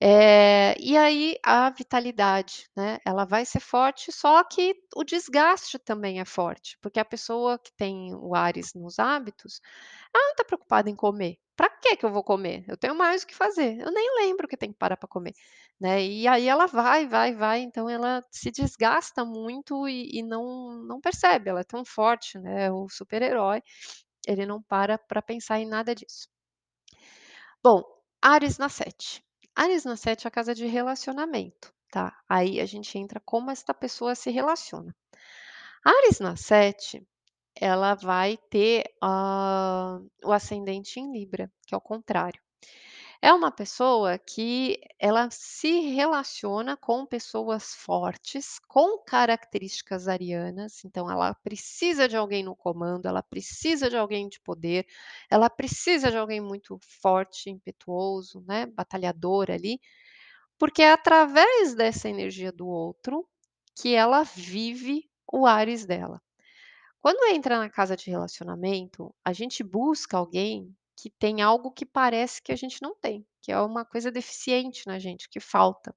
Eh, 0.04 0.74
e 0.80 0.96
aí 0.96 1.36
a 1.44 1.70
vitalidade, 1.70 2.68
né, 2.76 2.98
ela 3.06 3.24
vai 3.24 3.44
ser 3.44 3.60
forte, 3.60 4.10
só 4.10 4.42
que 4.42 4.74
o 4.96 5.04
desgaste 5.04 5.78
também 5.78 6.18
é 6.20 6.24
forte, 6.24 6.76
porque 6.82 6.98
a 6.98 7.04
pessoa 7.04 7.56
que 7.56 7.72
tem 7.76 8.12
o 8.16 8.34
Áries 8.34 8.74
nos 8.74 8.98
hábitos, 8.98 9.60
ela 10.12 10.26
não 10.28 10.34
tá 10.34 10.44
preocupada 10.44 10.90
em 10.90 10.96
comer. 10.96 11.36
"Pra 11.56 11.68
que 11.70 11.96
que 11.96 12.04
eu 12.04 12.10
vou 12.12 12.24
comer? 12.24 12.64
Eu 12.68 12.76
tenho 12.76 12.96
mais 12.96 13.22
o 13.22 13.26
que 13.28 13.34
fazer, 13.36 13.78
eu 13.80 13.92
nem 13.92 14.16
lembro 14.16 14.48
que 14.48 14.56
tem 14.56 14.72
que 14.72 14.78
parar 14.78 14.96
para 14.96 15.08
comer", 15.08 15.34
né. 15.80 16.02
E 16.04 16.26
aí 16.26 16.48
ela 16.48 16.66
vai, 16.66 17.06
vai, 17.06 17.32
vai, 17.34 17.60
então 17.60 17.88
ela 17.88 18.24
se 18.32 18.50
desgasta 18.50 19.24
muito 19.24 19.88
e 19.88 20.18
e 20.18 20.22
não 20.24 20.82
não 20.88 21.00
percebe, 21.00 21.48
ela 21.50 21.60
é 21.60 21.64
tão 21.64 21.84
forte, 21.84 22.38
né, 22.40 22.72
o 22.72 22.88
super-herói, 22.88 23.62
ele 24.28 24.46
não 24.46 24.62
para 24.62 24.98
para 24.98 25.22
pensar 25.22 25.60
em 25.60 25.66
nada 25.68 25.94
disso. 25.94 26.28
Bom, 27.64 27.82
Áries 28.20 28.58
na 28.58 28.68
7. 28.68 29.22
Áries 29.56 29.84
na 29.84 29.96
7 29.96 30.26
é 30.26 30.28
a 30.28 30.30
casa 30.30 30.54
de 30.54 30.66
relacionamento, 30.66 31.72
tá. 31.90 32.16
Aí 32.28 32.60
a 32.60 32.66
gente 32.66 32.98
entra 32.98 33.20
como 33.20 33.50
esta 33.50 33.74
pessoa 33.74 34.14
se 34.14 34.30
relaciona. 34.30 34.94
Áries 35.84 36.20
na 36.20 36.36
7, 36.36 37.06
ela 37.56 37.94
vai 37.94 38.38
ter, 38.50 38.84
hã, 39.02 40.02
o 40.24 40.32
ascendente 40.32 41.00
em 41.00 41.12
Libra, 41.12 41.50
que 41.66 41.74
é 41.74 41.78
o 41.78 41.80
contrário. 41.80 42.40
É 43.24 43.32
uma 43.32 43.52
pessoa 43.52 44.18
que 44.18 44.80
ela 44.98 45.28
se 45.30 45.78
relaciona 45.80 46.76
com 46.76 47.06
pessoas 47.06 47.72
fortes, 47.72 48.58
com 48.68 48.98
características 48.98 50.08
arianas, 50.08 50.84
então 50.84 51.08
ela 51.08 51.32
precisa 51.32 52.08
de 52.08 52.16
alguém 52.16 52.42
no 52.42 52.56
comando, 52.56 53.06
ela 53.06 53.22
precisa 53.22 53.88
de 53.88 53.96
alguém 53.96 54.28
de 54.28 54.40
poder, 54.40 54.86
ela 55.30 55.48
precisa 55.48 56.10
de 56.10 56.16
alguém 56.16 56.40
muito 56.40 56.78
forte, 57.00 57.48
impetuoso, 57.48 58.44
né, 58.46 58.66
batalhador 58.66 59.50
ali, 59.52 59.80
porque 60.58 60.82
é 60.82 60.92
através 60.92 61.74
dessa 61.74 62.08
energia 62.08 62.52
do 62.52 62.66
outro 62.68 63.28
que 63.76 63.94
ela 63.94 64.24
vive 64.24 65.08
o 65.32 65.46
Áries 65.46 65.86
dela. 65.86 66.22
Quando 67.00 67.34
entra 67.34 67.58
na 67.58 67.70
casa 67.70 67.96
de 67.96 68.10
relacionamento, 68.10 69.14
a 69.24 69.32
gente 69.32 69.62
busca 69.64 70.16
alguém 70.16 70.74
que 70.96 71.10
tem 71.10 71.42
algo 71.42 71.70
que 71.72 71.86
parece 71.86 72.42
que 72.42 72.52
a 72.52 72.56
gente 72.56 72.78
não 72.82 72.94
tem, 72.96 73.26
que 73.42 73.52
é 73.52 73.60
uma 73.60 73.84
coisa 73.84 74.10
deficiente 74.12 74.86
na 74.86 74.98
gente, 74.98 75.28
que 75.28 75.40
falta, 75.40 75.94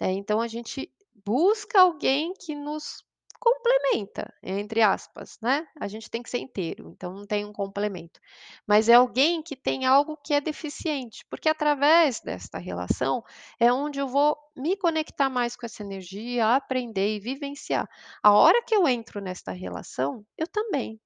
né. 0.00 0.12
Então 0.12 0.40
a 0.40 0.48
gente 0.48 0.92
busca 1.24 1.80
alguém 1.80 2.34
que 2.34 2.54
nos 2.54 3.04
"complementa", 3.40 4.32
entre 4.42 4.82
aspas, 4.82 5.38
né. 5.42 5.66
A 5.80 5.88
gente 5.88 6.10
tem 6.10 6.22
que 6.22 6.30
ser 6.30 6.38
inteiro, 6.38 6.90
então 6.90 7.12
não 7.14 7.26
tem 7.26 7.44
um 7.44 7.52
complemento. 7.52 8.20
Mas 8.66 8.88
é 8.88 8.94
alguém 8.94 9.42
que 9.42 9.56
tem 9.56 9.84
algo 9.86 10.16
que 10.24 10.34
é 10.34 10.40
deficiente, 10.40 11.24
porque 11.30 11.48
através 11.48 12.20
desta 12.20 12.58
relação 12.58 13.22
é 13.60 13.72
onde 13.72 13.98
eu 14.00 14.08
vou 14.08 14.36
me 14.56 14.76
conectar 14.76 15.28
mais 15.30 15.56
com 15.56 15.66
essa 15.66 15.82
energia, 15.82 16.54
aprender 16.56 17.16
e 17.16 17.20
vivenciar. 17.20 17.88
A 18.22 18.32
hora 18.32 18.62
que 18.62 18.74
eu 18.74 18.88
entro 18.88 19.20
nesta 19.20 19.52
relação, 19.52 20.24
eu 20.38 20.46
também 20.48 21.00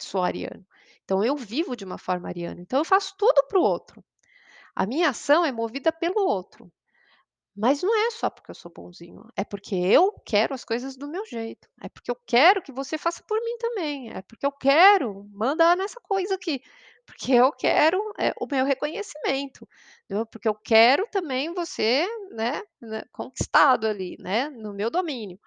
sou 0.00 0.22
ariano, 0.22 0.64
então 1.08 1.24
eu 1.24 1.34
vivo 1.34 1.74
de 1.74 1.86
uma 1.86 1.96
forma 1.96 2.28
ariana, 2.28 2.60
então 2.60 2.78
eu 2.78 2.84
faço 2.84 3.14
tudo 3.16 3.42
para 3.48 3.58
o 3.58 3.62
outro. 3.62 4.04
A 4.76 4.84
minha 4.84 5.08
ação 5.08 5.42
é 5.42 5.50
movida 5.50 5.90
pelo 5.90 6.20
outro, 6.20 6.70
mas 7.56 7.82
não 7.82 7.96
é 7.96 8.10
só 8.10 8.28
porque 8.28 8.50
eu 8.50 8.54
sou 8.54 8.70
bonzinho, 8.70 9.24
é 9.34 9.42
porque 9.42 9.74
eu 9.74 10.12
quero 10.26 10.52
as 10.52 10.66
coisas 10.66 10.98
do 10.98 11.08
meu 11.08 11.24
jeito, 11.24 11.66
é 11.80 11.88
porque 11.88 12.10
eu 12.10 12.16
quero 12.26 12.60
que 12.60 12.70
você 12.70 12.98
faça 12.98 13.22
por 13.26 13.40
mim 13.40 13.56
também, 13.56 14.12
é 14.12 14.20
porque 14.20 14.44
eu 14.44 14.52
quero 14.52 15.24
mandar 15.32 15.78
nessa 15.78 15.98
coisa 15.98 16.34
aqui, 16.34 16.60
porque 17.08 17.32
eu 17.34 17.52
quero, 17.52 17.98
eh, 18.20 18.34
o 18.40 18.46
meu 18.50 18.64
reconhecimento, 18.66 19.68
entendeu. 20.06 20.26
Porque 20.26 20.48
eu 20.48 20.54
quero 20.54 21.06
também 21.10 21.54
você, 21.54 22.06
né 22.32 22.62
né, 22.80 23.04
conquistado 23.12 23.86
ali, 23.88 24.16
né, 24.20 24.50
no 24.50 24.74
meu 24.74 24.90
domínio. 24.90 25.40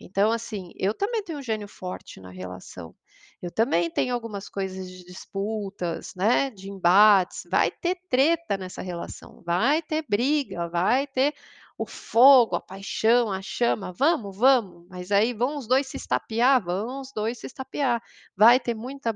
Então 0.00 0.32
assim, 0.32 0.72
eu 0.76 0.94
também 0.94 1.22
tenho 1.24 1.38
um 1.40 1.42
gênio 1.42 1.68
forte 1.68 2.20
na 2.20 2.30
relação, 2.30 2.94
eu 3.42 3.50
também 3.50 3.90
tenho 3.90 4.14
algumas 4.14 4.48
coisas 4.48 4.88
de 4.90 5.04
disputas, 5.04 6.14
né, 6.16 6.50
de 6.50 6.70
embates, 6.70 7.42
vai 7.50 7.70
ter 7.70 7.96
treta 8.10 8.56
nessa 8.58 8.82
relação, 8.82 9.42
vai 9.44 9.82
ter 9.82 10.04
briga, 10.08 10.68
vai 10.68 11.06
ter 11.06 11.34
o 11.78 11.86
fogo, 11.86 12.56
a 12.56 12.60
paixão, 12.60 13.30
a 13.32 13.40
chama, 13.42 13.92
vamos, 13.92 14.36
vamos, 14.36 14.86
mas 14.88 15.12
aí 15.12 15.32
vão 15.34 15.56
os 15.58 15.66
2 15.68 15.86
se 15.86 15.96
estapear? 15.96 16.62
Vão 16.64 17.00
os 17.00 17.12
2 17.12 17.38
se 17.38 17.46
estapear. 17.46 18.02
Vai 18.36 18.58
ter 18.60 18.74
muita, 18.74 19.14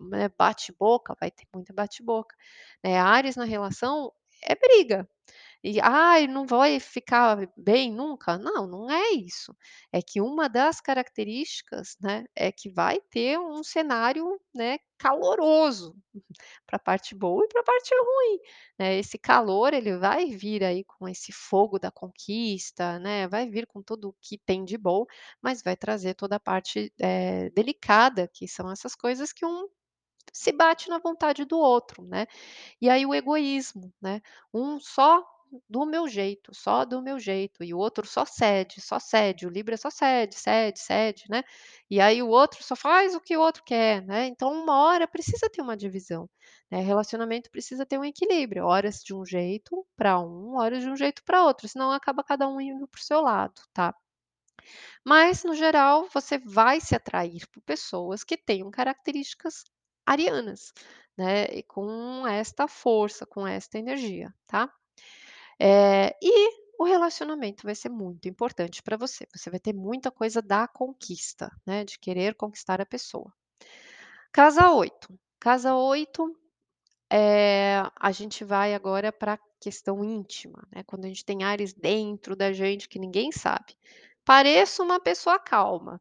né, 0.00 0.28
bate-boca? 0.38 1.14
Vai 1.20 1.30
ter 1.30 1.46
muita 1.54 1.72
bate-boca, 1.72 2.34
né. 2.84 2.98
Áries 2.98 3.36
na 3.36 3.44
relação 3.44 4.12
é 4.42 4.54
briga. 4.54 5.08
E, 5.62 5.80
"Ai, 5.80 6.26
não 6.26 6.46
vai 6.46 6.80
ficar 6.80 7.48
bem 7.56 7.92
nunca?", 7.92 8.38
não, 8.38 8.66
não 8.66 8.90
é 8.90 9.10
isso, 9.12 9.54
é 9.92 10.00
que 10.02 10.20
uma 10.20 10.48
das 10.48 10.80
características, 10.80 11.96
né, 12.00 12.24
é 12.36 12.50
que 12.52 12.70
vai 12.70 13.00
ter 13.10 13.38
um 13.38 13.62
cenário, 13.62 14.40
né, 14.54 14.78
caloroso, 14.98 15.96
pra 16.66 16.78
parte 16.78 17.14
boa 17.14 17.44
e 17.44 17.48
pra 17.48 17.62
parte 17.62 17.90
ruim, 17.94 18.38
né. 18.78 18.96
Esse 18.98 19.18
calor 19.18 19.72
ele 19.74 19.96
vai 19.96 20.26
vir 20.30 20.64
aí 20.64 20.84
com 20.84 21.08
esse 21.08 21.32
fogo 21.32 21.78
da 21.78 21.90
conquista, 21.90 22.98
né, 22.98 23.28
vai 23.28 23.48
vir 23.50 23.66
com 23.66 23.82
tudo 23.82 24.10
o 24.10 24.14
que 24.20 24.38
tem 24.38 24.64
de 24.64 24.76
bom, 24.78 25.04
mas 25.42 25.62
vai 25.62 25.76
trazer 25.76 26.14
toda 26.14 26.36
a 26.36 26.40
parte, 26.40 26.92
eh, 27.00 27.50
delicada, 27.50 28.28
que 28.32 28.46
são 28.48 28.70
essas 28.70 28.94
coisas 28.94 29.32
que 29.32 29.44
um 29.46 29.68
se 30.32 30.52
bate 30.52 30.88
na 30.88 30.98
vontade 30.98 31.44
do 31.44 31.58
outro, 31.58 32.02
né. 32.04 32.26
E 32.80 32.88
aí 32.90 33.06
o 33.06 33.14
egoísmo, 33.14 33.92
né, 34.02 34.20
um 34.54 34.80
só 34.80 35.24
do 35.68 35.84
meu 35.86 36.08
jeito, 36.08 36.54
só 36.54 36.84
do 36.84 37.02
meu 37.02 37.18
jeito, 37.18 37.64
e 37.64 37.74
o 37.74 37.78
outro 37.78 38.06
só 38.06 38.24
cede, 38.24 38.80
só 38.80 38.98
cede, 39.00 39.46
o 39.46 39.50
Libra 39.50 39.76
só 39.76 39.90
cede, 39.90 40.34
cede, 40.36 40.78
cede, 40.80 41.24
né. 41.28 41.42
E 41.90 42.00
aí 42.00 42.22
o 42.22 42.28
outro 42.28 42.62
só 42.62 42.76
faz 42.76 43.14
o 43.14 43.20
que 43.20 43.36
o 43.36 43.40
outro 43.40 43.62
quer, 43.64 44.02
né, 44.06 44.26
então 44.26 44.52
uma 44.52 44.78
hora 44.84 45.08
precisa 45.08 45.48
ter 45.50 45.62
uma 45.62 45.76
divisão, 45.76 46.28
né, 46.70 46.80
relacionamento 46.80 47.50
precisa 47.50 47.84
ter 47.86 47.98
um 47.98 48.04
equilíbrio, 48.04 48.64
horas 48.66 49.00
de 49.04 49.14
um 49.14 49.24
jeito 49.26 49.84
pra 49.96 50.18
um, 50.20 50.56
horas 50.56 50.82
de 50.82 50.88
um 50.90 50.96
jeito 50.96 51.22
pra 51.24 51.44
outro, 51.44 51.68
senão 51.68 51.90
acaba 51.92 52.24
cada 52.24 52.48
um 52.48 52.60
indo 52.60 52.86
para 52.88 52.98
o 52.98 53.02
seu 53.02 53.20
lado, 53.20 53.60
tá. 53.72 53.94
Mas 55.04 55.44
no 55.44 55.54
geral, 55.54 56.08
você 56.12 56.38
vai 56.38 56.80
se 56.80 56.94
atrair 56.94 57.46
por 57.48 57.60
pessoas 57.62 58.24
que 58.24 58.36
tenham 58.36 58.70
características 58.70 59.64
arianas, 60.10 60.72
né, 61.16 61.44
e 61.46 61.62
com 61.62 62.26
esta 62.26 62.66
força, 62.68 63.26
com 63.26 63.46
esta 63.46 63.78
energia, 63.78 64.32
tá. 64.46 64.70
Eh, 65.60 66.14
e 66.22 66.50
o 66.78 66.84
relacionamento 66.84 67.64
vai 67.64 67.74
ser 67.74 67.90
muito 67.90 68.28
importante 68.28 68.82
pra 68.82 68.96
você, 68.96 69.26
você 69.34 69.50
vai 69.50 69.60
ter 69.60 69.74
muita 69.74 70.10
coisa 70.10 70.42
da 70.42 70.66
conquista, 70.68 71.50
né, 71.66 71.84
de 71.84 71.98
querer 71.98 72.34
conquistar 72.36 72.80
a 72.80 72.86
pessoa. 72.86 73.32
Casa 74.32 74.70
8, 74.72 75.08
casa 75.40 75.74
8, 75.74 76.34
eh, 77.12 77.82
a 77.96 78.12
gente 78.12 78.44
vai 78.44 78.74
agora 78.74 79.12
pra 79.12 79.38
questão 79.60 80.04
íntima, 80.04 80.66
né, 80.74 80.82
quando 80.84 81.04
a 81.06 81.08
gente 81.08 81.24
tem 81.24 81.44
Áries 81.44 81.72
dentro 81.74 82.36
da 82.36 82.52
gente 82.52 82.88
que 82.88 82.98
ninguém 82.98 83.32
sabe. 83.32 83.76
Pareço 84.24 84.82
uma 84.82 85.00
pessoa 85.00 85.38
calma, 85.38 86.00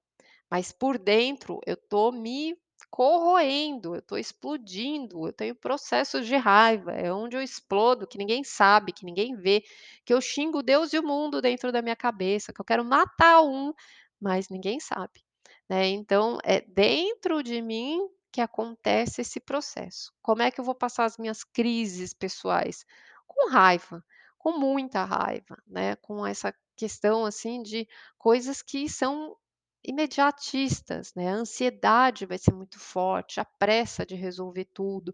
mas 0.51 0.71
por 0.71 0.97
dentro 0.99 1.59
eu 1.65 1.77
tô 1.77 2.11
me 2.11 2.55
corroendo, 2.89 3.95
eu 3.95 3.99
estou 3.99 4.17
explodindo, 4.17 5.27
eu 5.27 5.33
tenho 5.33 5.55
processos 5.55 6.25
de 6.27 6.35
raiva, 6.35 6.91
é 6.91 7.11
onde 7.13 7.35
eu 7.35 7.41
explodo, 7.41 8.07
que 8.07 8.17
ninguém 8.17 8.43
sabe, 8.43 8.91
que 8.93 9.05
ninguém 9.05 9.35
vê, 9.35 9.63
que 10.05 10.13
eu 10.13 10.21
xingo 10.21 10.63
Deus 10.63 10.93
e 10.93 10.99
o 10.99 11.03
mundo 11.03 11.41
dentro 11.41 11.71
da 11.71 11.81
minha 11.81 11.95
cabeça, 11.95 12.53
que 12.53 12.61
eu 12.61 12.65
quero 12.65 12.85
matar 12.85 13.41
um, 13.43 13.73
mas 14.21 14.49
ninguém 14.49 14.79
sabe, 14.79 15.21
né. 15.69 15.87
Então 15.87 16.37
é 16.43 16.61
dentro 16.61 17.43
de 17.43 17.61
mim 17.61 17.99
que 18.31 18.41
acontece 18.41 19.21
esse 19.21 19.39
processo. 19.39 20.11
Como 20.21 20.41
é 20.41 20.51
que 20.51 20.59
eu 20.61 20.65
vou 20.65 20.75
passar 20.75 21.05
as 21.05 21.17
minhas 21.17 21.43
crises 21.43 22.13
pessoais? 22.13 22.85
Com 23.27 23.49
raiva, 23.49 24.03
com 24.37 24.57
muita 24.57 25.03
raiva, 25.03 25.57
né, 25.67 25.95
com 25.97 26.25
essa 26.25 26.53
questão, 26.75 27.25
assim, 27.25 27.61
de 27.61 27.87
coisas 28.17 28.61
que 28.61 28.87
são 28.89 29.35
imediatistas, 29.83 31.13
né, 31.15 31.29
a 31.29 31.33
ansiedade 31.35 32.25
vai 32.25 32.37
ser 32.37 32.53
muito 32.53 32.79
forte, 32.79 33.39
a 33.39 33.45
pressa 33.45 34.05
de 34.05 34.15
resolver 34.15 34.65
tudo, 34.73 35.13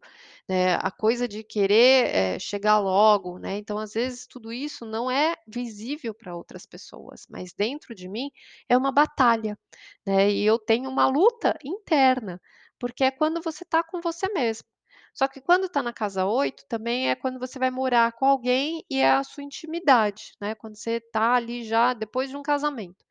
né, 0.49 0.75
a 0.75 0.91
coisa 0.91 1.27
de 1.27 1.43
querer, 1.43 2.07
eh, 2.15 2.39
chegar 2.39 2.79
logo, 2.79 3.37
né, 3.39 3.57
então 3.57 3.77
às 3.77 3.93
vezes 3.93 4.25
tudo 4.27 4.51
isso 4.51 4.85
não 4.85 5.09
é 5.09 5.35
visível 5.47 6.13
para 6.13 6.35
outras 6.35 6.65
pessoas, 6.65 7.25
mas 7.29 7.53
dentro 7.53 7.93
de 7.95 8.07
mim 8.09 8.31
é 8.69 8.77
uma 8.77 8.91
batalha, 8.91 9.57
né, 10.05 10.29
e 10.31 10.43
eu 10.45 10.57
tenho 10.59 10.89
uma 10.89 11.07
luta 11.07 11.57
interna, 11.63 12.41
porque 12.79 13.03
é 13.03 13.11
quando 13.11 13.41
você 13.41 13.63
está 13.63 13.83
com 13.83 14.01
você 14.01 14.27
mesmo. 14.33 14.67
Só 15.13 15.27
que 15.29 15.39
quando 15.41 15.65
está 15.65 15.81
na 15.81 15.93
casa 15.93 16.25
8 16.25 16.65
também 16.67 17.09
é 17.09 17.15
quando 17.15 17.39
você 17.39 17.57
vai 17.57 17.71
morar 17.71 18.11
com 18.13 18.25
alguém 18.25 18.83
e 18.89 18.99
é 18.99 19.11
a 19.11 19.23
sua 19.23 19.43
intimidade, 19.43 20.33
né, 20.41 20.55
quando 20.55 20.75
você 20.75 20.97
está 20.97 21.33
ali 21.35 21.63
já 21.63 21.93
depois 21.93 22.29
de 22.29 22.35
um 22.37 22.43
casamento. 22.43 23.05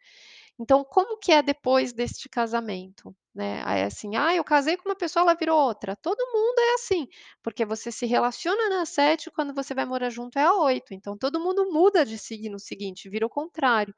Então, 0.58 0.84
como 0.84 1.18
que 1.18 1.32
é 1.32 1.42
depois 1.42 1.92
deste 1.92 2.28
casamento, 2.28 3.14
né? 3.34 3.60
Aí 3.66 3.82
assim: 3.82 4.14
"Ah, 4.16 4.34
eu 4.34 4.44
casei 4.44 4.76
com 4.76 4.88
uma 4.88 4.94
pessoa, 4.96 5.22
ela 5.24 5.34
virou 5.34 5.58
outra". 5.60 5.96
Todo 5.96 6.18
mundo 6.32 6.58
é 6.60 6.74
assim, 6.74 7.08
porque 7.42 7.64
você 7.64 7.90
se 7.90 8.06
relaciona 8.06 8.68
na 8.70 8.86
7, 8.86 9.30
quando 9.32 9.52
você 9.54 9.74
vai 9.74 9.84
morar 9.84 10.10
junto 10.10 10.38
é 10.38 10.44
a 10.44 10.54
8, 10.54 10.94
então 10.94 11.18
todo 11.18 11.40
mundo 11.40 11.70
muda 11.72 12.04
de 12.06 12.16
signo 12.18 12.58
seguinte, 12.60 13.08
vira 13.08 13.26
o 13.26 13.30
contrário, 13.30 13.94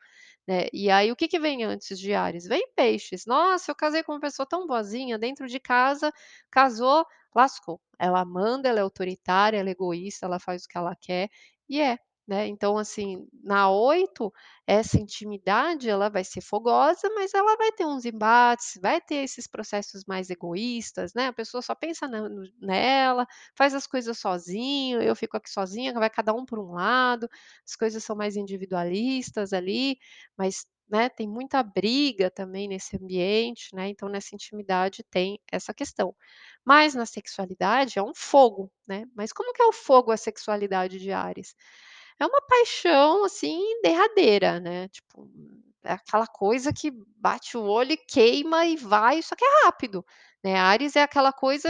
né. 0.48 0.66
E 0.72 0.90
aí 0.90 1.12
o 1.12 1.16
que 1.16 1.28
que 1.28 1.38
vem 1.38 1.62
antes 1.64 1.98
de 1.98 2.14
Áries? 2.14 2.46
Vem 2.46 2.66
Peixes. 2.74 3.26
"Nossa, 3.26 3.70
eu 3.70 3.74
casei 3.76 4.02
com 4.02 4.12
uma 4.12 4.20
pessoa 4.20 4.46
tão 4.48 4.66
boazinha, 4.66 5.18
dentro 5.18 5.46
de 5.46 5.60
casa, 5.60 6.10
casou, 6.50 7.04
lascou". 7.34 7.80
Ela 7.98 8.24
manda, 8.24 8.68
ela 8.68 8.78
é 8.80 8.82
autoritária, 8.82 9.58
ela 9.58 9.68
é 9.68 9.72
egoísta, 9.72 10.24
ela 10.26 10.38
faz 10.40 10.64
o 10.64 10.68
que 10.68 10.78
ela 10.78 10.94
quer, 11.00 11.28
e 11.68 11.80
é, 11.80 11.98
né. 12.26 12.46
Então 12.48 12.76
assim, 12.78 13.26
na 13.42 13.70
8, 13.70 14.32
essa 14.66 14.98
intimidade 14.98 15.88
ela 15.88 16.08
vai 16.08 16.24
ser 16.24 16.40
fogosa, 16.40 17.08
mas 17.14 17.34
ela 17.34 17.56
vai 17.56 17.72
ter 17.72 17.84
uns 17.86 18.04
embates, 18.04 18.78
vai 18.82 19.00
ter 19.00 19.16
esses 19.16 19.46
processos 19.46 20.04
mais 20.06 20.30
egoístas, 20.30 21.14
né, 21.14 21.26
a 21.28 21.32
pessoa 21.32 21.62
só 21.62 21.74
pensa 21.74 22.08
na 22.08 22.28
nela, 22.60 23.26
faz 23.54 23.74
as 23.74 23.86
coisas 23.86 24.18
sozinho, 24.18 25.00
eu 25.02 25.14
fico 25.16 25.36
aqui 25.36 25.50
sozinha, 25.50 25.92
vai 25.94 26.10
cada 26.10 26.32
um 26.34 26.44
por 26.44 26.58
um 26.58 26.72
lado, 26.72 27.28
as 27.66 27.76
coisas 27.76 28.02
são 28.04 28.16
mais 28.16 28.36
individualistas 28.36 29.52
ali, 29.52 29.98
mas, 30.36 30.66
né, 30.88 31.08
tem 31.08 31.28
muita 31.28 31.62
briga 31.62 32.30
também 32.30 32.68
nesse 32.68 32.96
ambiente, 32.96 33.74
né, 33.74 33.88
então 33.88 34.08
nessa 34.08 34.34
intimidade 34.34 35.02
tem 35.10 35.40
essa 35.50 35.72
questão. 35.74 36.14
Mas 36.64 36.94
na 36.94 37.06
sexualidade 37.06 37.98
é 37.98 38.02
um 38.02 38.12
fogo, 38.14 38.70
né, 38.86 39.04
mas 39.14 39.32
como 39.32 39.52
que 39.52 39.62
é 39.62 39.66
o 39.66 39.72
fogo, 39.72 40.10
a 40.12 40.16
sexualidade 40.16 40.98
de 40.98 41.12
Áries? 41.12 41.54
É 42.20 42.24
uma 42.26 42.40
paixão, 42.42 43.24
assim, 43.24 43.60
derradeira, 43.82 44.58
né, 44.58 44.88
tipo, 44.88 45.28
é 45.84 45.92
aquela 45.92 46.26
coisa 46.26 46.72
que 46.72 46.90
bate 47.18 47.56
o 47.58 47.62
olho 47.64 47.96
queima 48.08 48.64
e 48.66 48.74
vai, 48.76 49.20
só 49.22 49.36
que 49.36 49.44
é 49.44 49.64
rápido, 49.66 50.04
né. 50.42 50.54
Áries 50.58 50.96
é 50.96 51.02
aquela 51.02 51.30
coisa 51.32 51.68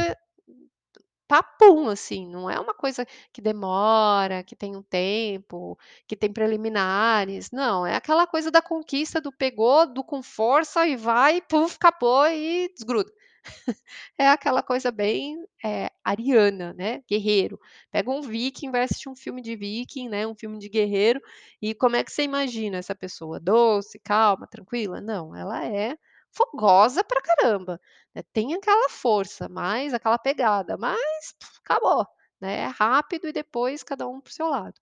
papum, 1.28 1.88
assim, 1.88 2.24
não 2.28 2.48
é 2.48 2.58
uma 2.60 2.72
coisa 2.74 3.04
que 3.32 3.42
demora, 3.42 4.44
que 4.44 4.54
tem 4.54 4.76
um 4.76 4.82
tempo, 4.82 5.76
que 6.06 6.16
tem 6.16 6.32
preliminares, 6.32 7.50
não, 7.50 7.84
é 7.84 7.96
aquela 7.96 8.26
coisa 8.28 8.48
da 8.50 8.62
conquista, 8.62 9.20
do 9.20 9.32
pegou, 9.32 9.86
do 9.92 10.04
com 10.04 10.22
força 10.22 10.86
e 10.86 10.96
vai, 10.96 11.40
puf, 11.42 11.74
acabou 11.76 12.26
e 12.28 12.68
desgruda. 12.72 13.10
É 14.18 14.28
aquela 14.28 14.62
coisa 14.62 14.90
bem, 14.92 15.46
eh, 15.64 15.90
ariana, 16.04 16.72
né, 16.74 17.02
guerreiro. 17.10 17.58
Pega 17.90 18.10
um 18.10 18.22
víking, 18.22 18.70
vai 18.70 18.82
assistir 18.84 19.08
um 19.08 19.16
filme 19.16 19.42
de 19.42 19.56
víking, 19.56 20.08
né, 20.08 20.26
um 20.26 20.34
filme 20.34 20.58
de 20.58 20.68
guerreiro, 20.68 21.20
e 21.62 21.74
como 21.74 21.96
é 21.96 22.04
que 22.04 22.12
você 22.12 22.22
imagina 22.24 22.78
essa 22.78 22.94
pessoa? 22.94 23.40
Doce, 23.40 23.98
calma, 24.00 24.46
tranquila? 24.46 25.00
Não, 25.00 25.34
ela 25.36 25.64
é 25.66 25.96
fogosa 26.32 27.04
pra 27.04 27.20
caramba, 27.22 27.80
né, 28.14 28.22
tem 28.32 28.54
aquela 28.54 28.88
força, 28.90 29.48
mais 29.48 29.94
aquela 29.94 30.18
pegada, 30.18 30.76
mas 30.78 31.34
acabou, 31.64 32.06
né, 32.40 32.62
é 32.62 32.66
rápido 32.66 33.28
e 33.28 33.32
depois 33.32 33.82
cada 33.82 34.08
um 34.08 34.20
para 34.20 34.30
o 34.30 34.34
seu 34.34 34.48
lado. 34.48 34.74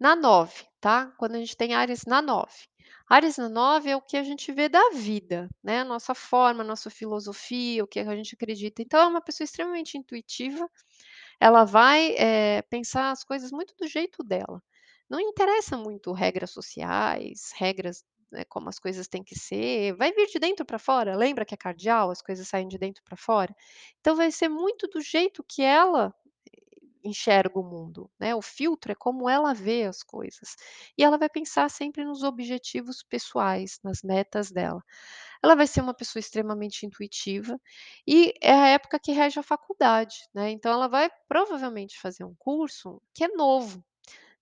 Na 0.00 0.16
9, 0.16 0.64
tá, 0.80 1.06
quando 1.18 1.36
a 1.36 1.38
gente 1.38 1.56
tem 1.56 1.74
Áries 1.74 2.04
na 2.06 2.20
9. 2.20 2.66
Áries 3.08 3.36
na 3.38 3.48
9 3.48 3.90
é 3.90 3.96
o 3.96 4.00
que 4.02 4.16
a 4.16 4.22
gente 4.24 4.50
vê 4.52 4.68
da 4.68 4.90
vida, 4.90 5.48
né, 5.62 5.80
a 5.80 5.84
nossa 5.84 6.14
forma, 6.14 6.62
a 6.62 6.66
nossa 6.66 6.90
filosofia, 6.90 7.84
o 7.84 7.86
que 7.86 8.00
a 8.00 8.16
gente 8.16 8.34
acredita. 8.34 8.82
Então 8.82 9.00
é 9.00 9.06
uma 9.06 9.20
pessoa 9.20 9.44
extremamente 9.44 9.96
intuitiva, 9.96 10.68
ela 11.40 11.64
vai, 11.64 12.14
eh, 12.18 12.62
pensar 12.70 13.10
as 13.12 13.24
coisas 13.24 13.52
muito 13.52 13.74
do 13.78 13.86
jeito 13.88 14.22
dela. 14.24 14.62
Não 15.10 15.20
interessa 15.20 15.76
muito 15.76 16.12
regras 16.12 16.50
sociais, 16.52 17.52
regras, 17.56 18.04
né, 18.32 18.44
como 18.48 18.68
as 18.70 18.78
coisas 18.80 19.08
têm 19.08 19.24
que 19.24 19.38
ser, 19.38 19.94
vai 19.96 20.12
vir 20.12 20.26
de 20.28 20.38
dentro 20.40 20.64
pra 20.66 20.78
fora, 20.78 21.16
lembra 21.16 21.44
que 21.46 21.54
é 21.54 21.58
cardial, 21.58 22.10
as 22.10 22.22
coisas 22.22 22.48
saem 22.48 22.68
de 22.68 22.78
dentro 22.78 23.02
pra 23.04 23.16
fora? 23.16 23.54
Então 24.00 24.16
vai 24.16 24.30
ser 24.32 24.48
muito 24.48 24.88
do 24.88 25.00
jeito 25.02 25.44
que 25.48 25.62
ela 25.62 26.14
enxerga 27.04 27.58
o 27.58 27.62
mundo, 27.64 28.10
né, 28.20 28.34
o 28.34 28.42
filtro 28.42 28.92
é 28.92 28.94
como 28.94 29.28
ela 29.28 29.54
vê 29.54 29.84
as 29.84 30.02
coisas. 30.02 30.56
E 30.98 31.04
ela 31.04 31.18
vai 31.18 31.28
pensar 31.28 31.70
sempre 31.70 32.04
nos 32.04 32.22
objetivos 32.22 33.02
pessoais, 33.02 33.78
nas 33.84 34.02
metas 34.02 34.50
dela. 34.50 34.82
Ela 35.42 35.56
vai 35.56 35.66
ser 35.66 35.80
uma 35.82 35.94
pessoa 35.94 36.20
extremamente 36.20 36.86
intuitiva, 36.86 37.60
e 38.06 38.34
é 38.42 38.52
a 38.52 38.68
época 38.68 38.98
que 39.00 39.12
rege 39.12 39.40
a 39.40 39.42
faculdade, 39.44 40.16
né, 40.34 40.50
então 40.50 40.72
ela 40.72 40.88
vai 40.88 41.10
provavelmente 41.28 42.00
fazer 42.00 42.24
um 42.24 42.34
curso 42.38 43.02
que 43.14 43.24
é 43.24 43.28
novo, 43.28 43.84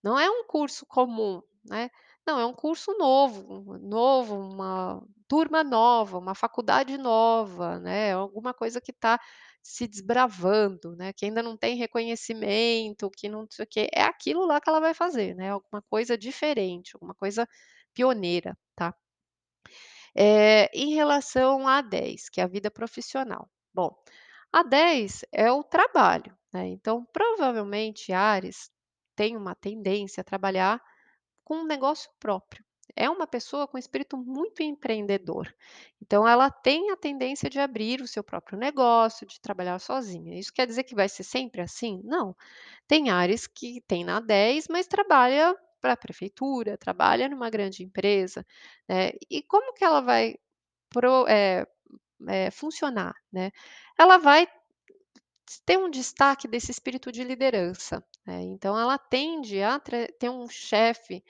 não 0.03 0.19
é 0.19 0.31
um 0.31 0.47
curso 0.47 0.87
comum, 0.87 1.43
né, 1.65 1.91
não, 2.27 2.39
é 2.41 2.47
um 2.47 2.55
curso 2.55 2.93
novo, 2.99 3.79
novo, 3.81 4.37
uma 4.37 5.03
turma 5.29 5.65
nova, 5.65 6.19
uma 6.19 6.35
faculdade 6.35 6.99
nova, 6.99 7.79
né, 7.81 8.13
alguma 8.15 8.55
coisa 8.55 8.81
que 8.81 8.93
tá 8.93 9.19
se 9.63 9.87
desbravando, 9.89 10.97
né, 10.97 11.13
que 11.13 11.25
ainda 11.27 11.43
não 11.43 11.57
tem 11.57 11.77
reconhecimento, 11.77 13.11
que 13.11 13.29
não 13.29 13.47
sei 13.51 13.65
o 13.65 13.69
quê, 13.69 13.89
é 13.95 14.03
aquilo 14.03 14.47
lá 14.47 14.61
que 14.61 14.69
ela 14.69 14.81
vai 14.81 14.95
fazer, 14.95 15.35
né, 15.37 15.51
alguma 15.51 15.83
coisa 15.83 16.19
diferente, 16.19 16.93
alguma 16.95 17.15
coisa 17.15 17.49
pioneira, 17.95 18.57
tá. 18.77 18.95
Eh, 20.15 20.71
em 20.75 20.95
relação 20.95 21.67
à 21.69 21.81
10, 21.83 22.29
que 22.29 22.41
é 22.41 22.45
a 22.45 22.47
vida 22.49 22.71
profissional. 22.71 23.49
Bom, 23.75 23.95
a 24.53 24.63
10 24.63 25.25
é 25.33 25.51
o 25.51 25.63
trabalho, 25.65 26.37
né, 26.53 26.69
então 26.69 27.05
provavelmente 27.13 28.13
Áries 28.13 28.71
tem 29.17 29.37
uma 29.37 29.55
tendência 29.55 30.21
a 30.21 30.25
trabalhar 30.25 30.83
com 31.45 31.59
um 31.59 31.67
negócio 31.67 32.11
próprio. 32.21 32.65
É 32.97 33.09
uma 33.09 33.27
pessoa 33.27 33.67
com 33.67 33.79
espírito 33.79 34.17
muito 34.19 34.63
empreendedor, 34.63 35.53
então 36.01 36.27
ela 36.29 36.51
tem 36.51 36.91
a 36.91 36.97
tendência 36.97 37.49
de 37.49 37.59
abrir 37.59 38.03
o 38.03 38.07
seu 38.09 38.23
próprio 38.23 38.59
negócio, 38.59 39.27
de 39.27 39.41
trabalhar 39.41 39.79
sozinha. 39.79 40.39
Isso 40.39 40.53
quer 40.53 40.67
dizer 40.67 40.85
que 40.85 40.95
vai 40.95 41.09
ser 41.09 41.23
sempre 41.25 41.63
assim? 41.63 42.01
Não. 42.05 42.37
Tem 42.89 43.11
Áries 43.11 43.47
que 43.47 43.83
tem 43.89 44.05
na 44.05 44.21
10, 44.21 44.69
mas 44.69 44.87
trabalha 44.89 45.57
pra 45.83 45.97
prefeitura, 45.99 46.79
trabalha 46.79 47.29
numa 47.29 47.51
grande 47.51 47.85
empresa, 47.85 48.47
né, 48.89 49.13
e 49.31 49.43
como 49.45 49.75
que 49.75 49.85
ela 49.85 50.01
vai 50.01 50.37
pro 50.91 51.27
eh 51.29 51.67
eh, 52.29 52.51
funcionar, 52.53 53.15
né. 53.33 53.51
Ela 53.99 54.19
vai 54.19 54.49
ter 55.67 55.79
um 55.79 55.91
destaque 55.91 56.49
desse 56.49 56.71
espírito 56.73 57.13
de 57.13 57.25
liderança, 57.25 58.05
né, 58.27 58.43
então 58.43 58.79
ela 58.79 58.99
tende 58.99 59.63
a 59.63 59.79
ter 59.81 60.31
um 60.31 60.49
chefe, 60.49 61.23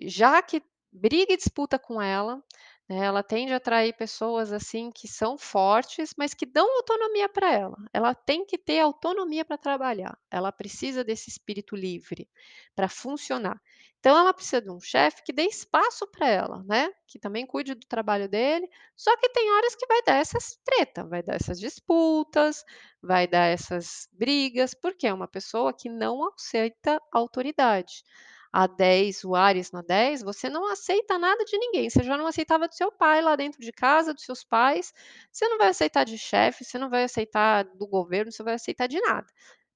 já 0.00 0.42
que 0.42 0.62
briga 0.92 1.32
e 1.32 1.36
disputa 1.36 1.78
com 1.78 2.00
ela, 2.02 2.42
né, 2.88 3.04
ela 3.04 3.22
tende 3.22 3.52
a 3.52 3.56
atrair 3.56 3.92
pessoas, 3.96 4.52
assim, 4.52 4.90
que 4.90 5.06
são 5.08 5.38
fortes, 5.38 6.12
mas 6.18 6.34
que 6.34 6.44
dão 6.46 6.66
autonomia 6.78 7.28
pra 7.28 7.52
ela. 7.52 7.76
Ela 7.92 8.14
tem 8.14 8.44
que 8.44 8.58
ter 8.58 8.80
autonomia 8.80 9.44
pra 9.44 9.56
trabalhar, 9.58 10.18
ela 10.30 10.50
precisa 10.52 11.04
desse 11.04 11.30
espírito 11.30 11.76
livre 11.76 12.28
pra 12.74 12.88
funcionar. 12.88 13.60
Então 14.00 14.18
ela 14.18 14.32
precisa 14.32 14.62
de 14.62 14.70
um 14.70 14.80
chefe 14.80 15.22
que 15.22 15.32
dê 15.32 15.44
espaço 15.44 16.06
pra 16.10 16.26
ela, 16.28 16.62
né, 16.64 16.90
que 17.06 17.18
também 17.18 17.46
cuide 17.46 17.74
do 17.74 17.86
trabalho 17.86 18.28
dele, 18.28 18.68
só 18.96 19.14
que 19.18 19.28
tem 19.28 19.50
horas 19.52 19.74
que 19.76 19.86
vai 19.86 20.02
dar 20.02 20.16
essas 20.16 20.58
treta, 20.64 21.04
vai 21.06 21.22
dar 21.22 21.34
essas 21.36 21.60
disputas, 21.60 22.64
vai 23.02 23.26
dar 23.28 23.46
essas 23.46 24.08
brigas, 24.12 24.74
porque 24.74 25.06
é 25.06 25.12
uma 25.14 25.28
pessoa 25.28 25.72
que 25.72 25.88
não 25.88 26.26
aceita 26.28 27.00
autoridade. 27.12 28.02
A 28.52 28.66
10, 28.66 29.24
o 29.24 29.34
Áries 29.34 29.70
na 29.72 29.82
10, 29.82 30.22
você 30.22 30.48
não 30.48 30.66
aceita 30.70 31.18
nada 31.18 31.44
de 31.44 31.56
ninguém, 31.58 31.88
você 31.90 32.02
já 32.02 32.16
não 32.16 32.26
aceitava 32.26 32.66
do 32.68 32.74
seu 32.74 32.90
pai 32.92 33.22
lá 33.22 33.36
dentro 33.36 33.60
de 33.60 33.72
casa, 33.72 34.12
dos 34.14 34.24
seus 34.24 34.44
pais, 34.44 34.92
você 35.32 35.48
não 35.48 35.58
vai 35.58 35.68
aceitar 35.68 36.04
de 36.04 36.18
chefe, 36.18 36.64
você 36.64 36.78
não 36.78 36.90
vai 36.90 37.04
aceitar 37.04 37.64
do 37.64 37.86
governo, 37.86 38.32
você 38.32 38.42
vai 38.42 38.54
aceitar 38.54 38.86
de 38.88 39.00
nada, 39.00 39.26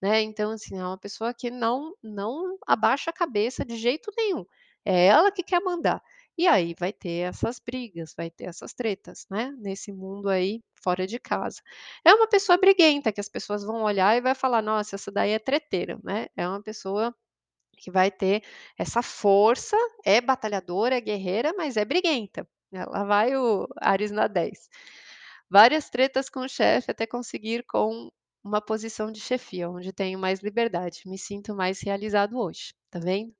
né. 0.03 0.21
Então, 0.23 0.51
assim, 0.53 0.79
é 0.79 0.85
uma 0.85 0.99
pessoa 0.99 1.33
que 1.35 1.51
não 1.51 1.95
não 2.03 2.57
abaixa 2.67 3.11
a 3.11 3.13
cabeça 3.13 3.65
de 3.65 3.77
jeito 3.77 4.11
nenhum, 4.17 4.45
é 4.85 5.07
ela 5.07 5.31
que 5.33 5.43
quer 5.43 5.61
mandar. 5.63 6.03
E 6.37 6.47
aí 6.49 6.75
vai 6.79 6.93
ter 6.93 7.29
essas 7.29 7.61
brigas, 7.65 8.13
vai 8.17 8.29
ter 8.31 8.45
essas 8.47 8.73
tretas, 8.75 9.25
né, 9.31 9.53
nesse 9.61 9.93
mundo 9.93 10.29
aí 10.29 10.61
fora 10.83 11.07
de 11.07 11.19
casa. 11.21 11.61
É 12.05 12.13
uma 12.15 12.27
pessoa 12.29 12.59
briguenta 12.59 13.13
que 13.13 13.21
as 13.21 13.29
pessoas 13.29 13.63
vão 13.65 13.83
olhar 13.85 14.17
e 14.17 14.21
vai 14.21 14.35
falar: 14.35 14.61
"Nossa, 14.63 14.97
essa 14.97 15.13
daí 15.13 15.31
é 15.33 15.39
treteira", 15.39 15.99
né, 16.03 16.27
é 16.37 16.47
uma 16.49 16.63
pessoa 16.63 17.15
que 17.75 17.91
vai 17.91 18.11
ter 18.11 18.43
essa 18.79 19.03
força, 19.03 19.77
é 20.05 20.21
batalhadora, 20.21 20.97
é 20.97 21.01
guerreira, 21.01 21.53
mas 21.57 21.77
é 21.77 21.85
briguenta. 21.85 22.47
Lá 22.73 23.05
vai 23.05 23.37
o 23.37 23.69
Áries 23.81 24.11
na 24.11 24.27
10. 24.27 24.69
Várias 25.51 25.89
tretas 25.91 26.29
com 26.29 26.41
o 26.41 26.49
chefe 26.49 26.91
até 26.91 27.07
conseguir 27.07 27.65
com 27.67 28.11
uma 28.43 28.61
posição 28.61 29.11
de 29.11 29.21
chefia, 29.21 29.71
onde 29.71 29.93
tenho 29.93 30.19
mais 30.19 30.41
liberdade, 30.41 31.03
me 31.07 31.19
sinto 31.19 31.55
mais 31.55 31.81
realizado 31.81 32.39
hoje, 32.39 32.75
tá 32.91 32.99
vendo? 32.99 33.35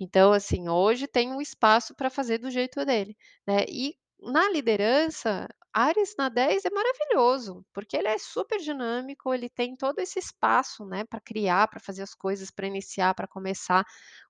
Então, 0.00 0.32
assim, 0.32 0.68
hoje 0.68 1.06
tem 1.06 1.32
um 1.32 1.40
espaço 1.40 1.94
para 1.94 2.10
fazer 2.10 2.38
do 2.38 2.50
jeito 2.50 2.84
dele, 2.84 3.16
né. 3.46 3.64
E 3.68 3.96
na 4.20 4.50
liderança, 4.50 5.48
Áries 5.74 6.14
na 6.18 6.28
10 6.28 6.66
é 6.66 6.70
maravilhoso, 6.70 7.64
porque 7.72 7.96
ele 7.96 8.08
é 8.08 8.18
super 8.18 8.58
dinâmico, 8.60 9.32
ele 9.32 9.48
tem 9.48 9.74
todo 9.74 10.00
esse 10.00 10.18
espaço, 10.18 10.84
né, 10.84 11.02
para 11.04 11.18
criar, 11.18 11.66
para 11.68 11.80
fazer 11.80 12.02
as 12.02 12.14
coisas, 12.14 12.50
para 12.50 12.66
iniciar, 12.66 13.14
para 13.14 13.26
começar 13.26 13.82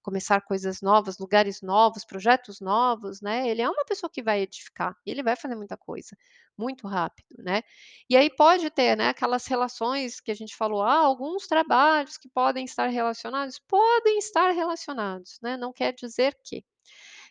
começar 0.03 0.41
coisas 0.43 0.81
novas, 0.81 1.19
lugares 1.19 1.61
novos, 1.61 2.05
projetos 2.05 2.61
novos, 2.61 3.21
né. 3.21 3.49
Ele 3.49 3.61
é 3.61 3.69
uma 3.69 3.85
pessoa 3.85 4.09
que 4.09 4.23
vai 4.23 4.41
edificar, 4.43 4.95
e 5.05 5.11
ele 5.11 5.23
vai 5.23 5.35
fazer 5.35 5.57
muita 5.57 5.77
coisa, 5.77 6.17
muito 6.57 6.87
rápido, 6.87 7.43
né. 7.43 7.63
E 8.09 8.17
aí 8.17 8.31
pode 8.31 8.71
ter, 8.71 8.97
né, 8.97 9.09
aquelas 9.09 9.45
relações 9.47 10.21
que 10.21 10.31
a 10.31 10.35
gente 10.35 10.55
falou: 10.57 10.83
"Ah, 10.83 10.99
alguns 10.99 11.49
trabalhos 11.49 12.17
que 12.17 12.29
podem 12.29 12.65
estar 12.65 12.87
relacionados", 12.87 13.59
podem 13.67 14.17
estar 14.19 14.51
relacionados, 14.53 15.39
né, 15.43 15.57
não 15.57 15.73
quer 15.73 15.93
dizer 15.93 16.37
que, 16.45 16.65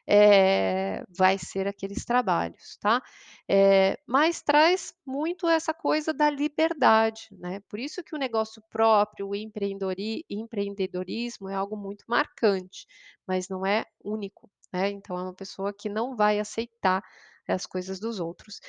eh, 0.07 1.03
vai 1.09 1.37
ser 1.37 1.67
aqueles 1.67 2.03
trabalhos, 2.05 2.77
tá. 2.81 3.01
Eh, 3.49 3.97
mas 4.07 4.41
traz 4.41 4.93
muito 5.05 5.47
essa 5.47 5.73
coisa 5.73 6.13
da 6.13 6.29
liberdade, 6.29 7.27
né, 7.31 7.59
por 7.69 7.79
isso 7.79 8.03
que 8.03 8.15
o 8.15 8.19
negócio 8.19 8.61
próprio, 8.69 9.29
o 9.29 9.35
empreendedorismo 9.35 11.49
é 11.49 11.55
algo 11.55 11.75
muito 11.77 12.03
marcante, 12.07 12.85
mas 13.27 13.47
não 13.49 13.65
é 13.65 13.85
único, 14.03 14.49
né, 14.73 14.89
então 14.89 15.17
é 15.17 15.23
uma 15.23 15.33
pessoa 15.33 15.73
que 15.73 15.89
não 15.89 16.15
vai 16.15 16.39
aceitar 16.39 17.03
as 17.47 17.65
coisas 17.65 17.99
dos 17.99 18.19
outros. 18.19 18.59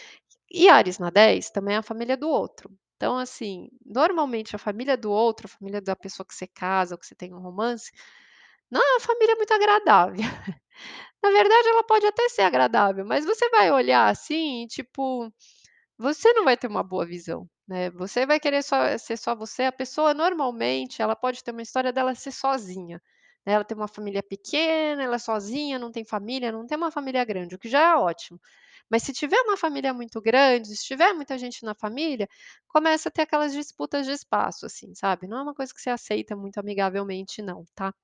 E 0.51 0.69
Áries 0.69 0.99
na 0.99 1.11
10 1.11 1.51
também 1.51 1.75
é 1.77 1.79
a 1.79 1.83
família 1.83 2.17
do 2.17 2.29
outro. 2.29 2.71
Então, 2.97 3.19
assim, 3.19 3.69
normalmente 3.85 4.55
a 4.57 4.59
família 4.59 4.97
do 4.97 5.11
outro, 5.11 5.47
a 5.47 5.51
família 5.51 5.81
da 5.81 5.95
pessoa 5.97 6.27
que 6.27 6.35
você 6.35 6.47
casa 6.47 6.95
ou 6.95 6.99
que 6.99 7.07
você 7.07 7.15
tem 7.15 7.33
um 7.35 7.41
romance, 7.41 7.91
não 8.71 8.81
é 8.83 8.93
uma 8.95 9.01
família 9.01 9.37
muito 9.37 9.53
agradável. 9.55 10.17
Na 11.23 11.31
verdade, 11.31 11.69
ela 11.69 11.85
pode 11.85 12.07
até 12.07 12.29
ser 12.29 12.43
agradável, 12.43 13.05
mas 13.05 13.25
você 13.25 13.49
vai 13.51 13.71
olhar 13.71 14.09
assim, 14.11 14.67
tipo, 14.67 15.33
você 15.99 16.33
não 16.35 16.45
vai 16.45 16.57
ter 16.57 16.67
uma 16.69 16.83
boa 16.83 17.07
visão, 17.07 17.49
né. 17.69 17.91
Você 17.93 18.27
vai 18.27 18.41
querer 18.41 18.63
só 18.63 18.97
ser 18.99 19.17
só 19.19 19.35
você, 19.37 19.65
a 19.65 19.73
pessoa 19.73 20.15
normalmente 20.15 21.03
ela 21.03 21.17
pode 21.17 21.45
ter 21.45 21.53
uma 21.53 21.63
história 21.63 21.93
dela 21.93 22.15
ser 22.15 22.33
sozinha, 22.33 23.03
né, 23.47 23.55
ela 23.55 23.65
tem 23.65 23.77
uma 23.77 23.89
família 23.89 24.23
pequena, 24.23 25.03
ela 25.05 25.17
é 25.17 25.19
sozinha, 25.19 25.79
não 25.79 25.93
tem 25.93 26.05
família, 26.05 26.53
não 26.53 26.67
tem 26.67 26.79
uma 26.79 26.91
família 26.93 27.25
grande, 27.25 27.55
o 27.57 27.59
que 27.59 27.69
já 27.69 27.81
é 27.93 27.97
ótimo. 27.97 28.41
Mas 28.91 29.03
se 29.05 29.13
tiver 29.13 29.41
uma 29.43 29.57
família 29.57 29.95
muito 29.95 30.21
grande, 30.23 30.77
se 30.77 30.85
tiver 30.87 31.13
muita 31.15 31.39
gente 31.39 31.65
na 31.65 31.75
família, 31.75 32.29
começa 32.69 33.09
a 33.11 33.13
ter 33.13 33.23
aquelas 33.23 33.53
disputas 33.55 34.07
de 34.07 34.13
espaço, 34.13 34.67
assim, 34.67 34.95
sabe. 34.95 35.27
Não 35.29 35.39
é 35.39 35.43
uma 35.43 35.55
coisa 35.55 35.73
que 35.75 35.81
você 35.83 35.91
aceita 35.91 36.37
muito 36.37 36.59
amigavelmente 36.59 37.43
não, 37.43 37.65
tá. 37.75 37.95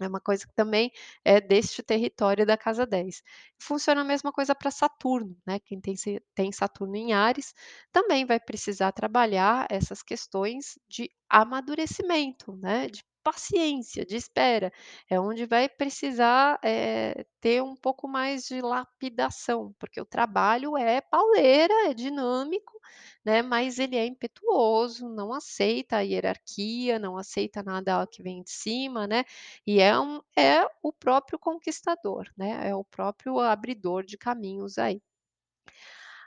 É 0.00 0.08
uma 0.08 0.20
coisa 0.20 0.46
que 0.46 0.54
também 0.54 0.90
é 1.24 1.40
deste 1.40 1.82
território 1.82 2.46
da 2.46 2.56
casa 2.56 2.86
10. 2.86 3.22
Funciona 3.60 4.00
a 4.00 4.04
mesma 4.04 4.32
coisa 4.32 4.54
para 4.54 4.70
Saturno, 4.70 5.36
né, 5.46 5.58
quem 5.60 5.80
tem 5.80 5.94
tem 6.34 6.50
Saturno 6.52 6.96
em 6.96 7.12
Áries, 7.12 7.54
também 7.92 8.24
vai 8.24 8.40
precisar 8.40 8.92
trabalhar 8.92 9.66
essas 9.70 10.02
questões 10.02 10.78
de 10.88 11.10
amadurecimento, 11.28 12.56
né, 12.56 12.88
de 12.88 13.02
paciência, 13.22 14.04
de 14.06 14.16
espera. 14.16 14.72
É 15.08 15.18
onde 15.20 15.46
vai 15.46 15.68
precisar, 15.68 16.58
eh, 16.64 17.24
ter 17.40 17.62
um 17.62 17.74
pouco 17.76 18.08
mais 18.08 18.44
de 18.46 18.60
lapidação, 18.60 19.74
porque 19.78 20.00
o 20.00 20.04
trabalho 20.06 20.76
é 20.76 21.00
pauleira, 21.00 21.72
é 21.90 21.94
dinâmico, 21.94 22.78
né, 23.24 23.42
mas 23.42 23.78
ele 23.78 23.96
é 23.96 24.06
impetuoso, 24.06 25.08
não 25.08 25.32
aceita 25.32 25.96
a 25.98 26.00
hierarquia, 26.00 26.98
não 26.98 27.16
aceita 27.16 27.62
nada 27.62 28.06
que 28.06 28.22
vem 28.22 28.42
de 28.42 28.50
cima, 28.50 29.06
né, 29.06 29.24
e 29.66 29.80
é 29.80 29.98
um 29.98 30.20
é 30.36 30.66
o 30.82 30.92
próprio 30.92 31.38
conquistador, 31.38 32.28
né, 32.36 32.68
é 32.68 32.74
o 32.74 32.84
próprio 32.84 33.38
abridor 33.40 34.04
de 34.04 34.16
caminhos 34.18 34.78
aí. 34.78 35.00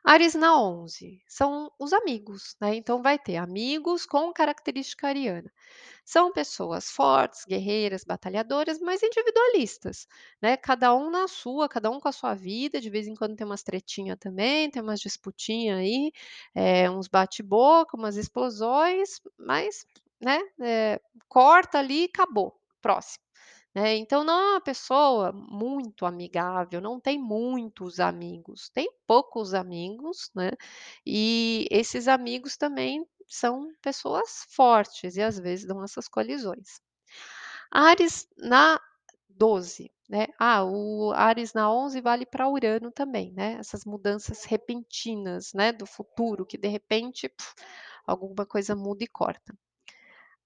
Áries 0.06 0.36
na 0.36 0.58
11, 0.62 1.20
são 1.28 1.72
os 1.80 1.92
amigos, 1.92 2.56
né, 2.62 2.76
então 2.76 3.02
vai 3.02 3.18
ter 3.20 3.38
amigos 3.38 4.06
com 4.06 4.32
característica 4.32 5.08
ariana. 5.08 5.52
São 6.06 6.32
pessoas 6.34 6.90
fortes, 6.92 7.46
guerreiras, 7.46 8.04
batalhadoras, 8.06 8.80
mas 8.80 9.02
individualistas, 9.04 10.08
né, 10.42 10.58
cada 10.58 10.94
um 10.96 11.10
na 11.10 11.28
sua, 11.28 11.70
cada 11.70 11.90
um 11.92 12.00
com 12.00 12.08
a 12.10 12.12
sua 12.14 12.36
vida, 12.36 12.80
de 12.82 12.90
vez 12.92 13.08
em 13.08 13.16
quando 13.16 13.36
tem 13.36 13.48
umas 13.48 13.64
tretinha 13.64 14.16
também, 14.18 14.70
tem 14.72 14.82
umas 14.84 15.00
disputinha 15.02 15.78
aí, 15.78 16.12
eh, 16.56 16.90
uns 16.92 17.08
bate-boca, 17.08 17.98
umas 17.98 18.18
explosões, 18.18 19.20
mas, 19.40 19.86
né, 20.22 20.40
eh, 20.62 21.02
corta 21.28 21.80
ali 21.80 22.04
e 22.04 22.06
acabou, 22.06 22.56
próximo. 22.82 23.25
Né, 23.76 23.98
então 23.98 24.24
não 24.24 24.34
é 24.40 24.52
uma 24.54 24.62
pessoa 24.62 25.34
muito 25.34 26.06
amigável, 26.06 26.80
não 26.80 26.98
tem 26.98 27.20
muitos 27.22 28.00
amigos, 28.00 28.70
tem 28.70 28.90
poucos 29.06 29.54
amigos, 29.54 30.32
né, 30.34 30.52
e 31.06 31.68
esses 31.70 32.08
amigos 32.08 32.56
também 32.56 33.06
são 33.28 33.68
pessoas 33.82 34.46
fortes 34.50 35.18
e 35.18 35.22
às 35.22 35.38
vezes 35.38 35.68
dão 35.68 35.84
essas 35.84 36.08
colisões. 36.08 36.80
Áries 37.72 38.28
na 38.38 38.80
12, 39.30 39.92
né, 40.10 40.28
ah, 40.40 40.64
o 40.66 41.12
Áries 41.14 41.54
na 41.54 41.72
11 41.72 42.02
vale 42.02 42.26
para 42.26 42.50
Urano 42.50 42.92
também, 42.92 43.34
né, 43.34 43.56
essas 43.60 43.86
mudanças 43.86 44.46
repentinas, 44.46 45.54
né, 45.54 45.72
do 45.74 45.86
futuro 45.86 46.46
que 46.46 46.58
de 46.58 46.68
repente, 46.70 47.32
alguma 48.08 48.46
coisa 48.46 48.76
muda 48.76 49.04
e 49.04 49.08
corta. 49.08 49.56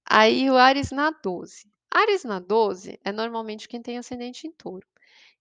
Aí 0.09 0.49
o 0.51 0.57
Áries 0.57 0.91
na 0.91 1.11
12. 1.11 1.69
Áries 1.91 2.23
na 2.23 2.39
12 2.39 2.99
é 3.03 3.11
normalmente 3.11 3.67
quem 3.67 3.81
tem 3.81 3.97
ascendente 3.97 4.47
em 4.47 4.51
touro. 4.51 4.87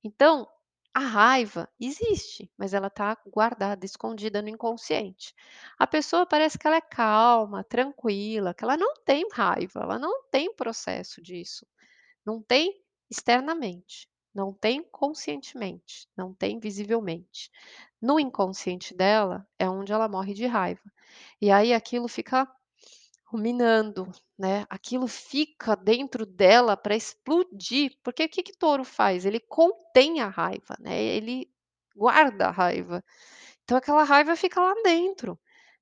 Então, 0.02 0.48
a 0.94 1.00
raiva 1.00 1.68
existe, 1.78 2.50
mas 2.56 2.74
ela 2.74 2.88
está 2.88 3.16
guardada, 3.26 3.84
escondida 3.84 4.42
no 4.42 4.48
inconsciente. 4.48 5.34
A 5.78 5.86
pessoa 5.86 6.26
parece 6.26 6.58
que 6.58 6.66
ela 6.66 6.76
é 6.76 6.80
calma, 6.80 7.62
tranquila, 7.62 8.54
que 8.54 8.64
ela 8.64 8.76
não 8.76 8.94
tem 9.04 9.24
raiva, 9.32 9.80
ela 9.80 9.98
não 9.98 10.24
tem 10.24 10.52
processo 10.54 11.22
disso. 11.22 11.66
Não 12.24 12.42
tem 12.42 12.82
externamente, 13.10 14.08
não 14.34 14.52
tem 14.52 14.82
conscientemente, 14.82 16.08
não 16.16 16.34
tem 16.34 16.58
visivelmente. 16.58 17.50
No 18.00 18.18
inconsciente 18.18 18.94
dela 18.94 19.46
é 19.58 19.68
onde 19.68 19.92
ela 19.92 20.08
morre 20.08 20.34
de 20.34 20.46
raiva. 20.46 20.82
E 21.40 21.50
aí 21.50 21.72
aquilo 21.72 22.08
fica 22.08 22.50
ruminando, 23.24 24.10
né, 24.38 24.66
aquilo 24.70 25.06
fica 25.08 25.76
dentro 25.76 26.24
dela 26.26 26.76
para 26.76 26.96
explodir, 26.96 27.92
porque 28.04 28.24
o 28.24 28.28
que 28.28 28.42
que 28.42 28.56
touro 28.58 28.84
faz? 28.84 29.26
Ele 29.26 29.40
contém 29.40 30.20
a 30.20 30.28
raiva, 30.28 30.76
né, 30.80 31.02
ele 31.02 31.48
guarda 31.96 32.48
a 32.48 32.50
raiva. 32.52 33.04
Então 33.64 33.76
aquela 33.78 34.04
raiva 34.04 34.36
fica 34.36 34.60
lá 34.60 34.74
dentro, 34.84 35.38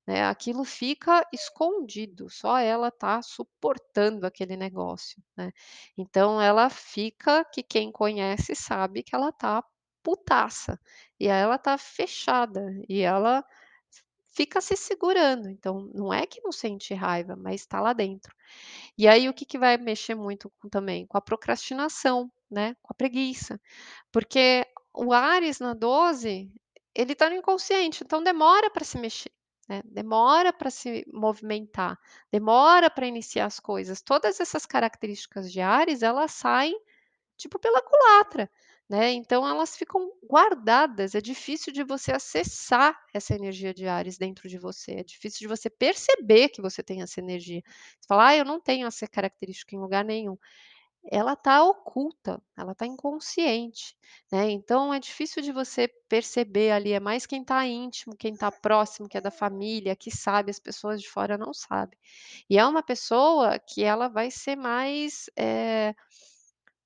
né, 0.07 0.25
aquilo 0.27 0.63
fica 0.65 1.25
escondido, 1.33 2.29
só 2.29 2.57
ela 2.59 2.91
tá 2.91 3.21
suportando 3.21 4.25
aquele 4.27 4.57
negócio, 4.57 5.21
né. 5.37 5.51
Então 5.97 6.41
ela 6.41 6.69
fica 6.69 7.45
que 7.53 7.63
quem 7.63 7.91
conhece 7.91 8.55
sabe 8.55 9.03
que 9.03 9.15
ela 9.15 9.31
tá 9.33 9.63
putaça, 10.03 10.79
e 11.19 11.27
ela 11.27 11.57
tá 11.57 11.77
fechada, 11.77 12.61
e 12.89 13.01
ela 13.01 13.43
fica 14.37 14.61
se 14.61 14.75
segurando, 14.75 15.49
então 15.49 15.89
não 15.95 16.13
é 16.13 16.27
que 16.27 16.39
não 16.41 16.51
sente 16.51 16.93
raiva, 16.93 17.35
mas 17.35 17.61
está 17.61 17.81
lá 17.81 17.91
dentro. 17.91 18.35
E 18.95 19.07
aí 19.07 19.27
o 19.27 19.33
que 19.33 19.43
que 19.43 19.57
vai 19.57 19.77
mexer 19.77 20.13
muito 20.13 20.47
com 20.59 20.69
também? 20.69 21.07
Com 21.07 21.17
a 21.17 21.21
procrastinação, 21.21 22.31
né, 22.49 22.75
com 22.83 22.93
a 22.93 22.95
preguiça, 22.95 23.59
porque 24.11 24.63
o 24.93 25.11
Áries 25.11 25.59
na 25.59 25.73
12, 25.73 26.51
ele 26.93 27.13
está 27.13 27.31
no 27.31 27.35
inconsciente, 27.35 28.03
então 28.03 28.21
demora 28.21 28.69
para 28.69 28.85
se 28.85 28.99
mexer, 28.99 29.31
né, 29.67 29.81
demora 29.83 30.53
para 30.53 30.69
se 30.69 31.03
movimentar, 31.11 31.99
demora 32.31 32.91
para 32.91 33.07
iniciar 33.07 33.45
as 33.47 33.59
coisas. 33.59 34.03
Todas 34.03 34.39
essas 34.39 34.67
características 34.67 35.51
de 35.51 35.61
Áries, 35.61 36.03
elas 36.03 36.31
saem 36.31 36.79
tipo 37.35 37.57
pela 37.57 37.81
culatra, 37.81 38.51
né, 38.89 39.11
então 39.13 39.47
elas 39.47 39.75
ficam 39.77 40.11
guardadas, 40.29 41.15
é 41.15 41.21
difícil 41.21 41.73
de 41.73 41.83
você 41.83 42.11
acessar 42.13 42.97
essa 43.13 43.35
energia 43.35 43.73
de 43.73 43.87
Áries 43.87 44.17
dentro 44.17 44.47
de 44.49 44.57
você, 44.57 44.93
é 44.93 45.03
difícil 45.03 45.39
de 45.39 45.47
você 45.47 45.69
perceber 45.69 46.49
que 46.49 46.61
você 46.61 46.81
tem 46.83 47.01
essa 47.01 47.19
energia. 47.19 47.61
Você 47.99 48.07
fala: 48.07 48.27
"Ai, 48.27 48.39
eu 48.41 48.45
não 48.45 48.59
tenho 48.61 48.87
essa 48.87 49.07
característica 49.07 49.75
em 49.75 49.79
lugar 49.79 50.05
nenhum". 50.05 50.37
Ela 51.09 51.33
está 51.33 51.63
oculta, 51.63 52.41
ela 52.57 52.73
está 52.73 52.85
inconsciente, 52.85 53.95
né, 54.31 54.49
então 54.51 54.93
é 54.93 54.99
difícil 54.99 55.41
de 55.41 55.51
você 55.53 55.87
perceber 56.09 56.71
ali, 56.71 56.91
é 56.93 56.99
mais 56.99 57.25
quem 57.25 57.41
está 57.43 57.65
íntimo, 57.65 58.15
quem 58.17 58.33
está 58.33 58.51
próximo, 58.51 59.07
que 59.07 59.17
é 59.17 59.21
da 59.21 59.31
família, 59.31 59.95
que 59.95 60.11
sabe, 60.11 60.51
as 60.51 60.59
pessoas 60.59 61.01
de 61.01 61.09
fora 61.09 61.37
não 61.37 61.53
sabem. 61.53 61.97
E 62.49 62.57
é 62.57 62.65
uma 62.65 62.83
pessoa 62.83 63.59
que 63.59 63.83
ela 63.83 64.09
vai 64.09 64.31
ser 64.31 64.55
mais, 64.57 65.29
eh, 65.37 65.95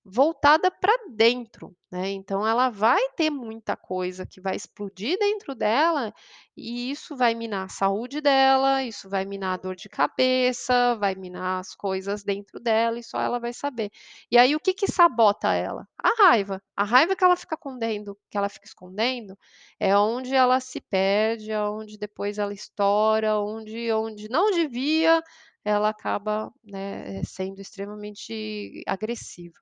voltada 0.03 0.71
para 0.71 0.91
dentro, 1.11 1.75
né, 1.91 2.09
então 2.09 2.45
ela 2.47 2.69
vai 2.69 2.99
ter 3.15 3.29
muita 3.29 3.75
coisa 3.77 4.25
que 4.25 4.41
vai 4.41 4.55
explodir 4.55 5.17
dentro 5.19 5.53
dela, 5.55 6.11
e 6.57 6.89
isso 6.91 7.15
vai 7.15 7.35
minar 7.35 7.65
a 7.65 7.69
saúde 7.69 8.19
dela, 8.21 8.83
isso 8.83 9.09
vai 9.09 9.25
minar 9.25 9.53
a 9.53 9.57
dor 9.57 9.75
de 9.75 9.87
cabeça, 9.89 10.95
vai 10.95 11.13
minar 11.15 11.59
as 11.59 11.75
coisas 11.75 12.23
dentro 12.23 12.59
dela 12.59 12.97
e 12.99 13.03
só 13.03 13.19
ela 13.21 13.39
vai 13.39 13.53
saber. 13.53 13.91
E 14.31 14.37
aí 14.37 14.55
o 14.55 14.59
que 14.59 14.73
que 14.73 14.87
sabota 14.91 15.53
ela? 15.53 15.87
A 16.01 16.09
raiva. 16.23 16.61
A 16.75 16.83
raiva 16.83 17.15
que 17.15 17.23
ela 17.23 17.35
fica 17.35 17.55
condendo 17.57 18.17
que 18.29 18.37
ela 18.37 18.49
fica 18.49 18.65
escondendo, 18.67 19.37
é 19.79 19.95
onde 19.97 20.33
ela 20.35 20.59
se 20.59 20.81
perde, 20.81 21.51
é 21.51 21.61
onde 21.61 21.97
depois 21.97 22.37
ela 22.37 22.53
estoura, 22.53 23.37
onde 23.39 23.91
onde 23.91 24.29
não 24.29 24.51
devia, 24.51 25.21
ela 25.63 25.89
acaba, 25.89 26.51
né, 26.63 27.23
sendo 27.23 27.61
extremamente 27.61 28.83
agressiva. 28.87 29.53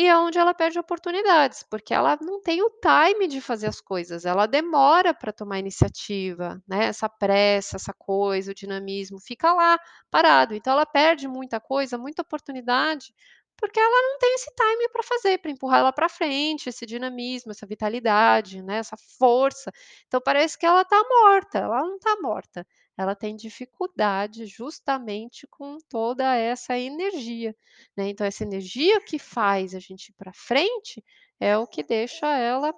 E 0.00 0.06
é 0.06 0.16
onde 0.16 0.38
ela 0.38 0.54
perde 0.54 0.78
oportunidades, 0.78 1.64
porque 1.64 1.92
ela 1.92 2.16
não 2.22 2.40
tem 2.40 2.62
o 2.62 2.70
time 2.70 3.26
de 3.26 3.40
fazer 3.40 3.66
as 3.66 3.80
coisas, 3.80 4.24
ela 4.24 4.46
demora 4.46 5.12
para 5.12 5.32
tomar 5.32 5.58
iniciativa, 5.58 6.62
né, 6.68 6.84
essa 6.86 7.08
pressa, 7.08 7.76
essa 7.76 7.92
coisa, 7.92 8.52
o 8.52 8.54
dinamismo, 8.54 9.18
fica 9.20 9.52
lá 9.52 9.76
parado, 10.10 10.54
então 10.54 10.72
ela 10.72 10.86
perde 10.86 11.26
muita 11.26 11.58
coisa, 11.60 11.98
muita 11.98 12.22
oportunidade, 12.22 13.12
porque 13.56 13.80
ela 13.80 14.02
não 14.12 14.18
tem 14.18 14.34
esse 14.36 14.50
time 14.54 14.88
para 14.90 15.02
fazer, 15.02 15.38
para 15.38 15.50
empurrar 15.50 15.80
ela 15.80 15.92
para 15.92 16.08
frente, 16.08 16.68
esse 16.68 16.86
dinamismo, 16.86 17.50
essa 17.50 17.66
vitalidade, 17.66 18.62
né, 18.62 18.78
essa 18.78 18.96
força. 19.18 19.72
Então 20.06 20.20
parece 20.24 20.56
que 20.56 20.64
ela 20.64 20.82
está 20.82 21.02
morta, 21.08 21.58
ela 21.58 21.80
não 21.82 21.96
está 21.96 22.16
morta, 22.22 22.64
ela 22.98 23.14
tem 23.16 23.36
dificuldade 23.36 24.46
justamente 24.46 25.46
com 25.48 25.78
toda 25.88 26.34
essa 26.36 26.78
energia, 26.78 27.56
né, 27.96 28.08
então 28.10 28.26
essa 28.26 28.44
energia 28.44 29.00
que 29.02 29.18
faz 29.20 29.74
a 29.74 29.80
gente 29.80 30.08
ir 30.10 30.14
para 30.18 30.32
frente, 30.34 31.04
é 31.40 31.56
o 31.58 31.66
que 31.66 31.82
deixa 31.84 32.26
ela, 32.38 32.74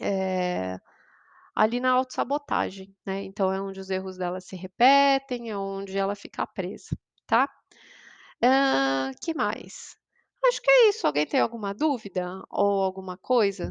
eh, 0.00 0.78
ali 1.54 1.80
na 1.80 1.92
autossabotagem, 1.92 2.94
né, 3.06 3.22
então 3.24 3.52
é 3.52 3.60
onde 3.62 3.80
os 3.80 3.90
erros 3.90 4.16
dela 4.18 4.40
se 4.40 4.56
repetem, 4.56 5.50
é 5.50 5.56
onde 5.58 5.98
ela 5.98 6.14
fica 6.16 6.46
presa, 6.46 6.96
tá. 7.26 7.48
Hã, 8.42 9.12
que 9.22 9.34
mais? 9.34 9.96
Acho 10.46 10.62
que 10.62 10.70
é 10.70 10.88
isso, 10.90 11.06
alguém 11.06 11.26
tem 11.26 11.40
alguma 11.40 11.74
dúvida 11.74 12.42
ou 12.50 12.82
alguma 12.82 13.16
coisa 13.18 13.70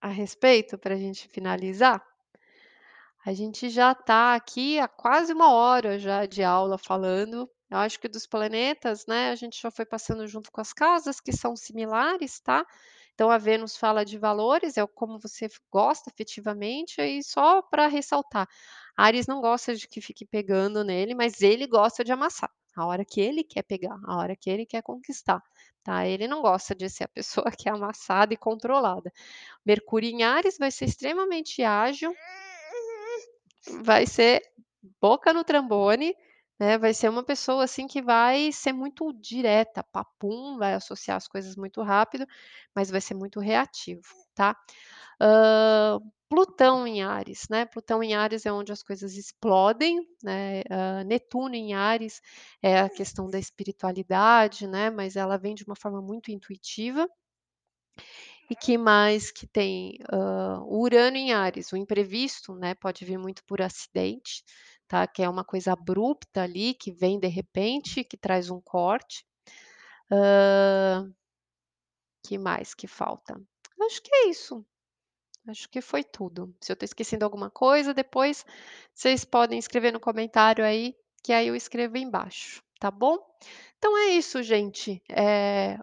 a 0.00 0.08
respeito 0.08 0.78
para 0.78 0.94
a 0.94 0.98
gente 0.98 1.26
finalizar? 1.28 2.00
A 3.26 3.32
gente 3.32 3.70
já 3.70 3.92
está 3.92 4.34
aqui 4.34 4.78
há 4.78 4.86
quase 4.86 5.32
1 5.32 5.50
hora 5.50 5.98
já 5.98 6.26
de 6.26 6.42
aula 6.42 6.76
falando, 6.76 7.50
eu 7.70 7.78
acho 7.78 7.98
que 7.98 8.06
dos 8.06 8.26
planetas, 8.26 9.06
né, 9.06 9.30
a 9.30 9.34
gente 9.34 9.58
já 9.62 9.70
foi 9.70 9.86
passando 9.86 10.26
junto 10.26 10.52
com 10.52 10.60
as 10.60 10.74
casas 10.74 11.20
que 11.20 11.32
são 11.32 11.56
similares, 11.56 12.38
tá. 12.40 12.66
Então 13.14 13.30
a 13.30 13.38
Vênus 13.38 13.78
fala 13.78 14.04
de 14.04 14.18
valores, 14.18 14.76
é 14.76 14.86
como 14.86 15.18
você 15.18 15.48
gosta 15.72 16.10
afetivamente, 16.10 17.00
aí 17.00 17.22
só 17.22 17.62
para 17.62 17.86
ressaltar, 17.86 18.46
Áries 18.94 19.26
não 19.26 19.40
gosta 19.40 19.74
de 19.74 19.88
que 19.88 20.02
fique 20.02 20.26
pegando 20.26 20.84
nele, 20.84 21.14
mas 21.14 21.40
ele 21.40 21.66
gosta 21.66 22.04
de 22.04 22.12
amassar, 22.12 22.50
a 22.76 22.84
hora 22.84 23.06
que 23.06 23.22
ele 23.22 23.42
quer 23.42 23.62
pegar, 23.62 23.98
a 24.06 24.18
hora 24.18 24.36
que 24.36 24.50
ele 24.50 24.66
quer 24.66 24.82
conquistar, 24.82 25.40
tá, 25.82 26.06
ele 26.06 26.28
não 26.28 26.42
gosta 26.42 26.74
de 26.74 26.90
ser 26.90 27.04
a 27.04 27.08
pessoa 27.08 27.46
que 27.58 27.70
é 27.70 27.72
amassada 27.72 28.34
e 28.34 28.36
controlada. 28.36 29.10
Mercúrio 29.64 30.10
em 30.10 30.22
Áries 30.24 30.58
vai 30.58 30.70
ser 30.70 30.86
extremamente 30.86 31.62
ágil 31.62 32.14
vai 33.82 34.06
ser 34.06 34.42
boca 35.00 35.32
no 35.32 35.44
trambone, 35.44 36.14
né, 36.58 36.78
vai 36.78 36.94
ser 36.94 37.08
uma 37.08 37.22
pessoa, 37.24 37.64
assim, 37.64 37.86
que 37.86 38.00
vai 38.02 38.52
ser 38.52 38.72
muito 38.72 39.12
direta, 39.14 39.82
papum, 39.92 40.56
vai 40.58 40.74
associar 40.74 41.16
as 41.16 41.26
coisas 41.28 41.56
muito 41.56 41.82
rápido, 41.82 42.26
mas 42.74 42.90
vai 42.90 43.00
ser 43.00 43.14
muito 43.14 43.40
reativo, 43.40 44.02
tá. 44.34 44.56
Hã, 45.20 46.00
Plutão 46.28 46.86
em 46.86 47.02
Áries, 47.02 47.46
né, 47.50 47.64
Plutão 47.66 48.02
em 48.02 48.14
Áries 48.14 48.46
é 48.46 48.52
onde 48.52 48.72
as 48.72 48.82
coisas 48.82 49.14
explodem, 49.16 50.00
né, 50.22 50.62
hã, 50.70 51.04
Netuno 51.04 51.54
em 51.54 51.74
Áries 51.74 52.20
é 52.62 52.80
a 52.80 52.88
questão 52.90 53.30
da 53.30 53.38
espiritualidade, 53.38 54.66
né, 54.66 54.90
mas 54.90 55.16
ela 55.16 55.36
vem 55.38 55.54
de 55.54 55.64
uma 55.64 55.76
forma 55.76 56.02
muito 56.02 56.30
intuitiva. 56.32 57.08
E 58.50 58.54
que 58.56 58.76
mais 58.76 59.30
que 59.30 59.46
tem? 59.46 59.98
Hã, 60.12 60.60
Urano 60.66 61.16
em 61.16 61.32
Áries, 61.32 61.72
o 61.72 61.76
imprevisto, 61.76 62.54
né, 62.54 62.74
pode 62.74 63.04
vir 63.04 63.18
muito 63.18 63.42
por 63.44 63.62
acidente, 63.62 64.42
tá, 64.86 65.06
que 65.06 65.22
é 65.22 65.28
uma 65.28 65.44
coisa 65.44 65.72
abrupta 65.72 66.42
ali, 66.42 66.74
que 66.74 66.92
vem 66.92 67.18
de 67.18 67.28
repente, 67.28 68.04
que 68.04 68.16
traz 68.16 68.50
um 68.50 68.60
corte. 68.60 69.24
Hã 70.10 71.10
que 72.24 72.38
mais 72.38 72.74
que 72.74 72.86
falta? 72.86 73.40
Acho 73.82 74.02
que 74.02 74.14
é 74.14 74.28
isso, 74.28 74.64
acho 75.48 75.68
que 75.70 75.80
foi 75.80 76.04
tudo. 76.04 76.54
Se 76.60 76.72
eu 76.72 76.74
estou 76.74 76.84
esquecendo 76.86 77.24
alguma 77.24 77.50
coisa, 77.50 77.94
depois 77.94 78.44
vocês 78.94 79.24
podem 79.24 79.58
escrever 79.58 79.92
no 79.92 80.00
comentário 80.00 80.64
aí, 80.64 80.96
que 81.24 81.32
aí 81.32 81.48
eu 81.48 81.56
escrevo 81.56 81.98
embaixo, 81.98 82.62
tá 82.80 82.90
bom? 82.90 83.18
Então 83.78 83.96
é 83.98 84.10
isso 84.10 84.42
gente, 84.42 85.02
eh, 85.10 85.78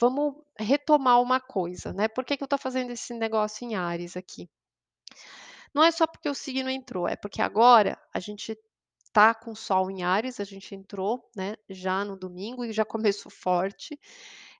vamos 0.00 0.36
retomar 0.60 1.20
uma 1.22 1.40
coisa, 1.40 1.92
né, 1.92 2.08
por 2.08 2.24
que 2.24 2.36
que 2.36 2.42
eu 2.42 2.46
estou 2.46 2.58
fazendo 2.58 2.90
esse 2.92 3.14
negócio 3.14 3.64
em 3.66 3.74
Áries 3.76 4.16
aqui? 4.16 4.48
Não 5.74 5.82
é 5.82 5.90
só 5.90 6.06
porque 6.06 6.28
o 6.28 6.34
signo 6.34 6.70
entrou, 6.70 7.08
é 7.08 7.16
porque 7.16 7.42
agora 7.42 7.98
a 8.12 8.20
gente 8.20 8.56
tá 9.12 9.34
com 9.34 9.54
Sol 9.54 9.90
em 9.90 10.02
Áries, 10.02 10.40
a 10.40 10.44
gente 10.44 10.74
entrou, 10.74 11.28
né, 11.34 11.54
já 11.70 12.04
no 12.04 12.16
domingo 12.18 12.64
e 12.64 12.72
já 12.72 12.84
começou 12.84 13.30
forte, 13.32 13.98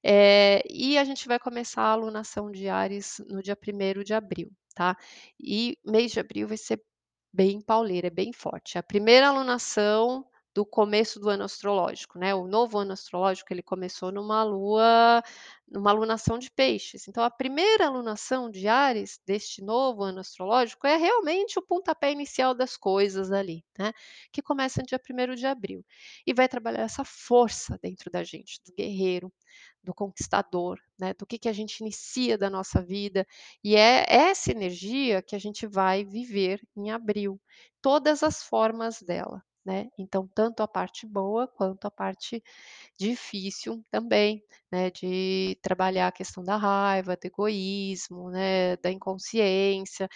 eh, 0.05 0.63
e 0.71 0.99
a 0.99 1.05
gente 1.05 1.29
vai 1.29 1.39
começar 1.39 1.83
a 1.83 1.93
alunação 1.93 2.51
de 2.51 2.69
Áries 2.69 3.19
no 3.29 3.43
dia 3.43 3.57
1º 3.57 4.05
de 4.05 4.15
abril, 4.15 4.51
tá. 4.75 4.97
E 5.41 5.79
mês 5.85 6.13
de 6.13 6.21
abril 6.21 6.49
vai 6.49 6.57
ser 6.59 6.83
bem 7.33 7.61
pauleira, 7.61 8.09
é 8.09 8.11
bem 8.11 8.33
forte, 8.33 8.79
é 8.79 8.81
a 8.81 8.83
primeira 8.83 9.29
alunação 9.29 10.27
do 10.57 10.67
começo 10.67 11.21
do 11.21 11.29
ano 11.29 11.45
astrológico, 11.45 12.19
né, 12.19 12.35
o 12.35 12.49
novo 12.49 12.79
ano 12.79 12.93
astrológico 12.95 13.53
ele 13.53 13.63
começou 13.63 14.11
numa 14.11 14.43
lua 14.45 15.23
numa 15.69 15.91
alunação 15.91 16.39
de 16.39 16.51
peixes, 16.51 17.09
então 17.09 17.23
a 17.25 17.31
primeira 17.31 17.87
alunação 17.87 18.51
de 18.51 18.69
Áries, 18.69 19.21
deste 19.27 19.63
novo 19.63 20.03
ano 20.05 20.21
astrológico, 20.21 20.87
é 20.87 20.97
realmente 20.97 21.59
o 21.59 21.63
pontapé 21.63 22.13
inicial 22.13 22.55
das 22.55 22.77
coisas 22.77 23.33
ali, 23.33 23.65
né, 23.79 23.93
que 24.33 24.41
começa 24.43 24.81
no 24.81 24.87
dia 24.87 24.99
1º 24.99 25.37
de 25.37 25.47
abril. 25.47 25.85
E 26.27 26.33
vai 26.35 26.49
trabalhar 26.49 26.83
essa 26.85 27.05
força 27.05 27.79
dentro 27.83 28.11
da 28.11 28.25
gente, 28.25 28.61
do 28.67 28.73
guerreiro, 28.75 29.33
do 29.85 29.95
conquistador, 29.95 30.79
né, 30.99 31.15
do 31.15 31.27
que 31.27 31.39
que 31.39 31.49
a 31.49 31.53
gente 31.53 31.81
inicia 31.81 32.39
da 32.39 32.51
nossa 32.51 32.83
vida, 32.83 33.27
e 33.65 33.77
é 33.77 34.07
essa 34.09 34.53
energia 34.53 35.23
que 35.23 35.37
a 35.37 35.41
gente 35.41 35.67
vai 35.67 36.05
viver 36.05 36.61
em 36.77 36.91
abril, 36.93 37.41
todas 37.83 38.23
as 38.23 38.43
formas 38.43 39.03
dela, 39.03 39.43
né, 39.67 39.89
então 39.99 40.29
tanto 40.35 40.63
a 40.63 40.69
parte 40.69 41.07
boa 41.07 41.49
quanto 41.49 41.87
a 41.87 41.93
parte 41.93 42.43
difícil 42.99 43.85
também, 43.91 44.43
né, 44.73 44.91
de 44.91 45.59
trabalhar 45.63 46.09
a 46.09 46.13
questão 46.13 46.45
da 46.45 46.57
raiva, 46.57 47.17
do 47.17 47.27
egoísmo, 47.27 48.31
né, 48.31 48.77
da 48.79 48.91
inconsciência, 48.91 50.09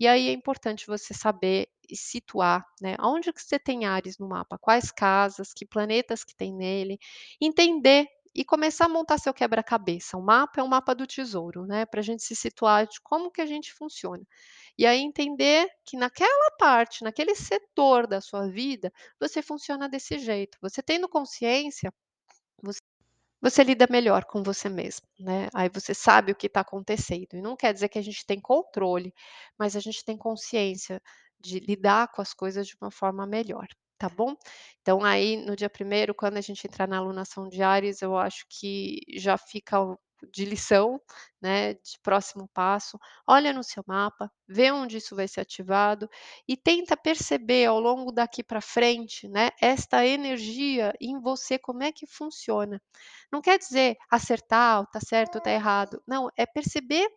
e 0.00 0.06
aí 0.08 0.28
é 0.28 0.32
importante 0.32 0.86
você 0.86 1.14
saber 1.14 1.68
e 1.88 1.96
situar, 1.96 2.64
né, 2.82 2.96
aonde 2.98 3.32
que 3.32 3.42
você 3.42 3.58
tem 3.58 3.86
Áries 3.86 4.18
no 4.18 4.28
mapa, 4.28 4.58
quais 4.58 4.90
casas, 4.92 5.52
que 5.54 5.66
planetas 5.66 6.24
que 6.24 6.36
tem 6.36 6.52
nele, 6.54 6.98
entender 7.40 8.06
e 8.34 8.44
começar 8.44 8.84
a 8.86 8.88
montar 8.88 9.18
seu 9.18 9.34
quebra-cabeça, 9.34 10.16
o 10.16 10.22
mapa 10.22 10.60
é 10.60 10.64
o 10.64 10.68
mapa 10.68 10.94
do 10.94 11.06
tesouro, 11.06 11.66
né, 11.66 11.86
pra 11.86 12.02
gente 12.02 12.22
se 12.22 12.36
situar 12.36 12.86
de 12.86 13.00
como 13.02 13.30
que 13.32 13.40
a 13.40 13.46
gente 13.46 13.72
funciona. 13.74 14.22
E 14.78 14.86
aí 14.86 15.00
entender 15.00 15.68
que 15.84 15.96
naquela 15.96 16.52
parte, 16.58 17.02
naquele 17.02 17.34
setor 17.34 18.06
da 18.06 18.20
sua 18.20 18.48
vida, 18.48 18.92
você 19.20 19.42
funciona 19.42 19.88
desse 19.88 20.18
jeito, 20.20 20.56
você 20.62 20.80
tendo 20.82 21.08
consciência, 21.08 21.92
você 22.62 22.80
você 23.42 23.64
lida 23.64 23.86
melhor 23.90 24.24
com 24.26 24.42
você 24.42 24.68
mesmo, 24.68 25.06
né, 25.20 25.48
aí 25.54 25.68
você 25.70 25.94
sabe 25.94 26.32
o 26.32 26.36
que 26.36 26.48
está 26.48 26.60
acontecendo. 26.62 27.28
E 27.34 27.42
não 27.42 27.56
quer 27.56 27.74
dizer 27.74 27.88
que 27.90 27.98
a 27.98 28.02
gente 28.02 28.26
tem 28.26 28.40
controle, 28.40 29.14
mas 29.58 29.76
a 29.76 29.80
gente 29.80 30.04
tem 30.04 30.16
consciência 30.18 31.02
de 31.40 31.60
lidar 31.60 32.08
com 32.12 32.22
as 32.22 32.34
coisas 32.34 32.66
de 32.68 32.76
uma 32.82 32.90
forma 32.90 33.26
melhor, 33.26 33.66
tá 33.98 34.08
bom? 34.10 34.34
Então 34.82 35.04
aí 35.04 35.36
no 35.38 35.56
dia 35.56 35.70
1º 35.70 36.14
quando 36.14 36.38
a 36.38 36.40
gente 36.42 36.66
entrar 36.66 36.88
na 36.88 36.98
alunação 36.98 37.48
de 37.48 37.62
Áries, 37.62 38.02
eu 38.02 38.16
acho 38.18 38.46
que 38.50 39.00
já 39.18 39.38
fica 39.38 39.78
de 40.32 40.44
lição, 40.44 41.00
né, 41.40 41.74
de 41.74 41.98
próximo 42.02 42.48
passo, 42.52 42.98
olha 43.26 43.52
no 43.52 43.62
seu 43.62 43.82
mapa, 43.86 44.30
vê 44.48 44.70
onde 44.70 44.96
isso 44.98 45.14
vai 45.16 45.28
ser 45.28 45.40
ativado 45.40 46.08
e 46.46 46.56
tenta 46.56 46.96
perceber 46.96 47.66
ao 47.66 47.78
longo 47.80 48.10
daqui 48.12 48.42
para 48.42 48.60
frente, 48.60 49.28
né, 49.28 49.50
esta 49.60 50.04
energia 50.06 50.92
em 51.00 51.20
você 51.20 51.58
como 51.58 51.82
é 51.82 51.92
que 51.92 52.06
funciona. 52.06 52.80
Não 53.32 53.40
quer 53.40 53.58
dizer 53.58 53.96
acertar, 54.10 54.86
tá 54.90 55.00
certo 55.00 55.40
tá 55.40 55.50
errado, 55.50 56.02
não, 56.06 56.28
é 56.36 56.46
perceber 56.46 57.08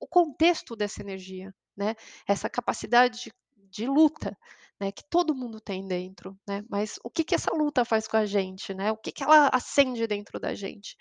o 0.00 0.06
contexto 0.06 0.74
dessa 0.76 1.00
energia, 1.02 1.54
né, 1.76 1.94
essa 2.26 2.50
capacidade 2.50 3.20
de 3.24 3.32
de 3.72 3.86
luta, 3.86 4.36
né, 4.78 4.92
que 4.92 5.02
todo 5.08 5.34
mundo 5.34 5.58
tem 5.58 5.88
dentro, 5.88 6.38
né, 6.46 6.62
mas 6.68 6.98
o 7.02 7.08
que 7.10 7.24
que 7.24 7.34
essa 7.34 7.50
luta 7.54 7.86
faz 7.86 8.06
com 8.06 8.18
a 8.18 8.26
gente, 8.26 8.74
né, 8.74 8.92
o 8.92 8.98
que 8.98 9.10
que 9.10 9.22
ela 9.22 9.48
acende 9.50 10.06
dentro 10.06 10.38
da 10.38 10.54
gente. 10.54 10.94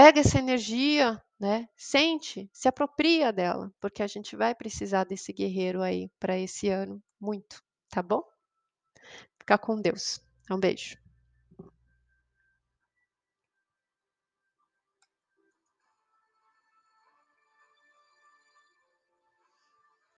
Pega 0.00 0.20
essa 0.20 0.38
energia, 0.38 1.20
né, 1.40 1.68
sente, 1.76 2.48
se 2.52 2.68
apropria 2.68 3.32
dela, 3.32 3.74
porque 3.80 4.00
a 4.00 4.06
gente 4.06 4.36
vai 4.36 4.54
precisar 4.54 5.02
desse 5.02 5.32
guerreiro 5.32 5.82
aí 5.82 6.08
para 6.20 6.38
esse 6.38 6.68
ano, 6.68 7.02
muito, 7.20 7.60
tá 7.90 8.00
bom? 8.00 8.22
Fica 9.40 9.58
com 9.58 9.80
Deus. 9.80 10.20
Um 10.48 10.60
beijo. 10.60 10.96